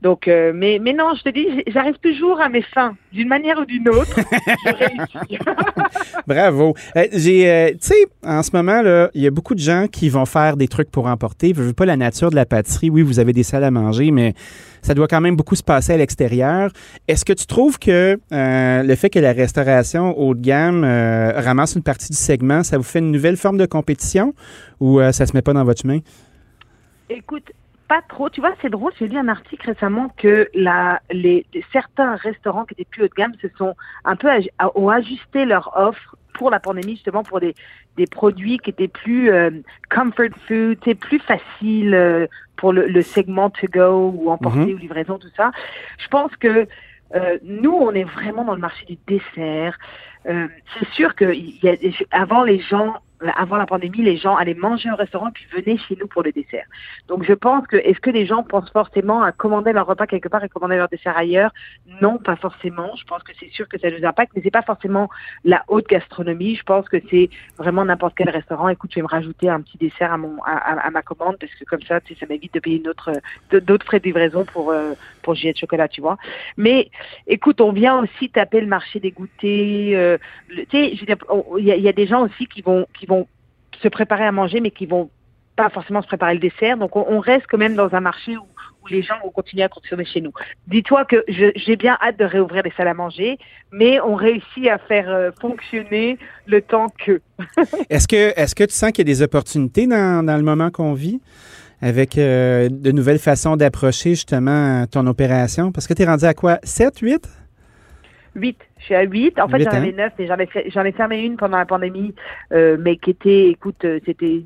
Donc, 0.02 0.28
euh, 0.28 0.52
mais, 0.54 0.78
mais 0.80 0.92
non, 0.92 1.14
je 1.16 1.22
te 1.22 1.28
dis, 1.30 1.64
j'arrive 1.66 1.98
toujours 1.98 2.40
à 2.40 2.48
mes 2.48 2.62
fins, 2.62 2.96
d'une 3.12 3.28
manière 3.28 3.58
ou 3.58 3.64
d'une 3.64 3.88
autre. 3.88 4.16
Bravo. 6.26 6.74
Euh, 6.96 7.06
j'ai, 7.12 7.50
euh, 7.50 7.70
tu 7.72 7.78
sais, 7.80 8.06
en 8.22 8.42
ce 8.42 8.50
moment, 8.54 8.82
là, 8.82 9.10
il 9.14 9.22
y 9.22 9.26
a 9.26 9.30
beaucoup 9.30 9.54
de 9.54 9.60
gens 9.60 9.86
qui 9.90 10.08
vont 10.08 10.26
faire 10.26 10.56
des 10.56 10.68
trucs 10.68 10.90
pour 10.90 11.06
emporter. 11.06 11.52
Je 11.56 11.62
veux 11.62 11.72
pas 11.72 11.86
la 11.86 11.96
nature 11.96 12.30
de 12.30 12.36
la 12.36 12.46
pâtisserie. 12.46 12.90
Oui, 12.90 13.02
vous 13.02 13.18
avez 13.18 13.32
des 13.32 13.42
salles 13.42 13.64
à 13.64 13.70
manger, 13.70 14.10
mais 14.10 14.34
ça 14.86 14.94
doit 14.94 15.08
quand 15.08 15.20
même 15.20 15.34
beaucoup 15.34 15.56
se 15.56 15.64
passer 15.64 15.94
à 15.94 15.96
l'extérieur. 15.96 16.70
Est-ce 17.08 17.24
que 17.24 17.32
tu 17.32 17.46
trouves 17.46 17.76
que 17.76 18.20
euh, 18.32 18.82
le 18.84 18.94
fait 18.94 19.10
que 19.10 19.18
la 19.18 19.32
restauration 19.32 20.16
haut 20.16 20.32
de 20.32 20.40
gamme 20.40 20.84
euh, 20.84 21.32
ramasse 21.40 21.74
une 21.74 21.82
partie 21.82 22.12
du 22.12 22.16
segment, 22.16 22.62
ça 22.62 22.76
vous 22.76 22.84
fait 22.84 23.00
une 23.00 23.10
nouvelle 23.10 23.36
forme 23.36 23.58
de 23.58 23.66
compétition 23.66 24.32
ou 24.78 25.00
euh, 25.00 25.10
ça 25.10 25.26
se 25.26 25.34
met 25.34 25.42
pas 25.42 25.54
dans 25.54 25.64
votre 25.64 25.82
chemin? 25.82 25.98
Écoute, 27.10 27.50
pas 27.88 28.00
trop. 28.08 28.30
Tu 28.30 28.40
vois, 28.40 28.54
c'est 28.62 28.70
drôle. 28.70 28.92
J'ai 28.96 29.08
lu 29.08 29.18
un 29.18 29.26
article 29.26 29.72
récemment 29.72 30.08
que 30.16 30.48
la, 30.54 31.00
les, 31.10 31.44
certains 31.72 32.14
restaurants 32.14 32.64
qui 32.64 32.74
étaient 32.74 32.88
plus 32.88 33.02
haut 33.02 33.08
de 33.08 33.14
gamme 33.14 33.32
se 33.42 33.48
sont 33.58 33.74
un 34.04 34.14
peu 34.14 34.28
ont 34.76 34.88
ajusté 34.88 35.46
leur 35.46 35.72
offre 35.76 36.14
pour 36.36 36.50
la 36.50 36.60
pandémie, 36.60 36.92
justement 36.92 37.22
pour 37.22 37.40
des, 37.40 37.54
des 37.96 38.06
produits 38.06 38.58
qui 38.58 38.70
étaient 38.70 38.88
plus 38.88 39.30
euh, 39.30 39.50
comfort 39.90 40.34
food, 40.46 40.78
plus 41.00 41.18
facile 41.18 41.94
euh, 41.94 42.26
pour 42.56 42.72
le, 42.72 42.86
le, 42.86 43.02
segment 43.02 43.50
to 43.50 43.66
go 43.68 44.14
ou 44.14 44.30
emporter 44.30 44.66
mhm. 44.66 44.74
ou 44.74 44.76
livraison, 44.76 45.18
tout 45.18 45.30
ça. 45.36 45.50
Je 45.98 46.08
pense 46.08 46.34
que 46.36 46.66
euh, 47.14 47.38
nous, 47.42 47.72
on 47.72 47.92
est 47.92 48.04
vraiment 48.04 48.44
dans 48.44 48.54
le 48.54 48.60
marché 48.60 48.84
du 48.86 48.98
dessert. 49.06 49.78
Euh, 50.28 50.48
c'est 50.78 50.88
sûr 50.90 51.14
que 51.14 51.32
y 51.34 51.68
a, 51.68 51.74
avant 52.10 52.42
les 52.42 52.58
gens 52.58 52.96
avant 53.36 53.56
la 53.56 53.66
pandémie, 53.66 54.02
les 54.02 54.16
gens 54.16 54.36
allaient 54.36 54.54
manger 54.54 54.90
au 54.90 54.96
restaurant 54.96 55.30
puis 55.30 55.46
venaient 55.52 55.78
chez 55.78 55.96
nous 55.98 56.06
pour 56.06 56.22
le 56.22 56.32
dessert. 56.32 56.66
Donc 57.08 57.24
je 57.24 57.32
pense 57.32 57.66
que 57.66 57.76
est-ce 57.76 58.00
que 58.00 58.10
les 58.10 58.26
gens 58.26 58.42
pensent 58.42 58.70
forcément 58.70 59.22
à 59.22 59.32
commander 59.32 59.72
leur 59.72 59.86
repas 59.86 60.06
quelque 60.06 60.28
part 60.28 60.44
et 60.44 60.48
commander 60.48 60.76
leur 60.76 60.88
dessert 60.88 61.16
ailleurs? 61.16 61.52
Non, 62.02 62.18
pas 62.18 62.36
forcément. 62.36 62.94
Je 62.96 63.04
pense 63.04 63.22
que 63.22 63.32
c'est 63.38 63.50
sûr 63.50 63.68
que 63.68 63.78
ça 63.78 63.90
nous 63.90 64.04
impacte, 64.04 64.32
mais 64.34 64.42
c'est 64.42 64.50
pas 64.50 64.62
forcément 64.62 65.08
la 65.44 65.64
haute 65.68 65.86
gastronomie. 65.86 66.56
Je 66.56 66.62
pense 66.62 66.88
que 66.88 66.98
c'est 67.10 67.30
vraiment 67.58 67.84
n'importe 67.84 68.14
quel 68.16 68.28
restaurant. 68.28 68.68
Écoute, 68.68 68.90
je 68.92 68.96
vais 68.96 69.02
me 69.02 69.08
rajouter 69.08 69.48
un 69.48 69.60
petit 69.60 69.78
dessert 69.78 70.12
à 70.12 70.18
mon 70.18 70.36
à, 70.44 70.90
ma 70.90 71.02
commande 71.02 71.36
parce 71.40 71.54
que 71.54 71.64
comme 71.64 71.82
ça, 71.82 72.00
ça 72.00 72.26
m'évite 72.28 72.54
de 72.54 72.60
payer 72.60 72.78
une 72.78 72.88
autre 72.88 73.12
d'autres 73.50 73.86
frais 73.86 74.00
de 74.00 74.04
livraison 74.04 74.44
pour 74.44 74.70
euh, 74.70 74.92
pour 75.22 75.34
de 75.34 75.56
chocolat, 75.56 75.88
tu 75.88 76.00
vois. 76.00 76.16
Mais 76.56 76.90
écoute, 77.26 77.60
on 77.60 77.72
vient 77.72 77.98
aussi 77.98 78.28
taper 78.30 78.60
le 78.60 78.66
marché 78.66 79.00
des 79.00 79.10
goûters. 79.10 79.96
Euh, 79.96 80.18
tu 80.48 80.66
sais, 80.70 80.92
il 80.92 81.64
y, 81.64 81.80
y 81.80 81.88
a 81.88 81.92
des 81.92 82.06
gens 82.06 82.22
aussi 82.24 82.46
qui 82.46 82.62
vont 82.62 82.86
vont 83.06 83.26
se 83.82 83.88
préparer 83.88 84.24
à 84.24 84.32
manger, 84.32 84.60
mais 84.60 84.70
qui 84.70 84.86
vont 84.86 85.10
pas 85.56 85.70
forcément 85.70 86.02
se 86.02 86.06
préparer 86.06 86.34
le 86.34 86.40
dessert. 86.40 86.76
Donc, 86.76 86.96
on, 86.96 87.18
reste 87.18 87.46
quand 87.48 87.58
même 87.58 87.74
dans 87.74 87.94
un 87.94 88.00
marché 88.00 88.36
où, 88.36 88.46
les 88.88 89.02
gens 89.02 89.14
vont 89.20 89.30
continuer 89.30 89.64
à 89.64 89.68
consommer 89.68 90.04
chez 90.04 90.20
nous. 90.20 90.30
Dis-toi 90.68 91.04
que 91.06 91.24
j'ai 91.26 91.74
bien 91.74 91.98
hâte 92.00 92.20
de 92.20 92.24
réouvrir 92.24 92.62
les 92.62 92.70
salles 92.76 92.86
à 92.86 92.94
manger, 92.94 93.36
mais 93.72 94.00
on 94.00 94.14
réussit 94.14 94.68
à 94.68 94.78
faire 94.78 95.10
euh, 95.10 95.32
fonctionner 95.40 96.18
le 96.46 96.62
temps 96.62 96.86
que. 97.04 97.20
est-ce 97.90 98.06
que, 98.06 98.38
est-ce 98.38 98.54
que 98.54 98.62
tu 98.62 98.72
sens 98.72 98.92
qu'il 98.92 99.08
y 99.08 99.10
a 99.10 99.12
des 99.12 99.22
opportunités 99.22 99.88
dans, 99.88 100.24
dans 100.24 100.36
le 100.36 100.44
moment 100.44 100.70
qu'on 100.70 100.92
vit? 100.94 101.20
avec 101.82 102.16
euh, 102.16 102.68
de 102.70 102.90
nouvelles 102.90 103.18
façons 103.18 103.56
d'approcher 103.56 104.10
justement 104.10 104.86
ton 104.86 105.06
opération? 105.06 105.72
Parce 105.72 105.86
que 105.86 105.94
tu 105.94 106.02
es 106.02 106.06
rendu 106.06 106.24
à 106.24 106.34
quoi? 106.34 106.58
7, 106.62 106.98
8? 107.00 107.28
8. 108.34 108.65
Je 108.86 108.94
suis 108.94 108.94
à 108.94 109.02
8. 109.02 109.40
En 109.40 109.48
fait, 109.48 109.64
j'en 109.64 109.70
avais 109.70 109.90
9 109.90 110.12
et 110.20 110.26
j'en 110.28 110.84
ai, 110.84 110.92
fermé 110.92 111.24
une 111.24 111.36
pendant 111.36 111.58
la 111.58 111.66
pandémie, 111.66 112.14
euh, 112.52 112.76
mais 112.80 112.96
qui 112.96 113.10
était, 113.10 113.48
écoute, 113.48 113.84
euh, 113.84 113.98
c'était 114.06 114.40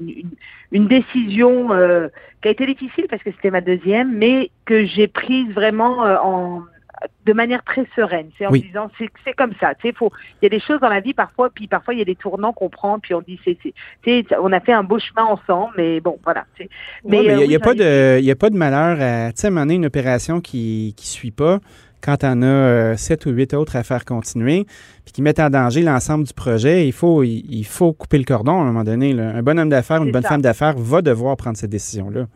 une, 0.72 0.88
décision 0.88 1.70
euh, 1.72 2.09
qui 2.41 2.49
a 2.49 2.51
été 2.53 2.64
difficile 2.64 3.05
parce 3.11 3.22
que 3.22 3.32
c'était 3.32 3.51
ma 3.51 3.61
deuxième, 3.61 4.16
mais 4.16 4.51
que 4.64 4.86
j'ai 4.86 5.09
prise 5.09 5.53
vraiment 5.53 5.99
en 6.24 6.62
de 7.24 7.32
manière 7.32 7.62
très 7.64 7.86
sereine. 7.97 8.30
C'est 8.36 8.47
en 8.47 8.51
disant, 8.51 8.91
c'est 8.99 9.32
comme 9.34 9.53
ça. 9.61 9.74
Tu 9.74 9.88
sais, 9.88 9.95
faut, 9.95 10.11
il 10.41 10.45
y 10.45 10.47
a 10.47 10.49
des 10.51 10.61
choses 10.61 10.80
dans 10.80 10.88
la 10.88 11.01
vie 11.01 11.14
parfois, 11.14 11.49
puis 11.49 11.66
parfois 11.66 11.95
il 11.95 11.99
y 11.99 12.03
a 12.03 12.05
des 12.05 12.14
tournants 12.14 12.53
qu'on 12.53 12.68
prend, 12.68 12.99
puis 12.99 13.14
on 13.14 13.22
dit, 13.22 13.38
c'est, 13.45 13.57
c'est, 14.05 14.26
on 14.38 14.53
a 14.53 14.61
fait 14.61 14.72
un 14.72 14.82
beau 14.82 14.99
chemin 14.99 15.24
ensemble, 15.24 15.72
mais 15.76 16.01
bon, 16.01 16.18
voilà. 16.24 16.45
Mais 17.05 17.24
il 17.24 17.49
n'y 17.49 17.57
a, 17.57 17.61
pas 17.61 17.74
de, 17.74 18.18
il 18.18 18.24
y 18.24 18.30
a 18.30 18.36
pas 18.36 18.51
de 18.51 18.57
malheur 18.57 18.99
à, 19.01 19.32
tu 19.32 19.41
sais, 19.41 19.49
à 19.49 19.62
une 19.64 19.86
opération 19.86 20.41
qui, 20.41 20.95
qui 20.97 21.07
suit 21.07 21.30
pas 21.30 21.61
quand 22.03 22.18
tu 22.18 22.26
en 22.26 22.42
as 22.42 22.46
euh, 22.46 22.96
sept 22.96 23.26
ou 23.26 23.30
huit 23.30 23.55
autres 23.55 23.76
à 23.76 23.82
faire 23.82 24.05
continuer, 24.05 24.64
puis 25.05 25.12
qui 25.12 25.22
mettent 25.22 25.40
en 25.40 25.51
danger 25.51 25.82
l'ensemble 25.82 26.24
du 26.24 26.34
projet, 26.34 26.86
il 26.86 26.92
faut, 26.92 27.22
il, 27.22 27.64
faut 27.64 27.92
couper 27.92 28.18
le 28.18 28.24
cordon 28.24 28.59
à 28.59 28.62
un 28.62 28.66
moment 28.66 28.84
donné. 28.84 29.12
Un 29.18 29.42
bon 29.42 29.59
homme 29.59 29.68
d'affaires, 29.68 30.03
une 30.03 30.12
bonne 30.12 30.22
femme 30.22 30.42
d'affaires 30.42 30.74
va 30.76 31.03
devoir 31.03 31.36
prendre 31.36 31.57
cette 31.57 31.70
décision-là. 31.70 32.26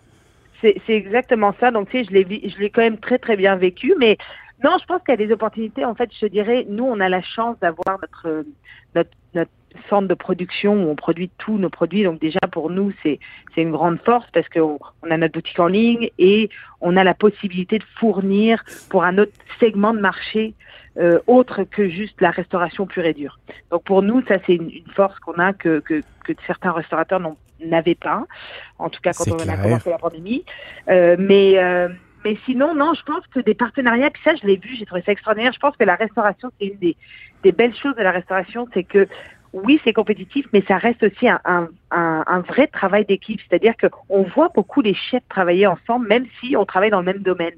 C'est 0.61 0.81
exactement 0.89 1.55
ça. 1.61 1.71
Donc, 1.71 1.91
tu 1.91 1.99
sais, 1.99 2.05
je 2.05 2.11
l'ai, 2.11 2.49
je 2.49 2.59
l'ai 2.59 2.71
quand 2.71 2.81
même 2.81 2.97
très, 2.97 3.19
très 3.19 3.37
bien 3.37 3.55
vécu, 3.57 3.93
mais 3.99 4.17
non, 4.63 4.71
je 4.81 4.87
pense 4.87 5.03
qu'il 5.03 5.11
y 5.11 5.23
a 5.23 5.27
des 5.27 5.33
opportunités. 5.33 5.85
En 5.85 5.95
fait, 5.95 6.11
je 6.19 6.27
dirais, 6.27 6.65
nous, 6.69 6.85
on 6.85 7.01
a 7.01 7.09
la 7.11 7.23
chance 7.23 7.59
d'avoir 7.61 7.99
notre, 8.01 8.47
notre, 8.95 9.11
notre 9.35 9.51
centre 9.89 10.09
de 10.09 10.15
production 10.15 10.75
où 10.75 10.91
on 10.91 10.97
produit 10.97 11.31
tous 11.39 11.59
nos 11.59 11.71
produits. 11.71 12.05
Donc 12.05 12.21
déjà 12.21 12.41
pour 12.51 12.71
nous 12.71 12.93
c'est 13.03 13.19
c'est 13.55 13.63
une 13.63 13.73
grande 13.73 13.99
force 14.01 14.27
parce 14.33 14.49
qu'on 14.49 14.79
on 15.03 15.11
a 15.11 15.17
notre 15.17 15.35
boutique 15.35 15.59
en 15.59 15.67
ligne 15.67 16.11
et 16.19 16.51
on 16.81 16.97
a 16.97 17.05
la 17.05 17.15
possibilité 17.15 17.79
de 17.79 17.85
fournir 17.99 18.65
pour 18.91 19.05
un 19.05 19.19
autre 19.19 19.33
segment 19.61 19.95
de 19.95 20.01
marché 20.01 20.55
euh, 20.97 21.19
autre 21.27 21.65
que 21.65 21.89
juste 21.89 22.21
la 22.21 22.31
restauration 22.31 22.87
pure 22.87 23.05
et 23.05 23.15
dure. 23.15 23.39
Donc 23.71 23.85
pour 23.85 24.03
nous 24.03 24.23
ça 24.27 24.37
c'est 24.47 24.55
une, 24.55 24.71
force 24.95 25.19
qu'on 25.21 25.35
a 25.35 25.53
que, 25.53 25.81
que, 25.81 26.03
que 26.25 26.33
certains 26.47 26.73
restaurateurs 26.73 27.21
n'avaient 27.65 27.95
pas. 27.95 28.25
En 28.79 28.91
tout 28.91 29.01
cas 29.01 29.13
quand 29.13 29.31
on 29.31 29.49
a 29.49 29.57
commencé 29.57 29.91
la 29.91 29.99
pandémie. 29.99 30.45
Euh, 30.89 31.17
mais 31.19 31.59
euh, 31.59 31.89
mais 32.25 32.39
sinon, 32.47 32.75
non, 32.75 32.95
je 32.95 33.03
pense 33.03 33.27
que 33.27 33.41
des 33.41 33.55
partenariats, 33.55 34.11
puis 34.11 34.23
ça, 34.25 34.35
je 34.35 34.47
l'ai 34.47 34.57
vu, 34.57 34.75
j'ai 34.77 34.87
trouvé 34.87 35.03
ça 35.03 35.13
extraordinaire. 35.13 35.53
Je 35.53 35.59
pense 35.59 35.77
que 35.77 35.85
la 35.85 35.95
restauration, 35.95 36.51
c'est 36.59 36.69
une 36.69 36.79
des, 36.79 36.97
des 37.43 37.53
belles 37.53 37.77
choses 37.77 37.95
de 37.97 38.03
la 38.03 38.13
restauration, 38.13 38.67
c'est 38.73 38.85
que 38.85 39.07
oui, 39.55 39.81
c'est 39.85 39.93
compétitif, 39.93 40.47
mais 40.53 40.65
ça 40.67 40.79
reste 40.79 41.05
aussi 41.05 41.29
un, 41.29 42.41
vrai 42.49 42.67
travail 42.67 43.05
d'équipe. 43.05 43.41
C'est-à-dire 43.49 43.75
qu'on 43.77 44.23
voit 44.23 44.51
beaucoup 44.55 44.83
les 44.83 44.95
chefs 44.95 45.23
travailler 45.29 45.67
ensemble, 45.69 46.09
même 46.09 46.27
si 46.41 46.57
on 46.57 46.65
travaille 46.65 46.91
dans 46.91 46.99
le 46.99 47.05
même 47.05 47.23
domaine. 47.23 47.55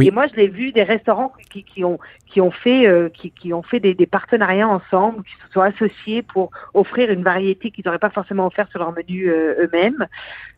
Et 0.00 0.10
moi, 0.10 0.26
je 0.26 0.34
l'ai 0.34 0.48
vu 0.48 0.72
des 0.72 0.82
restaurants 0.82 1.32
qui, 1.50 1.84
ont 1.84 1.98
qui 2.26 2.40
ont 2.40 2.50
fait 2.50 2.86
euh, 2.86 3.08
qui, 3.10 3.30
qui, 3.30 3.52
ont 3.52 3.62
fait 3.62 3.80
des, 3.80 3.94
partenariats 4.06 4.68
ensemble, 4.68 5.22
qui 5.22 5.34
se 5.46 5.52
sont 5.52 5.60
associés 5.60 6.22
pour 6.22 6.50
offrir 6.72 7.10
une 7.10 7.22
variété 7.22 7.70
qu'ils 7.70 7.84
n'auraient 7.86 7.98
pas 7.98 8.10
forcément 8.10 8.46
offert 8.46 8.68
sur 8.70 8.80
leur 8.80 8.92
menu 8.92 9.28
euh, 9.28 9.64
eux-mêmes. 9.64 10.06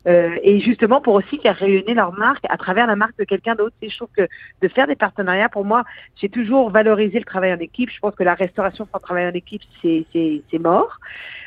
Euh, 0.07 0.37
et 0.43 0.61
justement 0.61 1.01
pour 1.01 1.15
aussi 1.15 1.39
faire 1.41 1.57
rayonner 1.57 1.93
leur 1.93 2.13
marque 2.13 2.45
à 2.49 2.57
travers 2.57 2.87
la 2.87 2.97
marque 2.97 3.19
de 3.19 3.25
quelqu'un 3.25 3.55
d'autre. 3.57 3.75
Et 3.83 3.91
je 3.91 3.97
trouve 3.97 4.09
que 4.17 4.27
de 4.63 4.69
faire 4.69 4.87
des 4.87 4.97
partenariats, 4.97 5.49
pour 5.49 5.65
moi, 5.65 5.85
j'ai 6.17 6.29
toujours 6.29 6.71
valorisé 6.71 7.19
le 7.19 7.25
travail 7.25 7.53
en 7.53 7.59
équipe. 7.59 7.91
Je 7.91 7.99
pense 7.99 8.15
que 8.15 8.25
la 8.25 8.35
restauration 8.35 8.89
sans 8.91 9.01
travail 9.01 9.27
en 9.27 9.35
équipe, 9.35 9.63
c'est 9.83 10.07
c'est 10.13 10.59
mort. 10.59 10.99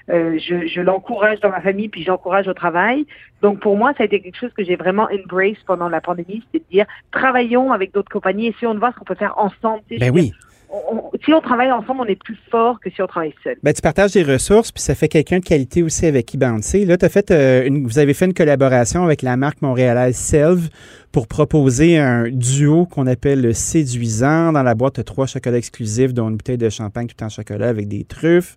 Je, 0.10 0.68
je 0.68 0.82
l'encourage 0.82 1.40
dans 1.40 1.50
ma 1.50 1.62
famille, 1.62 1.88
puis 1.88 2.04
j'encourage 2.04 2.48
au 2.48 2.54
travail. 2.54 3.06
Donc 3.42 3.60
pour 3.60 3.78
moi, 3.78 3.94
ça 3.98 4.04
a 4.04 4.06
été 4.06 4.20
quelque 4.22 4.38
chose 4.38 4.52
que 4.58 4.64
j'ai 4.64 4.76
vraiment 4.76 5.08
embrace 5.12 5.58
pendant 5.66 5.90
la 5.90 6.02
pandémie, 6.02 6.44
c'est 6.54 6.60
de 6.60 6.64
dire 6.72 6.86
travaillons 7.12 7.72
avec 7.72 7.94
d'autres 7.94 8.12
compagnies 8.12 8.48
et 8.48 8.56
si 8.60 8.66
on 8.66 8.74
voit 8.78 8.92
ce 8.92 8.98
qu'on 9.00 9.06
peut 9.06 9.16
faire 9.16 9.34
ensemble. 9.38 9.82
Ben 10.00 10.12
oui. 10.14 10.24
dire, 10.26 10.36
on- 10.72 10.96
on- 10.98 11.12
si 11.26 11.34
on 11.34 11.42
travaille 11.42 11.72
ensemble, 11.72 12.02
on 12.02 12.06
est 12.06 12.22
plus 12.22 12.38
fort 12.52 12.80
que 12.80 12.90
si 12.92 13.02
on 13.02 13.08
travaille 13.08 13.34
seul. 13.44 13.56
Ben, 13.64 13.74
tu 13.74 13.82
partages 13.82 14.12
des 14.12 14.24
ressources, 14.24 14.72
puis 14.72 14.84
ça 14.84 14.94
fait 14.94 15.08
quelqu'un 15.08 15.40
de 15.40 15.46
qualité 15.46 15.82
aussi 15.84 16.06
avec 16.06 16.26
qui 16.28 16.38
bouncer. 16.38 16.86
Là, 16.86 16.98
t'as 16.98 17.10
fait, 17.10 17.32
euh, 17.32 17.66
une- 17.66 17.88
vous 17.88 17.98
avez 17.98 18.14
fait 18.14 18.26
une 18.26 18.34
collaboration 18.36 19.04
avec 19.04 19.22
la 19.24 19.36
marque 19.36 19.62
montréalaise 19.62 20.16
Selve 20.18 20.70
pour 21.12 21.28
proposer 21.28 21.97
un 21.97 22.30
duo 22.30 22.86
qu'on 22.86 23.07
appelle 23.07 23.41
le 23.41 23.53
séduisant. 23.53 24.53
Dans 24.53 24.64
la 24.64 24.76
boîte, 24.76 25.03
trois 25.03 25.26
chocolats 25.26 25.57
exclusifs, 25.57 26.14
dont 26.14 26.30
une 26.30 26.38
bouteille 26.38 26.57
de 26.57 26.70
champagne 26.70 27.07
tout 27.07 27.24
en 27.24 27.30
chocolat 27.30 27.70
avec 27.70 27.88
des 27.88 28.03
truffes. 28.03 28.55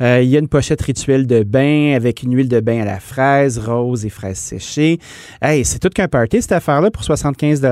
Euh, 0.00 0.20
Il 0.22 0.28
y 0.28 0.36
a 0.36 0.38
une 0.38 0.48
pochette 0.48 0.80
rituelle 0.80 1.26
de 1.26 1.42
bain 1.42 1.94
avec 1.94 2.22
une 2.22 2.34
huile 2.34 2.48
de 2.48 2.60
bain 2.60 2.80
à 2.80 2.84
la 2.84 3.00
fraise, 3.00 3.58
rose 3.58 4.06
et 4.06 4.10
fraises 4.10 4.38
séchées. 4.38 4.98
Hey, 5.42 5.64
c'est 5.64 5.78
tout 5.78 5.90
qu'un 5.90 6.08
party, 6.08 6.40
cette 6.40 6.52
affaire-là, 6.52 6.90
pour 6.90 7.04
75 7.04 7.62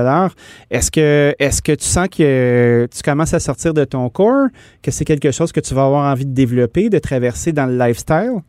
Est-ce 0.69 0.91
que, 0.91 1.35
est-ce 1.39 1.61
que 1.61 1.71
tu 1.71 1.85
sens 1.85 2.07
que 2.07 2.87
tu 2.95 3.01
commences 3.01 3.33
à 3.33 3.39
sortir 3.39 3.73
de 3.73 3.83
ton 3.83 4.09
corps, 4.09 4.47
que 4.83 4.91
c'est 4.91 5.05
quelque 5.05 5.31
chose 5.31 5.51
que 5.51 5.59
tu 5.59 5.73
vas 5.73 5.85
avoir 5.85 6.11
envie 6.11 6.25
de 6.25 6.33
développer, 6.33 6.89
de 6.89 6.99
traverser 6.99 7.51
dans 7.51 7.65
le 7.65 7.77
lifestyle? 7.77 8.41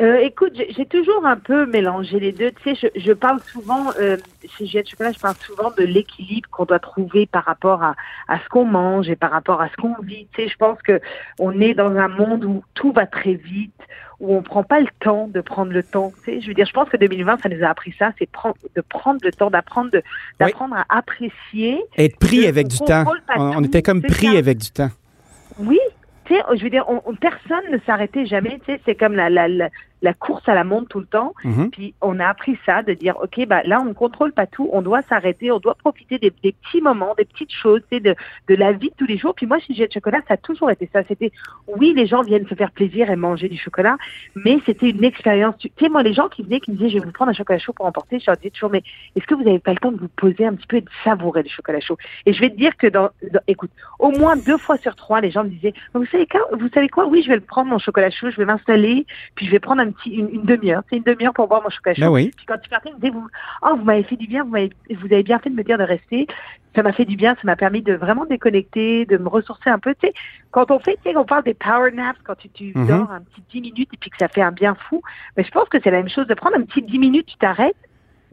Euh, 0.00 0.16
écoute, 0.20 0.54
j'ai 0.56 0.86
toujours 0.86 1.26
un 1.26 1.36
peu 1.36 1.66
mélangé 1.66 2.18
les 2.20 2.32
deux. 2.32 2.52
Tu 2.52 2.74
sais, 2.74 2.90
je, 2.94 3.00
je 3.00 3.12
parle 3.12 3.40
souvent, 3.40 3.88
euh, 4.00 4.16
chez 4.56 4.64
Jet 4.64 4.88
Chocolat, 4.88 5.12
je 5.12 5.18
parle 5.18 5.36
souvent 5.36 5.70
de 5.76 5.82
l'équilibre 5.84 6.48
qu'on 6.50 6.64
doit 6.64 6.78
trouver 6.78 7.26
par 7.26 7.44
rapport 7.44 7.82
à, 7.82 7.94
à 8.26 8.38
ce 8.38 8.48
qu'on 8.48 8.64
mange 8.64 9.10
et 9.10 9.16
par 9.16 9.30
rapport 9.30 9.60
à 9.60 9.68
ce 9.68 9.76
qu'on 9.76 9.94
vit. 10.02 10.26
Tu 10.34 10.42
sais, 10.42 10.48
je 10.48 10.56
pense 10.56 10.80
que 10.80 11.00
on 11.38 11.60
est 11.60 11.74
dans 11.74 11.94
un 11.96 12.08
monde 12.08 12.44
où 12.46 12.64
tout 12.72 12.92
va 12.92 13.06
très 13.06 13.34
vite, 13.34 13.74
où 14.20 14.34
on 14.34 14.42
prend 14.42 14.62
pas 14.62 14.80
le 14.80 14.88
temps 15.00 15.28
de 15.28 15.42
prendre 15.42 15.72
le 15.72 15.82
temps. 15.82 16.12
Tu 16.24 16.32
sais, 16.32 16.40
je 16.40 16.46
veux 16.48 16.54
dire, 16.54 16.66
je 16.66 16.72
pense 16.72 16.88
que 16.88 16.96
2020, 16.96 17.42
ça 17.42 17.48
nous 17.50 17.62
a 17.62 17.68
appris 17.68 17.94
ça, 17.98 18.12
c'est 18.18 18.28
de 18.76 18.80
prendre 18.80 19.20
le 19.22 19.32
temps, 19.32 19.50
d'apprendre, 19.50 19.90
d'apprendre 20.38 20.76
à 20.76 20.86
apprécier. 20.88 21.78
Être 21.98 22.18
pris 22.18 22.46
avec 22.46 22.68
du 22.68 22.78
temps. 22.78 23.04
On, 23.36 23.62
était 23.64 23.82
comme 23.82 24.00
pris 24.00 24.28
ça. 24.32 24.38
avec 24.38 24.58
du 24.58 24.70
temps. 24.70 24.90
Oui, 25.58 25.78
tu 26.24 26.34
sais, 26.34 26.42
je 26.56 26.62
veux 26.62 26.70
dire, 26.70 26.84
on, 26.88 27.02
on- 27.04 27.14
personne 27.14 27.70
ne 27.70 27.78
s'arrêtait 27.86 28.24
jamais. 28.24 28.58
Tu 28.64 28.72
sais, 28.72 28.80
c'est 28.86 28.94
comme 28.94 29.14
la, 29.14 29.28
la, 29.28 29.48
la, 29.48 29.68
la 30.02 30.14
course 30.14 30.48
à 30.48 30.54
la 30.54 30.64
montre 30.64 30.88
tout 30.88 31.00
le 31.00 31.06
temps. 31.06 31.34
Mhm. 31.44 31.70
Puis 31.70 31.94
on 32.00 32.18
a 32.20 32.26
appris 32.26 32.58
ça, 32.64 32.82
de 32.82 32.94
dire, 32.94 33.16
OK, 33.22 33.46
bah, 33.46 33.62
là, 33.64 33.80
on 33.80 33.84
ne 33.86 33.92
contrôle 33.92 34.32
pas 34.32 34.46
tout, 34.46 34.68
on 34.72 34.82
doit 34.82 35.02
s'arrêter, 35.02 35.50
on 35.52 35.58
doit 35.58 35.74
profiter 35.74 36.18
des, 36.18 36.32
des 36.42 36.52
petits 36.52 36.80
moments, 36.80 37.14
des 37.16 37.24
petites 37.24 37.52
choses, 37.52 37.82
de, 37.90 37.98
de 38.00 38.54
la 38.54 38.72
vie 38.72 38.90
de 38.90 38.94
tous 38.96 39.06
les 39.06 39.18
jours. 39.18 39.34
Puis 39.34 39.46
moi, 39.46 39.58
chez 39.58 39.74
Jet 39.74 39.92
Chocolat, 39.92 40.20
ça 40.28 40.34
a 40.34 40.36
toujours 40.36 40.70
été 40.70 40.88
ça. 40.92 41.02
C'était, 41.08 41.32
oui, 41.66 41.92
les 41.94 42.06
gens 42.06 42.22
viennent 42.22 42.46
se 42.46 42.54
faire 42.54 42.70
plaisir 42.70 43.10
et 43.10 43.16
manger 43.16 43.48
du 43.48 43.58
chocolat, 43.58 43.96
mais 44.34 44.58
c'était 44.66 44.90
une 44.90 45.04
expérience. 45.04 45.56
Tu 45.58 45.70
tu 45.70 45.84
sais, 45.84 45.90
moi, 45.90 46.02
les 46.02 46.12
gens 46.14 46.28
qui 46.28 46.42
venaient, 46.42 46.60
qui 46.60 46.72
me 46.72 46.76
disaient, 46.76 46.90
je 46.90 46.98
vais 46.98 47.04
vous 47.04 47.12
prendre 47.12 47.30
un 47.30 47.34
chocolat 47.34 47.58
chaud 47.58 47.72
pour 47.72 47.86
emporter, 47.86 48.18
je 48.18 48.24
leur 48.26 48.36
disais 48.36 48.50
toujours, 48.50 48.70
mais 48.70 48.82
est-ce 49.16 49.26
que 49.26 49.34
vous 49.34 49.44
n'avez 49.44 49.58
pas 49.58 49.72
le 49.72 49.78
temps 49.78 49.92
de 49.92 49.98
vous 49.98 50.08
poser 50.08 50.44
un 50.46 50.54
petit 50.54 50.66
peu 50.66 50.76
et 50.76 50.80
de 50.80 50.90
savourer 51.04 51.42
le 51.42 51.48
chocolat 51.48 51.80
chaud? 51.80 51.96
Et 52.26 52.32
je 52.32 52.40
vais 52.40 52.50
te 52.50 52.56
dire 52.56 52.76
que 52.76 52.86
dans, 52.86 53.10
dans- 53.32 53.40
écoute, 53.46 53.70
au 53.98 54.10
moins 54.10 54.36
deux 54.36 54.58
fois 54.58 54.76
sur 54.78 54.96
trois, 54.96 55.20
les 55.20 55.30
gens 55.30 55.44
me 55.44 55.48
disaient, 55.50 55.72
vous 55.94 56.06
savez 56.06 56.26
quoi, 56.26 56.40
vous 56.52 56.68
savez 56.74 56.88
quoi? 56.88 57.06
Oui, 57.06 57.22
je 57.22 57.28
vais 57.28 57.36
le 57.36 57.40
prendre, 57.40 57.70
mon 57.70 57.78
chocolat 57.78 58.10
chaud, 58.10 58.30
je 58.30 58.36
vais 58.36 58.44
m'installer, 58.44 59.06
puis 59.34 59.46
je 59.46 59.50
vais 59.50 59.60
prendre 59.60 59.80
un 59.80 59.89
petit, 59.92 60.10
une, 60.10 60.28
une 60.30 60.42
demi-heure. 60.44 60.82
C'est 60.90 60.96
une 60.96 61.02
demi-heure 61.02 61.32
pour 61.32 61.48
boire 61.48 61.62
mon 61.62 61.70
chocolat 61.70 61.94
chaud. 61.94 62.02
Ben 62.02 62.10
oui. 62.10 62.30
Puis 62.36 62.46
quand 62.46 62.58
tu 62.58 62.68
partais, 62.70 62.90
ils 62.90 63.04
me 63.04 63.12
vous, 63.12 63.26
oh, 63.62 63.76
vous 63.76 63.84
m'avez 63.84 64.02
fait 64.04 64.16
du 64.16 64.26
bien, 64.26 64.44
vous, 64.44 64.50
m'avez- 64.50 64.70
vous 64.90 65.06
avez 65.06 65.22
bien 65.22 65.38
fait 65.38 65.50
de 65.50 65.54
me 65.54 65.62
dire 65.64 65.78
de 65.78 65.84
rester. 65.84 66.26
Ça 66.76 66.82
m'a 66.84 66.92
fait 66.92 67.04
du 67.04 67.16
bien, 67.16 67.34
ça 67.34 67.40
m'a 67.44 67.56
permis 67.56 67.82
de 67.82 67.94
vraiment 67.94 68.26
déconnecter, 68.26 69.04
de 69.06 69.16
me 69.18 69.28
ressourcer 69.28 69.68
un 69.70 69.78
peu. 69.80 69.92
Tu 70.00 70.06
sais, 70.06 70.14
quand 70.52 70.70
on 70.70 70.78
fait, 70.78 70.98
tu 71.04 71.10
sais, 71.10 71.16
on 71.16 71.24
parle 71.24 71.42
des 71.42 71.54
power 71.54 71.90
naps, 71.92 72.20
quand 72.24 72.36
tu, 72.36 72.48
tu 72.50 72.72
Mhm. 72.76 72.86
dors 72.86 73.10
un 73.10 73.20
petit 73.22 73.42
10 73.50 73.60
minutes 73.60 73.90
et 73.92 73.96
puis 73.96 74.10
que 74.10 74.16
ça 74.18 74.28
fait 74.28 74.42
un 74.42 74.52
bien 74.52 74.74
fou. 74.74 75.02
Mais 75.36 75.42
je 75.44 75.50
pense 75.50 75.68
que 75.68 75.78
c'est 75.82 75.90
la 75.90 75.98
même 75.98 76.08
chose 76.08 76.26
de 76.28 76.34
prendre 76.34 76.56
un 76.56 76.62
petit 76.62 76.82
10 76.82 76.98
minutes, 76.98 77.26
tu 77.26 77.36
t'arrêtes. 77.38 77.76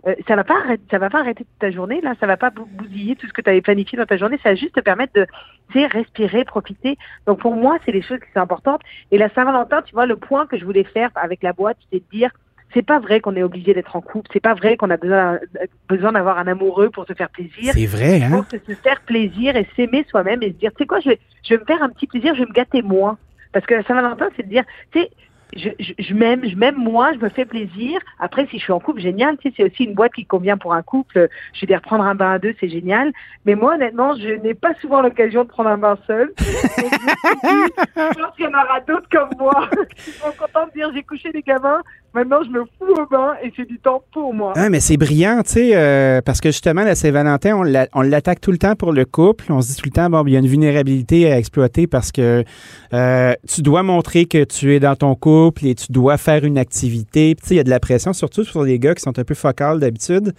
Euh, 0.08 0.16
ça 0.28 0.36
va 0.36 0.44
pas 0.44 0.58
arrêter, 0.64 0.84
ça 0.90 1.00
va 1.00 1.10
pas 1.10 1.20
arrêter 1.20 1.44
toute 1.44 1.60
ta 1.60 1.72
journée 1.72 2.00
là, 2.02 2.14
ça 2.20 2.28
va 2.28 2.38
pas 2.38 2.50
bou- 2.50 2.68
bousiller 2.72 3.16
tout 3.16 3.28
ce 3.28 3.34
que 3.34 3.42
tu 3.42 3.50
avais 3.50 3.62
planifié 3.62 3.98
dans 3.98 4.06
ta 4.06 4.16
journée, 4.18 4.40
ça 4.42 4.50
va 4.50 4.56
juste 4.56 4.76
te 4.76 4.80
permettre 4.80 5.14
de 5.14 5.28
respirer, 5.76 6.46
profiter. 6.46 6.98
Donc 7.26 7.40
pour 7.40 7.56
moi, 7.56 7.78
c'est 7.86 7.92
des 7.92 8.02
choses 8.02 8.20
qui 8.20 8.32
sont 8.34 8.40
importantes 8.40 8.82
et 9.12 9.18
la 9.18 9.30
Saint-Valentin, 9.30 9.82
tu 9.82 9.94
vois 9.94 10.06
le 10.06 10.16
point 10.16 10.46
que 10.48 10.58
je 10.58 10.66
voulais 10.66 10.84
faire 10.86 11.10
avec 11.16 11.44
la 11.44 11.54
boîte, 11.54 11.78
c'est 11.92 12.00
de 12.00 12.10
dire 12.12 12.32
c'est 12.74 12.86
pas 12.86 13.00
vrai 13.00 13.22
qu'on 13.22 13.36
est 13.36 13.44
obligé 13.44 13.74
d'être 13.74 13.96
en 13.96 14.02
couple, 14.02 14.30
c'est 14.34 14.42
pas 14.42 14.54
vrai 14.54 14.76
qu'on 14.78 14.90
a 14.90 14.98
besoin 14.98 15.40
besoin 15.88 16.12
d'avoir 16.12 16.38
un 16.38 16.48
amoureux 16.48 16.90
pour 16.90 17.06
se 17.06 17.14
faire 17.14 17.30
plaisir. 17.30 17.74
C'est 17.74 17.86
vrai, 17.86 18.22
hein? 18.22 18.46
que 18.50 18.60
se 18.60 18.74
faire 18.80 19.02
plaisir 19.02 19.56
et 19.56 19.68
s'aimer 19.76 20.06
soi-même 20.10 20.44
et 20.44 20.50
se 20.52 20.58
dire, 20.58 20.72
tu 20.72 20.80
sais 20.84 20.86
quoi, 20.86 21.00
je 21.00 21.10
vais, 21.10 21.20
je 21.44 21.54
vais 21.54 21.60
me 21.62 21.66
faire 21.66 21.82
un 21.82 21.90
petit 21.90 22.08
plaisir, 22.08 22.34
je 22.36 22.42
vais 22.42 22.48
me 22.50 22.54
gâter 22.54 22.82
moins. 22.82 23.18
Parce 23.54 23.66
que 23.66 23.74
la 23.76 23.84
Saint-Valentin, 23.84 24.28
c'est 24.36 24.44
de 24.44 24.50
dire, 24.50 24.66
tu 24.92 25.00
sais, 25.00 25.10
je, 25.56 25.70
je, 25.80 25.94
je 25.98 26.14
m'aime, 26.14 26.48
je 26.48 26.56
m'aime 26.56 26.76
moi, 26.76 27.14
je 27.14 27.20
me 27.20 27.30
fais 27.30 27.46
plaisir. 27.46 28.00
Après, 28.20 28.46
si 28.48 28.58
je 28.58 28.64
suis 28.64 28.74
en 28.74 28.80
couple, 28.80 29.02
génial. 29.02 29.38
Tu 29.38 29.50
sais, 29.50 29.54
c'est 29.58 29.64
aussi 29.64 29.84
une 29.86 29.94
boîte 29.94 30.14
qui 30.14 30.26
convient 30.26 30.58
pour 30.58 30.74
un 30.74 30.82
couple. 30.82 31.30
Je 31.54 31.62
veux 31.62 31.68
dire, 31.68 31.82
prendre 31.82 32.04
un 32.04 32.16
bain 32.16 32.32
à 32.32 32.40
deux, 32.40 32.54
c'est 32.60 32.70
génial. 32.70 33.12
Mais 33.46 33.56
moi, 33.56 33.76
honnêtement, 33.76 34.16
je 34.16 34.30
n'ai 34.42 34.54
pas 34.54 34.74
souvent 34.82 35.02
l'occasion 35.02 35.44
de 35.44 35.50
prendre 35.50 35.70
un 35.70 35.78
bain 35.78 35.98
seul. 36.06 36.34
Je 36.38 38.20
pense 38.22 38.36
qu'il 38.36 38.46
y 38.46 38.48
en 38.48 38.52
aura 38.52 38.80
d'autres 38.82 39.08
comme 39.10 39.30
moi 39.38 39.70
qui 39.96 40.12
sont 40.12 40.32
contents 40.38 40.68
de 40.68 40.72
dire, 40.74 40.92
j'ai 40.94 41.04
couché 41.04 41.32
les 41.34 41.42
gamins. 41.42 41.82
Maintenant, 42.14 42.38
je 42.44 42.50
me 42.50 42.62
fous 42.64 42.94
au 43.00 43.06
bain 43.12 43.34
et 43.44 43.52
c'est 43.56 43.68
du 43.68 43.78
temps 43.80 44.02
pour 44.12 44.34
moi. 44.34 44.54
Ah, 44.56 44.70
mais 44.70 44.80
c'est 44.80 44.98
brillant, 44.98 45.42
tu 45.46 45.52
sais, 45.54 45.72
euh, 45.76 46.20
parce 46.26 46.42
que 46.42 46.50
justement, 46.50 46.84
la 46.84 46.96
Saint-Valentin, 46.96 47.56
on 47.56 47.62
l'a- 47.64 47.88
on 47.94 48.02
l'attaque 48.02 48.42
tout 48.42 48.52
le 48.52 48.58
temps 48.58 48.76
pour 48.76 48.92
le 48.92 49.06
couple. 49.06 49.46
On 49.52 49.62
se 49.62 49.68
dit 49.68 49.76
tout 49.76 49.86
le 49.86 49.92
temps, 49.92 50.10
bon, 50.10 50.26
il 50.26 50.34
y 50.34 50.36
a 50.36 50.40
une 50.40 50.48
vulnérabilité 50.48 51.32
à 51.32 51.38
exploiter 51.38 51.86
parce 51.86 52.12
que 52.12 52.44
euh, 52.94 53.34
tu 53.48 53.62
dois 53.62 53.84
montrer 53.84 54.26
que 54.26 54.44
tu 54.46 54.74
es 54.74 54.80
dans 54.80 54.96
ton 54.96 55.14
couple 55.16 55.66
et 55.68 55.76
tu 55.76 55.92
dois 55.92 56.18
faire 56.18 56.44
une 56.44 56.58
activité. 56.58 57.36
Tu 57.40 57.48
sais, 57.48 57.54
il 57.56 57.58
y 57.58 57.62
a 57.62 57.64
de 57.64 57.70
la 57.70 57.80
pression, 57.80 58.14
surtout 58.14 58.44
sur 58.44 58.64
les 58.64 58.80
gars 58.80 58.96
qui 58.96 59.02
sont 59.02 59.20
un 59.20 59.24
peu 59.24 59.36
focales 59.36 59.80
d'habitude. 59.80 60.34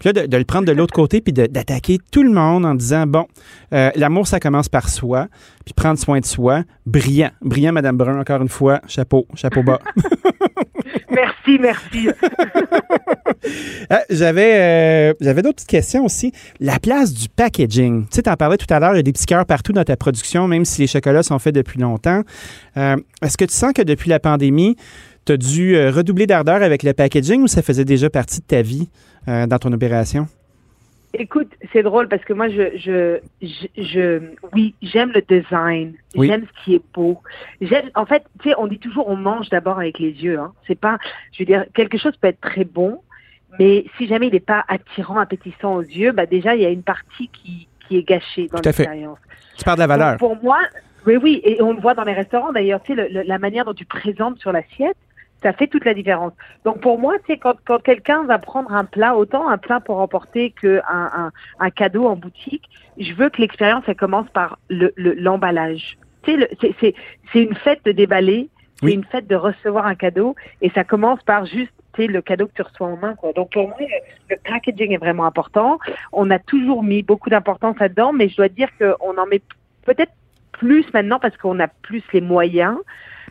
Puis 0.00 0.10
là, 0.12 0.26
de, 0.26 0.36
le 0.36 0.44
prendre 0.44 0.66
de 0.66 0.72
l'autre 0.72 0.92
côté 0.92 1.20
puis 1.22 1.32
d'attaquer 1.32 1.98
tout 2.10 2.24
le 2.24 2.32
monde 2.32 2.66
en 2.66 2.74
disant, 2.74 3.06
bon, 3.06 3.26
euh, 3.72 3.90
l'amour, 3.96 4.26
ça 4.26 4.38
commence 4.38 4.68
par 4.68 4.88
soi, 4.90 5.28
puis 5.64 5.74
prendre 5.74 5.98
soin 5.98 6.20
de 6.20 6.24
soi. 6.24 6.62
Brillant. 6.86 7.30
Brillant, 7.40 7.72
Madame 7.72 7.96
Brun, 7.96 8.18
encore 8.18 8.42
une 8.42 8.48
fois. 8.48 8.80
Chapeau, 8.86 9.26
chapeau 9.34 9.62
bas. 9.62 9.80
Merci, 11.10 11.58
merci. 11.60 12.08
Ah, 13.90 14.02
j'avais 14.08 14.54
euh, 14.54 15.14
j'avais 15.20 15.42
d'autres 15.42 15.56
petites 15.56 15.68
questions 15.68 16.04
aussi. 16.04 16.32
La 16.60 16.78
place 16.78 17.12
du 17.12 17.28
packaging. 17.28 18.02
Tu 18.04 18.08
sais, 18.12 18.22
t'en 18.22 18.36
parlais 18.36 18.56
tout 18.56 18.72
à 18.72 18.78
l'heure, 18.78 18.94
il 18.94 18.98
y 18.98 19.00
a 19.00 19.02
des 19.02 19.12
petits 19.12 19.26
cœurs 19.26 19.44
partout 19.44 19.72
dans 19.72 19.82
ta 19.82 19.96
production, 19.96 20.46
même 20.46 20.64
si 20.64 20.80
les 20.80 20.86
chocolats 20.86 21.24
sont 21.24 21.38
faits 21.40 21.54
depuis 21.54 21.80
longtemps. 21.80 22.22
Euh, 22.76 22.96
Est-ce 23.20 23.36
que 23.36 23.44
tu 23.44 23.52
sens 23.54 23.72
que 23.72 23.82
depuis 23.82 24.08
la 24.10 24.20
pandémie, 24.20 24.76
tu 25.26 25.32
as 25.32 25.36
dû 25.36 25.74
euh, 25.74 25.90
redoubler 25.90 26.26
d'ardeur 26.26 26.62
avec 26.62 26.84
le 26.84 26.92
packaging 26.92 27.42
ou 27.42 27.48
ça 27.48 27.62
faisait 27.62 27.84
déjà 27.84 28.08
partie 28.08 28.40
de 28.40 28.46
ta 28.46 28.62
vie 28.62 28.88
euh, 29.28 29.46
dans 29.46 29.58
ton 29.58 29.72
opération? 29.72 30.28
Écoute, 31.14 31.50
c'est 31.72 31.82
drôle 31.82 32.08
parce 32.08 32.24
que 32.24 32.32
moi, 32.32 32.48
je, 32.48 32.76
je, 32.76 33.18
je, 33.42 33.66
je- 33.76 34.22
oui, 34.54 34.74
j'aime 34.80 35.12
le 35.14 35.20
design. 35.20 35.94
Oui. 36.16 36.28
J'aime 36.28 36.46
ce 36.46 36.64
qui 36.64 36.74
est 36.74 36.82
beau. 36.94 37.20
J'aime, 37.60 37.90
en 37.94 38.06
fait, 38.06 38.24
tu 38.42 38.48
sais, 38.48 38.54
on 38.58 38.66
dit 38.66 38.78
toujours, 38.78 39.08
on 39.08 39.16
mange 39.16 39.50
d'abord 39.50 39.78
avec 39.78 39.98
les 39.98 40.10
yeux. 40.12 40.38
Hein. 40.38 40.52
C'est 40.66 40.78
pas, 40.78 40.98
je 41.32 41.40
veux 41.40 41.46
dire, 41.46 41.66
quelque 41.74 41.98
chose 41.98 42.16
peut 42.16 42.28
être 42.28 42.40
très 42.40 42.64
bon, 42.64 43.00
mais 43.58 43.84
si 43.98 44.06
jamais 44.06 44.28
il 44.28 44.32
n'est 44.32 44.40
pas 44.40 44.64
attirant, 44.68 45.18
appétissant 45.18 45.74
aux 45.74 45.82
yeux, 45.82 46.12
bah 46.12 46.24
déjà, 46.24 46.54
il 46.54 46.62
y 46.62 46.66
a 46.66 46.70
une 46.70 46.82
partie 46.82 47.28
qui, 47.28 47.68
qui 47.86 47.98
est 47.98 48.02
gâchée 48.08 48.48
dans 48.48 48.58
l'expérience. 48.80 49.18
Tu 49.58 49.64
parles 49.64 49.76
de 49.76 49.80
la 49.82 49.86
valeur. 49.86 50.10
Donc, 50.12 50.18
pour 50.18 50.42
moi, 50.42 50.58
oui, 51.06 51.16
oui, 51.16 51.40
et 51.44 51.60
on 51.60 51.74
le 51.74 51.80
voit 51.80 51.92
dans 51.94 52.04
les 52.04 52.14
restaurants 52.14 52.52
d'ailleurs, 52.52 52.80
tu 52.82 52.94
sais, 52.94 53.02
le- 53.02 53.08
le- 53.12 53.22
la 53.26 53.38
manière 53.38 53.66
dont 53.66 53.74
tu 53.74 53.84
présentes 53.84 54.38
sur 54.38 54.50
l'assiette, 54.52 54.96
ça 55.42 55.52
fait 55.52 55.66
toute 55.66 55.84
la 55.84 55.94
différence. 55.94 56.32
Donc 56.64 56.80
pour 56.80 56.98
moi, 56.98 57.14
sais, 57.26 57.36
quand, 57.38 57.54
quand 57.64 57.82
quelqu'un 57.82 58.24
va 58.24 58.38
prendre 58.38 58.72
un 58.72 58.84
plat, 58.84 59.16
autant 59.16 59.48
un 59.48 59.58
plat 59.58 59.80
pour 59.80 59.98
emporter 59.98 60.50
qu'un 60.52 60.80
un, 60.88 61.30
un 61.58 61.70
cadeau 61.70 62.06
en 62.06 62.16
boutique, 62.16 62.68
je 62.98 63.12
veux 63.14 63.28
que 63.30 63.40
l'expérience, 63.40 63.84
elle 63.86 63.96
commence 63.96 64.28
par 64.30 64.58
le 64.68 64.92
le- 64.96 65.14
l'emballage. 65.14 65.96
tu 66.22 66.30
sais, 66.32 66.36
le- 66.36 66.48
c'est- 66.60 66.74
c'est 66.80 66.94
c'est 67.32 67.42
une 67.42 67.54
fête 67.54 67.84
de 67.84 67.92
déballer, 67.92 68.48
c'est 68.80 68.86
Oui. 68.86 68.92
une 68.94 69.04
fête 69.04 69.26
de 69.26 69.34
recevoir 69.36 69.86
un 69.86 69.94
cadeau, 69.96 70.34
et 70.60 70.70
ça 70.70 70.84
commence 70.84 71.22
par 71.24 71.46
juste 71.46 71.72
le 71.98 72.22
cadeau 72.22 72.46
que 72.46 72.54
tu 72.54 72.62
reçois 72.62 72.86
en 72.86 72.96
main. 72.96 73.14
Quoi. 73.16 73.32
Donc 73.34 73.52
pour 73.52 73.68
moi, 73.68 73.76
le, 73.78 73.86
le 74.30 74.36
packaging 74.48 74.92
est 74.92 74.96
vraiment 74.98 75.26
important. 75.26 75.78
On 76.12 76.30
a 76.30 76.38
toujours 76.38 76.82
mis 76.82 77.02
beaucoup 77.02 77.28
d'importance 77.28 77.78
là-dedans, 77.78 78.14
mais 78.14 78.28
je 78.30 78.36
dois 78.36 78.48
dire 78.48 78.70
qu'on 78.78 79.18
en 79.18 79.26
met 79.26 79.42
peut-être 79.84 80.12
plus 80.52 80.86
maintenant 80.94 81.18
parce 81.18 81.36
qu'on 81.36 81.60
a 81.60 81.68
plus 81.68 82.02
les 82.14 82.22
moyens, 82.22 82.78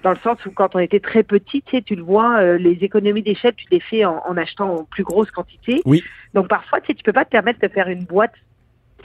dans 0.04 0.12
le 0.12 0.18
sens 0.24 0.44
où 0.46 0.52
quand 0.52 0.76
on 0.76 0.80
était 0.80 1.00
très 1.00 1.24
petit, 1.24 1.62
tu 1.62 1.78
sais, 1.78 1.82
tu 1.82 1.96
le 1.96 2.04
vois, 2.04 2.40
euh, 2.40 2.58
les 2.58 2.78
économies 2.82 3.22
d'échelle, 3.22 3.54
tu 3.56 3.66
les 3.72 3.80
fais 3.80 4.06
en, 4.06 4.22
en 4.28 4.38
achetant 4.38 4.74
en 4.74 4.84
plus 4.84 5.04
grosse 5.04 5.32
quantité. 5.32 5.82
Oui. 5.86 6.04
Donc 6.34 6.48
parfois, 6.48 6.82
tu 6.82 6.88
sais, 6.88 6.94
tu 6.94 7.04
peux 7.04 7.14
pas 7.14 7.26
te 7.26 7.30
permettre 7.30 7.60
de 7.60 7.68
faire 7.68 7.88
une 7.88 8.04
boîte 8.04 8.34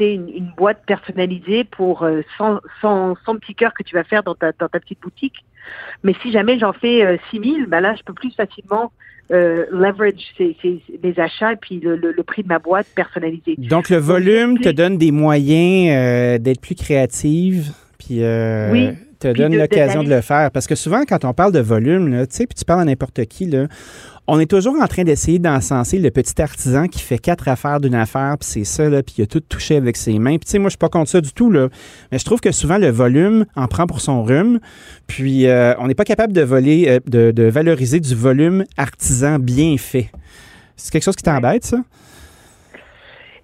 une, 0.05 0.29
une 0.29 0.53
boîte 0.57 0.83
personnalisée 0.87 1.65
pour 1.65 2.03
euh, 2.03 2.21
100, 2.39 2.61
100, 2.83 3.17
100 3.25 3.37
petits 3.37 3.55
cœurs 3.55 3.75
que 3.75 3.83
tu 3.83 3.95
vas 3.95 4.05
faire 4.05 4.23
dans 4.23 4.35
ta, 4.35 4.53
dans 4.53 4.69
ta 4.69 4.81
petite 4.81 5.01
boutique. 5.01 5.45
Mais 6.03 6.15
si 6.23 6.31
jamais 6.33 6.59
j'en 6.59 6.73
fais 6.73 7.05
euh, 7.05 7.17
6000, 7.31 7.67
ben 7.67 7.81
là, 7.81 7.95
je 7.97 8.03
peux 8.03 8.13
plus 8.13 8.31
facilement 8.35 8.93
euh, 9.33 9.65
leverage 9.73 10.35
ces, 10.37 10.57
ces, 10.63 10.81
les 11.03 11.19
achats 11.19 11.55
et 11.55 11.57
puis 11.57 11.81
le, 11.81 11.97
le, 11.97 12.13
le 12.13 12.23
prix 12.23 12.43
de 12.43 12.49
ma 12.49 12.59
boîte 12.59 12.87
personnalisée. 12.95 13.57
Donc, 13.59 13.91
le 13.91 13.97
volume 13.97 14.59
te 14.59 14.69
donne 14.69 14.99
des 14.99 15.11
moyens 15.11 15.91
euh, 15.91 16.39
d'être 16.39 16.61
plus 16.61 16.77
créative, 16.77 17.73
puis 17.99 18.23
euh, 18.23 18.71
Oui. 18.71 18.91
Te 19.19 19.33
donne 19.33 19.57
l'occasion 19.57 20.03
de 20.03 20.09
le 20.09 20.21
faire. 20.21 20.51
Parce 20.51 20.67
que 20.67 20.75
souvent, 20.75 21.03
quand 21.07 21.25
on 21.25 21.33
parle 21.33 21.53
de 21.53 21.61
volume, 21.61 22.09
là, 22.09 22.27
tu 22.27 22.37
sais, 22.37 22.47
puis 22.47 22.55
tu 22.55 22.65
parles 22.65 22.81
à 22.81 22.85
n'importe 22.85 23.25
qui, 23.27 23.47
là, 23.47 23.67
on 24.29 24.41
est 24.41 24.51
toujours 24.51 24.75
en 24.81 24.87
train 24.87 25.05
d'essayer 25.05 25.39
d'encenser 25.39 25.99
le 25.99 26.11
petit 26.11 26.41
artisan 26.43 26.89
qui 26.89 27.01
fait 27.01 27.19
quatre 27.19 27.47
affaires 27.49 27.81
d'une 27.81 27.95
affaire, 27.95 28.37
puis 28.39 28.49
c'est 28.49 28.65
ça, 28.65 28.89
là, 28.89 29.03
puis 29.03 29.17
il 29.19 29.23
a 29.23 29.27
tout 29.27 29.41
touché 29.41 29.77
avec 29.77 29.97
ses 29.97 30.19
mains. 30.19 30.37
Puis 30.37 30.47
tu 30.47 30.51
sais, 30.53 30.59
moi, 30.59 30.69
je 30.69 30.73
suis 30.73 30.79
pas 30.79 30.89
contre 30.89 31.11
ça 31.11 31.21
du 31.21 31.33
tout, 31.33 31.51
là. 31.51 31.69
Mais 32.11 32.19
je 32.19 32.25
trouve 32.25 32.41
que 32.41 32.51
souvent, 32.51 32.79
le 32.79 32.91
volume 32.91 33.47
en 33.55 33.69
prend 33.69 33.87
pour 33.87 34.01
son 34.01 34.23
rhume. 34.23 34.59
Puis 35.07 35.47
euh, 35.47 35.75
on 35.79 35.87
n'est 35.87 35.95
pas 35.95 36.05
capable 36.05 36.33
de 36.33 36.43
voler, 36.43 36.87
euh, 36.89 37.01
de, 37.07 37.31
de 37.31 37.45
valoriser 37.45 38.01
du 38.01 38.15
volume 38.15 38.65
artisan 38.77 39.39
bien 39.39 39.77
fait. 39.79 40.11
C'est 40.77 40.93
quelque 40.93 41.05
chose 41.05 41.17
qui 41.17 41.23
t'embête, 41.23 41.65
ça? 41.65 41.79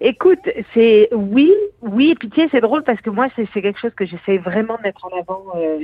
Écoute, 0.05 0.49
c'est 0.73 1.07
oui, 1.13 1.49
oui, 1.81 2.09
et 2.09 2.15
puis 2.15 2.29
tu 2.29 2.41
sais, 2.41 2.49
c'est 2.51 2.59
drôle 2.59 2.83
parce 2.83 2.99
que 2.99 3.09
moi, 3.09 3.27
c'est 3.37 3.47
quelque 3.61 3.79
chose 3.79 3.93
que 3.95 4.05
j'essaie 4.05 4.37
vraiment 4.37 4.75
de 4.75 4.81
mettre 4.81 5.05
en 5.05 5.17
avant 5.17 5.45
euh, 5.55 5.79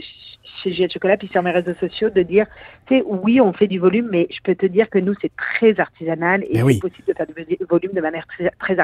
chez 0.62 0.74
J.A. 0.74 0.90
Chocolat, 0.90 1.16
puis 1.16 1.30
sur 1.30 1.42
mes 1.42 1.52
réseaux 1.52 1.74
sociaux, 1.76 2.10
de 2.10 2.22
dire, 2.22 2.46
tu 2.88 2.98
sais, 2.98 3.04
oui, 3.08 3.40
on 3.40 3.54
fait 3.54 3.68
du 3.68 3.80
volume, 3.80 4.10
mais 4.12 4.28
je 4.30 4.40
peux 4.44 4.56
te 4.56 4.66
dire 4.66 4.90
que 4.90 5.00
nous, 5.00 5.14
c'est 5.22 5.32
très 5.38 5.80
artisanal 5.80 6.44
et 6.50 6.58
c'est 6.58 6.64
oui. 6.64 6.80
possible 6.80 7.08
de 7.08 7.14
faire 7.14 7.28
du 7.28 7.34
vo- 7.34 7.66
volume 7.70 7.94
de 7.94 8.02
manière 8.02 8.26
très, 8.60 8.78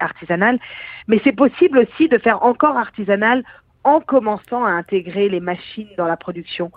artisanale, 0.00 0.58
mais 1.06 1.20
c'est 1.22 1.36
possible 1.36 1.80
aussi 1.80 2.08
de 2.08 2.16
faire 2.16 2.42
encore 2.42 2.78
artisanal 2.78 3.44
en 3.84 4.00
commençant 4.00 4.64
à 4.64 4.70
intégrer 4.70 5.28
les 5.28 5.40
machines 5.40 5.88
dans 5.98 6.06
la 6.06 6.16
production. 6.16 6.72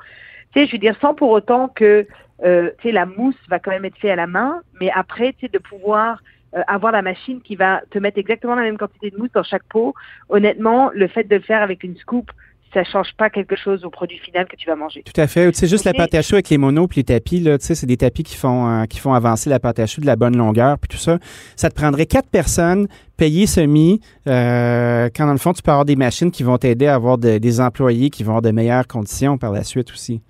Tu 0.53 0.59
sais, 0.59 0.67
je 0.67 0.73
veux 0.73 0.79
dire, 0.79 0.97
sans 0.99 1.13
pour 1.13 1.29
autant 1.29 1.69
que, 1.69 2.05
euh, 2.43 2.71
tu 2.79 2.89
sais, 2.89 2.91
la 2.91 3.05
mousse 3.05 3.39
va 3.47 3.59
quand 3.59 3.71
même 3.71 3.85
être 3.85 3.97
faite 3.97 4.11
à 4.11 4.17
la 4.17 4.27
main, 4.27 4.61
mais 4.81 4.91
après, 4.93 5.31
tu 5.31 5.45
sais, 5.45 5.47
de 5.47 5.59
pouvoir 5.59 6.19
euh, 6.55 6.61
avoir 6.67 6.91
la 6.91 7.01
machine 7.01 7.41
qui 7.41 7.55
va 7.55 7.81
te 7.89 7.99
mettre 7.99 8.17
exactement 8.17 8.55
la 8.55 8.63
même 8.63 8.77
quantité 8.77 9.09
de 9.11 9.17
mousse 9.17 9.31
dans 9.33 9.43
chaque 9.43 9.63
pot. 9.63 9.93
Honnêtement, 10.29 10.89
le 10.93 11.07
fait 11.07 11.23
de 11.25 11.35
le 11.35 11.41
faire 11.41 11.61
avec 11.61 11.83
une 11.83 11.95
scoop, 11.97 12.31
ça 12.73 12.83
change 12.83 13.13
pas 13.17 13.29
quelque 13.29 13.55
chose 13.55 13.85
au 13.85 13.89
produit 13.89 14.17
final 14.17 14.47
que 14.47 14.57
tu 14.57 14.67
vas 14.67 14.75
manger. 14.75 15.01
Tout 15.03 15.21
à 15.21 15.27
fait. 15.27 15.49
Tu 15.53 15.59
sais, 15.59 15.67
juste 15.67 15.85
la 15.85 15.93
pâte 15.93 16.13
à 16.13 16.21
choux 16.21 16.33
avec 16.35 16.49
les 16.49 16.57
monos 16.57 16.87
puis 16.87 16.99
les 16.99 17.03
tapis, 17.05 17.39
là, 17.39 17.57
tu 17.57 17.65
sais, 17.65 17.73
c'est 17.73 17.85
des 17.85 17.95
tapis 17.95 18.23
qui 18.23 18.35
font, 18.35 18.67
euh, 18.69 18.83
qui 18.83 18.99
font 18.99 19.13
avancer 19.13 19.49
la 19.49 19.59
pâte 19.61 19.79
à 19.79 19.85
choux 19.85 20.01
de 20.01 20.05
la 20.05 20.17
bonne 20.17 20.35
longueur 20.35 20.77
puis 20.77 20.89
tout 20.89 20.97
ça. 20.97 21.17
Ça 21.55 21.69
te 21.69 21.75
prendrait 21.75 22.05
quatre 22.05 22.29
personnes 22.29 22.87
payées 23.15 23.47
semi, 23.47 24.01
euh, 24.27 25.09
quand 25.15 25.25
dans 25.25 25.31
le 25.31 25.37
fond, 25.37 25.53
tu 25.53 25.61
peux 25.61 25.71
avoir 25.71 25.85
des 25.85 25.95
machines 25.95 26.31
qui 26.31 26.43
vont 26.43 26.57
t'aider 26.57 26.87
à 26.87 26.95
avoir 26.95 27.17
de- 27.17 27.37
des 27.37 27.61
employés 27.61 28.09
qui 28.09 28.23
vont 28.23 28.31
avoir 28.31 28.41
de 28.41 28.51
meilleures 28.51 28.87
conditions 28.87 29.37
par 29.37 29.53
la 29.53 29.63
suite 29.63 29.91
aussi. 29.91 30.21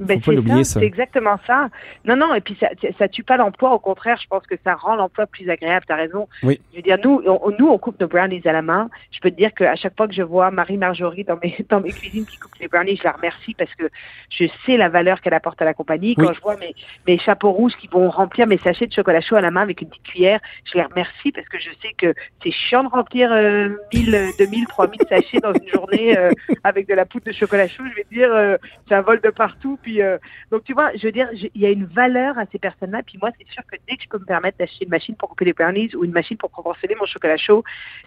Ben, 0.00 0.20
pas 0.20 0.26
c'est 0.26 0.36
l'oublier, 0.36 0.64
ça, 0.64 0.74
ça. 0.74 0.80
c'est 0.80 0.86
exactement 0.86 1.38
ça. 1.46 1.68
Non, 2.04 2.16
non, 2.16 2.34
et 2.34 2.40
puis 2.40 2.56
ça, 2.58 2.68
ça 2.98 3.08
tue 3.08 3.22
pas 3.22 3.36
l'emploi. 3.36 3.72
Au 3.72 3.78
contraire, 3.78 4.18
je 4.20 4.26
pense 4.26 4.46
que 4.46 4.56
ça 4.64 4.74
rend 4.74 4.96
l'emploi 4.96 5.26
plus 5.26 5.48
agréable. 5.50 5.84
T'as 5.86 5.96
raison. 5.96 6.28
Oui. 6.42 6.60
Je 6.72 6.76
veux 6.76 6.82
dire, 6.82 6.98
nous, 7.04 7.22
on, 7.26 7.50
nous, 7.58 7.68
on 7.68 7.78
coupe 7.78 8.00
nos 8.00 8.08
brownies 8.08 8.42
à 8.44 8.52
la 8.52 8.62
main. 8.62 8.90
Je 9.10 9.20
peux 9.20 9.30
te 9.30 9.36
dire 9.36 9.52
qu'à 9.54 9.76
chaque 9.76 9.96
fois 9.96 10.08
que 10.08 10.14
je 10.14 10.22
vois 10.22 10.50
Marie-Marjorie 10.50 11.24
dans 11.24 11.38
mes, 11.42 11.56
dans 11.68 11.80
mes 11.80 11.92
cuisines 11.92 12.26
qui 12.26 12.38
coupe 12.38 12.54
les 12.60 12.68
brownies, 12.68 12.96
je 12.96 13.04
la 13.04 13.12
remercie 13.12 13.54
parce 13.54 13.74
que 13.74 13.88
je 14.30 14.46
sais 14.66 14.76
la 14.76 14.88
valeur 14.88 15.20
qu'elle 15.20 15.34
apporte 15.34 15.60
à 15.62 15.64
la 15.64 15.74
compagnie. 15.74 16.14
Oui. 16.16 16.26
Quand 16.26 16.32
je 16.32 16.40
vois 16.40 16.56
mes, 16.56 16.74
mes 17.06 17.18
chapeaux 17.18 17.52
rouges 17.52 17.74
qui 17.76 17.88
vont 17.88 18.10
remplir 18.10 18.46
mes 18.46 18.58
sachets 18.58 18.86
de 18.86 18.92
chocolat 18.92 19.20
chaud 19.20 19.36
à 19.36 19.40
la 19.40 19.50
main 19.50 19.62
avec 19.62 19.80
une 19.80 19.88
petite 19.88 20.04
cuillère, 20.04 20.40
je 20.64 20.78
les 20.78 20.82
remercie 20.84 21.32
parce 21.32 21.48
que 21.48 21.58
je 21.58 21.70
sais 21.82 21.92
que 21.96 22.14
c'est 22.42 22.50
chiant 22.50 22.84
de 22.84 22.88
remplir 22.88 23.32
euh, 23.32 23.70
1000, 23.92 24.30
2000, 24.38 24.66
3000 24.66 25.00
sachets 25.08 25.40
dans 25.40 25.52
une 25.52 25.68
journée 25.68 26.16
euh, 26.18 26.30
avec 26.64 26.88
de 26.88 26.94
la 26.94 27.04
poudre 27.04 27.26
de 27.26 27.32
chocolat 27.32 27.68
chaud. 27.68 27.84
Je 27.90 27.94
vais 27.94 28.04
te 28.04 28.14
dire, 28.14 28.32
euh, 28.32 28.56
c'est 28.88 28.94
un 28.94 29.02
vol 29.02 29.20
de 29.20 29.30
partout. 29.30 29.78
Puis, 29.84 30.02
euh, 30.02 30.18
donc, 30.50 30.64
tu 30.64 30.72
vois, 30.72 30.90
je 30.96 31.06
veux 31.06 31.12
dire, 31.12 31.28
il 31.32 31.60
y 31.60 31.66
a 31.66 31.70
une 31.70 31.84
valeur 31.84 32.36
à 32.38 32.44
ces 32.50 32.58
personnes-là. 32.58 33.02
Puis 33.06 33.18
moi, 33.20 33.30
c'est 33.38 33.46
sûr 33.52 33.62
que 33.70 33.76
dès 33.88 33.96
que 33.96 34.02
je 34.02 34.08
peux 34.08 34.18
me 34.18 34.24
permettre 34.24 34.58
d'acheter 34.58 34.84
une 34.84 34.90
machine 34.90 35.14
pour 35.14 35.28
couper 35.28 35.44
les 35.44 35.52
brownies 35.52 35.94
ou 35.94 36.04
une 36.04 36.12
machine 36.12 36.36
pour 36.38 36.50
proportionner 36.50 36.94
mon 36.98 37.06
chocolat 37.06 37.36
chaud, 37.36 37.62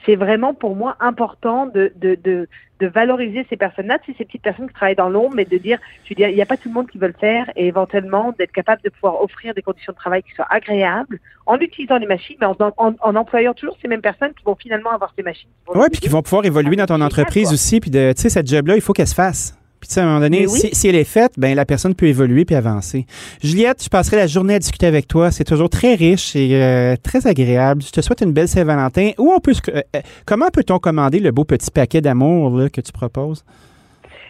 c'est 0.05 0.15
vraiment 0.15 0.53
pour 0.53 0.75
moi 0.75 0.97
important 0.99 1.67
de, 1.67 1.93
de, 1.95 2.15
de, 2.15 2.47
de 2.79 2.87
valoriser 2.87 3.45
ces 3.49 3.57
personnes-là, 3.57 3.99
tu 3.99 4.11
sais, 4.11 4.17
ces 4.17 4.25
petites 4.25 4.41
personnes 4.41 4.67
qui 4.67 4.73
travaillent 4.73 4.95
dans 4.95 5.09
l'ombre, 5.09 5.35
mais 5.35 5.45
de 5.45 5.57
dire, 5.57 5.79
je 6.03 6.09
veux 6.09 6.15
dire, 6.15 6.29
il 6.29 6.35
n'y 6.35 6.41
a 6.41 6.45
pas 6.45 6.57
tout 6.57 6.67
le 6.69 6.73
monde 6.73 6.89
qui 6.89 6.97
veut 6.97 7.07
le 7.07 7.13
faire 7.19 7.49
et 7.55 7.67
éventuellement 7.67 8.33
d'être 8.37 8.51
capable 8.51 8.81
de 8.83 8.89
pouvoir 8.89 9.21
offrir 9.21 9.53
des 9.53 9.61
conditions 9.61 9.93
de 9.93 9.97
travail 9.97 10.23
qui 10.23 10.31
soient 10.33 10.47
agréables 10.49 11.19
en 11.45 11.57
utilisant 11.59 11.97
les 11.97 12.07
machines, 12.07 12.37
mais 12.41 12.47
en, 12.47 12.55
en, 12.59 12.93
en 12.99 13.15
employant 13.15 13.53
toujours 13.53 13.77
ces 13.81 13.87
mêmes 13.87 14.01
personnes 14.01 14.33
qui 14.33 14.43
vont 14.43 14.55
finalement 14.55 14.91
avoir 14.91 15.13
ces 15.15 15.23
machines. 15.23 15.49
Oui, 15.73 15.87
puis 15.91 16.01
qui 16.01 16.09
vont 16.09 16.21
pouvoir 16.21 16.43
évoluer 16.45 16.75
dans 16.75 16.85
ton 16.85 17.01
entreprise 17.01 17.49
aussi. 17.53 17.79
Puis, 17.79 17.89
de- 17.91 18.13
tu 18.15 18.21
sais, 18.23 18.29
cette 18.29 18.47
job-là, 18.47 18.75
il 18.75 18.81
faut 18.81 18.93
qu'elle 18.93 19.07
se 19.07 19.15
fasse. 19.15 19.57
Puis, 19.87 19.93
tu 19.93 19.93
sais, 19.93 20.01
à 20.01 20.03
un 20.03 20.07
moment 20.07 20.19
donné, 20.19 20.45
oui. 20.47 20.59
si, 20.59 20.69
si 20.73 20.87
elle 20.89 20.95
est 20.95 21.05
faite, 21.05 21.31
ben 21.37 21.55
la 21.55 21.63
personne 21.63 21.95
peut 21.95 22.07
évoluer 22.07 22.43
puis 22.43 22.55
avancer. 22.55 23.05
Juliette, 23.41 23.81
je 23.81 23.87
passerai 23.87 24.17
la 24.17 24.27
journée 24.27 24.55
à 24.55 24.59
discuter 24.59 24.85
avec 24.85 25.07
toi. 25.07 25.31
C'est 25.31 25.45
toujours 25.45 25.69
très 25.69 25.95
riche 25.95 26.35
et 26.35 26.49
euh, 26.61 26.95
très 27.01 27.25
agréable. 27.25 27.81
Je 27.83 27.91
te 27.91 28.01
souhaite 28.01 28.19
une 28.21 28.33
belle 28.33 28.49
Saint-Valentin. 28.49 29.11
Où 29.17 29.31
on 29.31 29.39
peut, 29.39 29.53
se- 29.53 29.61
euh, 29.69 29.81
euh, 29.95 30.01
comment 30.25 30.49
peut-on 30.51 30.77
commander 30.79 31.19
le 31.19 31.31
beau 31.31 31.45
petit 31.45 31.71
paquet 31.71 32.01
d'amour 32.01 32.59
que 32.73 32.81
tu 32.81 32.91
proposes? 32.91 33.45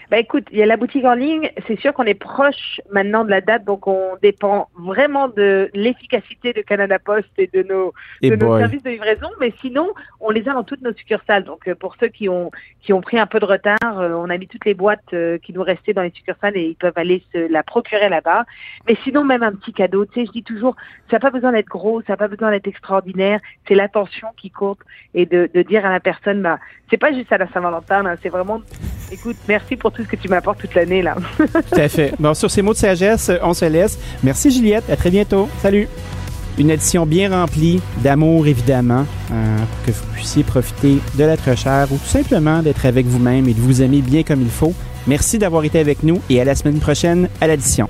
Ben 0.10 0.20
écoute, 0.20 0.45
il 0.53 0.58
y 0.58 0.64
a 0.64 0.66
la 0.66 0.78
boutique 0.78 1.03
en 1.03 1.16
ligne. 1.16 1.51
C'est 1.68 1.78
sûr 1.80 1.93
qu'on 1.93 2.05
est 2.05 2.14
proche 2.14 2.80
maintenant 2.91 3.26
de 3.26 3.30
la 3.30 3.41
date, 3.41 3.66
donc 3.66 3.88
on 3.88 4.16
dépend 4.22 4.70
vraiment 4.78 5.28
de 5.28 5.70
l'efficacité 5.74 6.53
de 6.53 6.62
Canada 6.62 6.97
Post 6.97 7.28
et 7.38 7.47
de 7.47 7.62
nos, 7.64 7.93
Et 8.22 8.30
de 8.30 8.38
nos 8.38 8.58
services 8.58 8.84
de 8.84 8.91
livraison. 8.91 9.28
Mais 9.41 9.53
sinon, 9.60 9.89
on 10.22 10.30
les 10.30 10.47
a 10.47 10.53
dans 10.53 10.64
toutes 10.64 10.82
nos 10.82 10.93
succursales. 10.93 11.43
Donc 11.43 11.68
euh, 11.68 11.76
pour 11.76 11.95
ceux 11.99 12.08
qui 12.08 12.30
ont 12.30 12.51
qui 12.82 12.93
ont 12.93 13.01
pris 13.01 13.20
un 13.20 13.28
peu 13.28 13.41
de 13.41 13.45
retard, 13.45 13.99
euh, 13.99 14.14
on 14.14 14.30
a 14.30 14.38
mis 14.38 14.47
toutes 14.47 14.64
les 14.64 14.74
boîtes 14.74 15.14
euh, 15.14 15.38
qui 15.39 15.51
nous 15.51 15.64
restaient 15.64 15.93
dans 15.93 16.03
les 16.03 16.12
succursales 16.12 16.55
et 16.55 16.68
ils 16.68 16.76
peuvent 16.76 16.93
aller 16.95 17.22
se 17.34 17.51
la 17.51 17.64
procurer 17.64 18.08
là-bas. 18.08 18.45
Mais 18.88 18.95
sinon, 19.03 19.26
même 19.26 19.43
un 19.43 19.51
petit 19.51 19.74
cadeau. 19.74 20.05
Tu 20.05 20.22
sais, 20.22 20.26
je 20.26 20.32
dis 20.32 20.43
toujours, 20.43 20.78
ça 21.12 21.18
n'a 21.18 21.20
pas 21.20 21.32
besoin 21.32 21.51
d'être 21.51 21.68
gros, 21.68 22.01
ça 22.03 22.14
n'a 22.14 22.18
pas 22.18 22.30
besoin 22.30 22.51
d'être 22.51 22.68
extraordinaire. 22.68 23.41
C'est 23.68 23.76
l'attention 23.76 24.30
qui 24.38 24.51
compte 24.51 24.80
et 25.14 25.26
de, 25.26 25.49
de 25.53 25.62
dire 25.64 25.86
à 25.86 25.89
la 25.89 25.99
personne, 25.99 26.41
bah, 26.41 26.60
c'est 26.89 26.97
pas 26.97 27.12
juste 27.12 27.32
à 27.32 27.38
la 27.38 27.47
Saint-Valentin, 27.49 28.03
là, 28.03 28.16
c'est 28.22 28.30
vraiment, 28.30 28.62
écoute, 29.12 29.36
merci 29.47 29.76
pour 29.76 29.91
tout 29.98 30.04
ce 30.04 30.08
que 30.08 30.16
tu 30.16 30.28
m'apportes 30.28 30.60
toute 30.60 30.76
l'année 30.76 31.02
là. 31.02 31.16
Tout 31.38 31.80
à 31.80 31.89
fait. 31.89 32.14
Bon, 32.20 32.34
sur 32.34 32.52
ces 32.52 32.62
mots 32.62 32.74
de 32.74 32.78
sagesse, 32.78 33.32
on 33.41 33.54
se 33.54 33.66
laisse. 33.66 33.98
Merci 34.24 34.52
Juliette. 34.52 34.89
À 34.89 34.95
très 34.95 35.10
bientôt. 35.10 35.50
Salut. 35.62 35.88
Une 36.60 36.70
édition 36.72 37.06
bien 37.06 37.30
remplie 37.30 37.82
d'amour, 38.04 38.48
évidemment, 38.48 39.06
euh, 39.32 39.58
pour 39.58 39.86
que 39.86 39.91
vous 39.91 40.06
puissiez 40.14 40.43
profiter 40.43 40.98
de 41.16 41.24
l'être 41.24 41.56
cher 41.56 41.88
ou 41.91 41.98
tout 41.98 42.08
simplement 42.08 42.62
d'être 42.64 42.86
avec 42.86 43.06
vous-même 43.06 43.48
et 43.48 43.54
de 43.54 43.60
vous 43.60 43.82
aimer 43.82 44.02
bien 44.02 44.24
comme 44.24 44.41
il 44.41 44.50
faut. 44.50 44.74
Merci 45.08 45.38
d'avoir 45.38 45.64
été 45.64 45.80
avec 45.80 46.04
nous 46.04 46.20
et 46.30 46.41
à 46.41 46.45
la 46.45 46.56
semaine 46.56 46.80
prochaine 46.80 47.30
à 47.41 47.48
l'addition. 47.48 47.89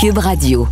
Cube 0.00 0.18
Radio. 0.18 0.68